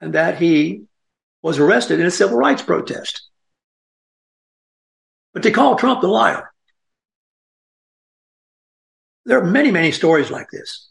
and 0.00 0.14
that 0.14 0.38
he 0.38 0.84
was 1.42 1.58
arrested 1.58 2.00
in 2.00 2.06
a 2.06 2.10
civil 2.10 2.36
rights 2.36 2.62
protest. 2.62 3.22
But 5.32 5.42
they 5.42 5.50
call 5.50 5.76
Trump 5.76 6.00
the 6.00 6.08
liar. 6.08 6.50
There 9.26 9.38
are 9.38 9.44
many, 9.44 9.70
many 9.70 9.92
stories 9.92 10.30
like 10.30 10.50
this. 10.50 10.88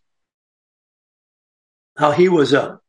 How 1.97 2.11
he 2.11 2.29
was 2.29 2.53
a, 2.53 2.79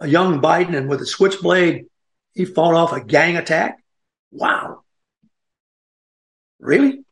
a 0.00 0.08
young 0.08 0.40
Biden 0.40 0.74
and 0.74 0.88
with 0.88 1.00
a 1.02 1.06
switchblade, 1.06 1.86
he 2.32 2.44
fought 2.44 2.74
off 2.74 2.92
a 2.92 3.04
gang 3.04 3.36
attack. 3.36 3.78
Wow. 4.30 4.82
Really? 6.60 7.04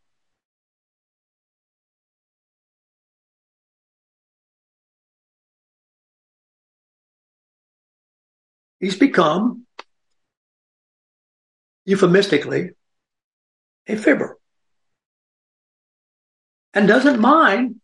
He's 8.78 8.96
become 8.96 9.66
euphemistically 11.84 12.70
a 13.88 13.96
fibber 13.96 14.38
and 16.74 16.86
doesn't 16.86 17.18
mind 17.18 17.80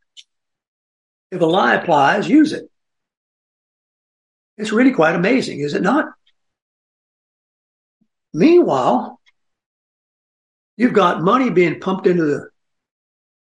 if 1.33 1.41
a 1.41 1.47
lie 1.47 1.75
applies, 1.75 2.29
use 2.29 2.53
it. 2.53 2.71
It's 4.57 4.71
really 4.71 4.93
quite 4.93 5.17
amazing, 5.17 5.61
is 5.61 5.75
it 5.75 5.83
not? 5.83 6.13
Meanwhile, 8.33 9.21
you've 10.77 10.93
got 10.93 11.23
money 11.23 11.51
being 11.51 11.81
pumped 11.81 12.07
into 12.07 12.25
the 12.25 12.49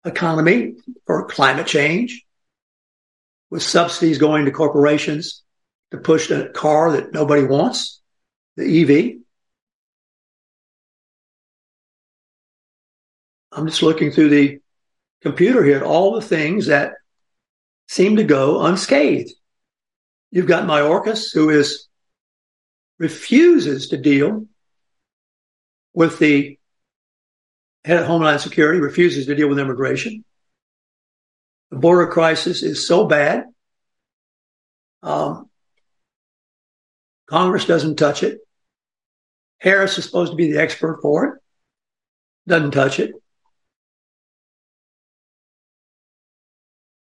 economy 0.05 0.75
for 1.05 1.25
climate 1.25 1.67
change, 1.67 2.25
with 3.49 3.63
subsidies 3.63 4.17
going 4.17 4.45
to 4.45 4.51
corporations 4.51 5.43
to 5.91 5.97
push 5.97 6.29
a 6.31 6.49
car 6.49 6.91
that 6.93 7.13
nobody 7.13 7.43
wants, 7.43 8.01
the 8.57 8.81
EV. 8.81 9.21
I'm 13.51 13.67
just 13.67 13.83
looking 13.83 14.11
through 14.11 14.29
the 14.29 14.59
computer 15.21 15.63
here 15.63 15.77
at 15.77 15.83
all 15.83 16.13
the 16.13 16.21
things 16.21 16.67
that 16.67 16.93
seem 17.87 18.17
to 18.17 18.23
go 18.23 18.65
unscathed. 18.65 19.31
You've 20.31 20.47
got 20.47 20.67
Mayorkas, 20.67 21.33
who 21.33 21.49
is 21.49 21.87
refuses 22.97 23.89
to 23.89 23.97
deal 23.97 24.47
with 25.93 26.19
the 26.19 26.57
Homeland 27.85 28.41
Security, 28.41 28.79
refuses 28.79 29.27
to 29.27 29.35
deal 29.35 29.47
with 29.47 29.59
immigration. 29.59 30.23
The 31.71 31.77
border 31.77 32.07
crisis 32.07 32.63
is 32.63 32.87
so 32.87 33.05
bad. 33.05 33.45
Um, 35.03 35.49
Congress 37.27 37.65
doesn't 37.65 37.97
touch 37.97 38.23
it. 38.23 38.39
Harris 39.59 39.97
is 39.97 40.05
supposed 40.05 40.31
to 40.31 40.35
be 40.35 40.51
the 40.51 40.61
expert 40.61 40.99
for 41.01 41.25
it. 41.25 41.33
Doesn't 42.47 42.71
touch 42.71 42.99
it. 42.99 43.11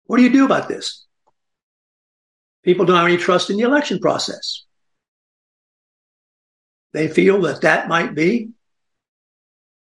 What 0.06 0.18
do 0.18 0.24
you 0.24 0.32
do 0.32 0.46
about 0.46 0.68
this? 0.68 1.06
People 2.64 2.86
don't 2.86 2.98
have 2.98 3.08
any 3.08 3.18
trust 3.18 3.50
in 3.50 3.58
the 3.58 3.64
election 3.64 4.00
process. 4.00 4.64
They 6.94 7.08
feel 7.08 7.42
that 7.42 7.62
that 7.62 7.88
might 7.88 8.14
be 8.14 8.50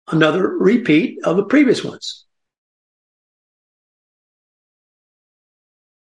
another 0.07 0.47
repeat 0.47 1.19
of 1.23 1.37
the 1.37 1.45
previous 1.45 1.83
ones. 1.83 2.25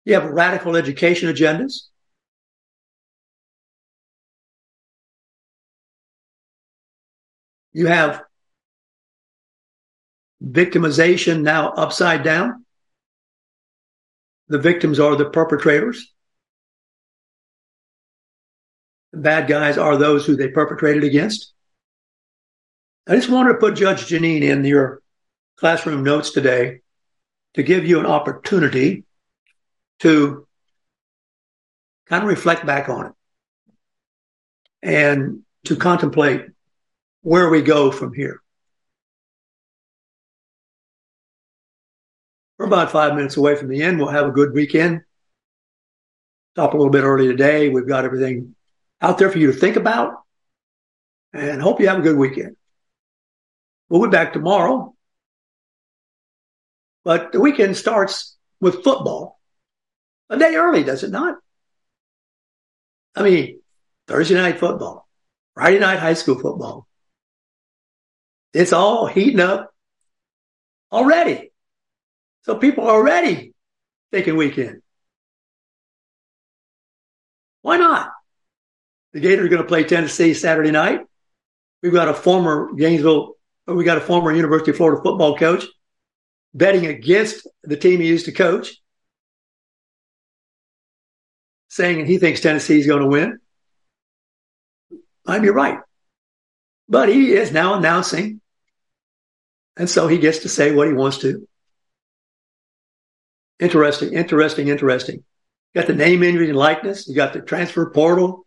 You 0.06 0.14
have 0.14 0.26
radical 0.26 0.76
education 0.76 1.34
agendas. 1.34 1.88
You 7.74 7.88
have 7.88 8.24
victimization 10.44 11.42
now 11.42 11.70
upside 11.72 12.24
down. 12.24 12.66
The 14.48 14.60
victims 14.60 15.00
are 15.00 15.16
the 15.16 15.30
perpetrators. 15.30 16.14
The 19.12 19.20
bad 19.20 19.48
guys 19.48 19.78
are 19.78 19.98
those 19.98 20.26
who 20.26 20.36
they 20.36 20.50
perpetrated 20.50 21.04
against. 21.04 21.55
I 23.08 23.16
just 23.16 23.30
wanted 23.30 23.54
to 23.54 23.60
put 23.60 23.76
Judge 23.76 24.08
Jeanine 24.08 24.42
in 24.42 24.66
your 24.66 25.02
classroom 25.58 26.04
notes 26.04 26.32
today 26.32 26.82
to 27.54 27.62
give 27.62 27.86
you 27.86 28.00
an 28.00 28.08
opportunity 28.08 29.04
to 30.00 30.48
kind 32.08 32.24
of 32.24 32.30
reflect 32.30 32.66
back 32.66 32.90
on 32.90 33.08
it 33.08 33.12
and 34.82 35.44
to 35.66 35.76
contemplate 35.76 36.48
where 37.22 37.50
we 37.50 37.62
go 37.62 37.92
from 37.92 38.12
here. 38.14 38.42
We're 42.58 42.66
about 42.66 42.92
five 42.92 43.16
minutes 43.16 43.38
away 43.38 43.56
from 43.56 43.68
the 43.68 43.84
end. 43.84 44.00
We'll 44.00 44.08
have 44.08 44.28
a 44.28 44.32
good 44.32 44.52
weekend. 44.54 45.02
Stop 46.56 46.74
a 46.74 46.78
little 46.78 46.92
bit 46.92 47.04
early 47.04 47.28
today. 47.28 47.70
We've 47.70 47.88
got 47.88 48.06
everything 48.06 48.56
out 49.00 49.20
there 49.20 49.30
for 49.30 49.38
you 49.38 49.52
to 49.52 49.58
think 49.58 49.76
about 49.76 50.24
and 51.34 51.62
hope 51.62 51.80
you 51.80 51.88
have 51.88 52.00
a 52.00 52.04
good 52.04 52.18
weekend. 52.18 52.56
We'll 53.90 54.04
be 54.04 54.10
back 54.10 54.34
tomorrow. 54.34 54.94
But 57.04 57.32
the 57.32 57.40
weekend 57.40 57.78
starts 57.78 58.36
with 58.60 58.84
football 58.84 59.40
a 60.30 60.38
day 60.38 60.56
early, 60.56 60.84
does 60.84 61.04
it 61.04 61.12
not? 61.12 61.38
I 63.16 63.24
mean, 63.24 63.62
Thursday 64.08 64.36
night 64.36 64.60
football, 64.60 65.08
Friday 65.54 65.80
night 65.80 66.00
high 66.00 66.16
school 66.16 66.36
football. 66.36 66.88
It's 68.54 68.74
all 68.74 69.06
heating 69.06 69.40
up 69.40 69.72
already. 70.92 71.52
So 72.44 72.56
people 72.56 72.86
are 72.86 72.96
already 72.96 73.54
thinking 74.12 74.38
weekend. 74.38 74.82
Why 77.62 77.78
not? 77.78 78.12
The 79.14 79.20
Gators 79.20 79.46
are 79.46 79.50
going 79.50 79.62
to 79.62 79.68
play 79.68 79.84
Tennessee 79.84 80.34
Saturday 80.34 80.72
night. 80.72 81.02
We've 81.82 81.94
got 81.94 82.10
a 82.10 82.14
former 82.14 82.74
Gainesville, 82.74 83.36
we 83.68 83.84
got 83.84 83.98
a 83.98 84.02
former 84.02 84.32
University 84.32 84.72
of 84.72 84.78
Florida 84.78 85.02
football 85.02 85.38
coach 85.38 85.66
betting 86.54 86.86
against 86.86 87.48
the 87.64 87.76
team 87.76 88.00
he 88.00 88.08
used 88.08 88.26
to 88.26 88.32
coach, 88.32 88.82
saying 91.70 92.06
he 92.06 92.18
thinks 92.18 92.40
Tennessee 92.40 92.80
is 92.80 92.88
going 92.88 93.02
to 93.02 93.08
win. 93.08 93.40
i 95.28 95.34
might 95.34 95.42
be 95.42 95.50
right. 95.50 95.80
But 96.88 97.10
he 97.10 97.34
is 97.34 97.52
now 97.52 97.74
announcing. 97.74 98.40
And 99.76 99.90
so 99.90 100.08
he 100.08 100.20
gets 100.20 100.40
to 100.40 100.50
say 100.50 100.74
what 100.74 100.88
he 100.88 100.94
wants 100.94 101.18
to. 101.20 101.48
Interesting, 103.60 104.14
interesting, 104.14 104.68
interesting. 104.70 105.24
Got 105.74 105.88
the 105.88 105.94
name, 105.94 106.24
image, 106.24 106.48
and 106.48 106.58
likeness. 106.58 107.08
You 107.08 107.16
got 107.16 107.34
the 107.34 107.42
transfer 107.42 107.90
portal. 107.90 108.46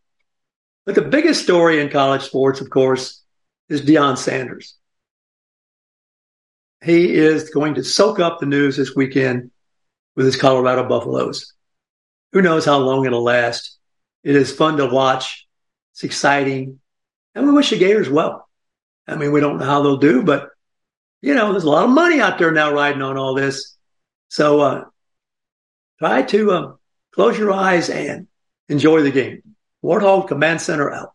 But 0.86 0.94
the 0.94 1.02
biggest 1.02 1.42
story 1.42 1.80
in 1.80 1.90
college 1.90 2.22
sports, 2.22 2.62
of 2.62 2.70
course, 2.70 3.22
is 3.68 3.82
Deion 3.82 4.16
Sanders. 4.16 4.77
He 6.82 7.14
is 7.14 7.50
going 7.50 7.74
to 7.74 7.84
soak 7.84 8.20
up 8.20 8.38
the 8.38 8.46
news 8.46 8.76
this 8.76 8.94
weekend 8.94 9.50
with 10.14 10.26
his 10.26 10.36
Colorado 10.36 10.88
Buffaloes. 10.88 11.54
Who 12.32 12.42
knows 12.42 12.64
how 12.64 12.78
long 12.78 13.06
it'll 13.06 13.22
last? 13.22 13.78
It 14.22 14.36
is 14.36 14.54
fun 14.54 14.76
to 14.76 14.86
watch. 14.86 15.46
It's 15.92 16.04
exciting. 16.04 16.80
And 17.34 17.46
we 17.46 17.52
wish 17.52 17.70
the 17.70 17.78
Gators 17.78 18.08
well. 18.08 18.48
I 19.06 19.16
mean, 19.16 19.32
we 19.32 19.40
don't 19.40 19.58
know 19.58 19.64
how 19.64 19.82
they'll 19.82 19.96
do, 19.96 20.22
but 20.22 20.50
you 21.20 21.34
know, 21.34 21.50
there's 21.50 21.64
a 21.64 21.70
lot 21.70 21.84
of 21.84 21.90
money 21.90 22.20
out 22.20 22.38
there 22.38 22.52
now 22.52 22.72
riding 22.72 23.02
on 23.02 23.16
all 23.16 23.34
this. 23.34 23.76
So, 24.28 24.60
uh, 24.60 24.84
try 25.98 26.22
to 26.22 26.50
uh, 26.52 26.72
close 27.12 27.38
your 27.38 27.52
eyes 27.52 27.90
and 27.90 28.28
enjoy 28.68 29.02
the 29.02 29.10
game. 29.10 29.42
Warthog 29.82 30.28
Command 30.28 30.60
Center 30.60 30.92
out. 30.92 31.14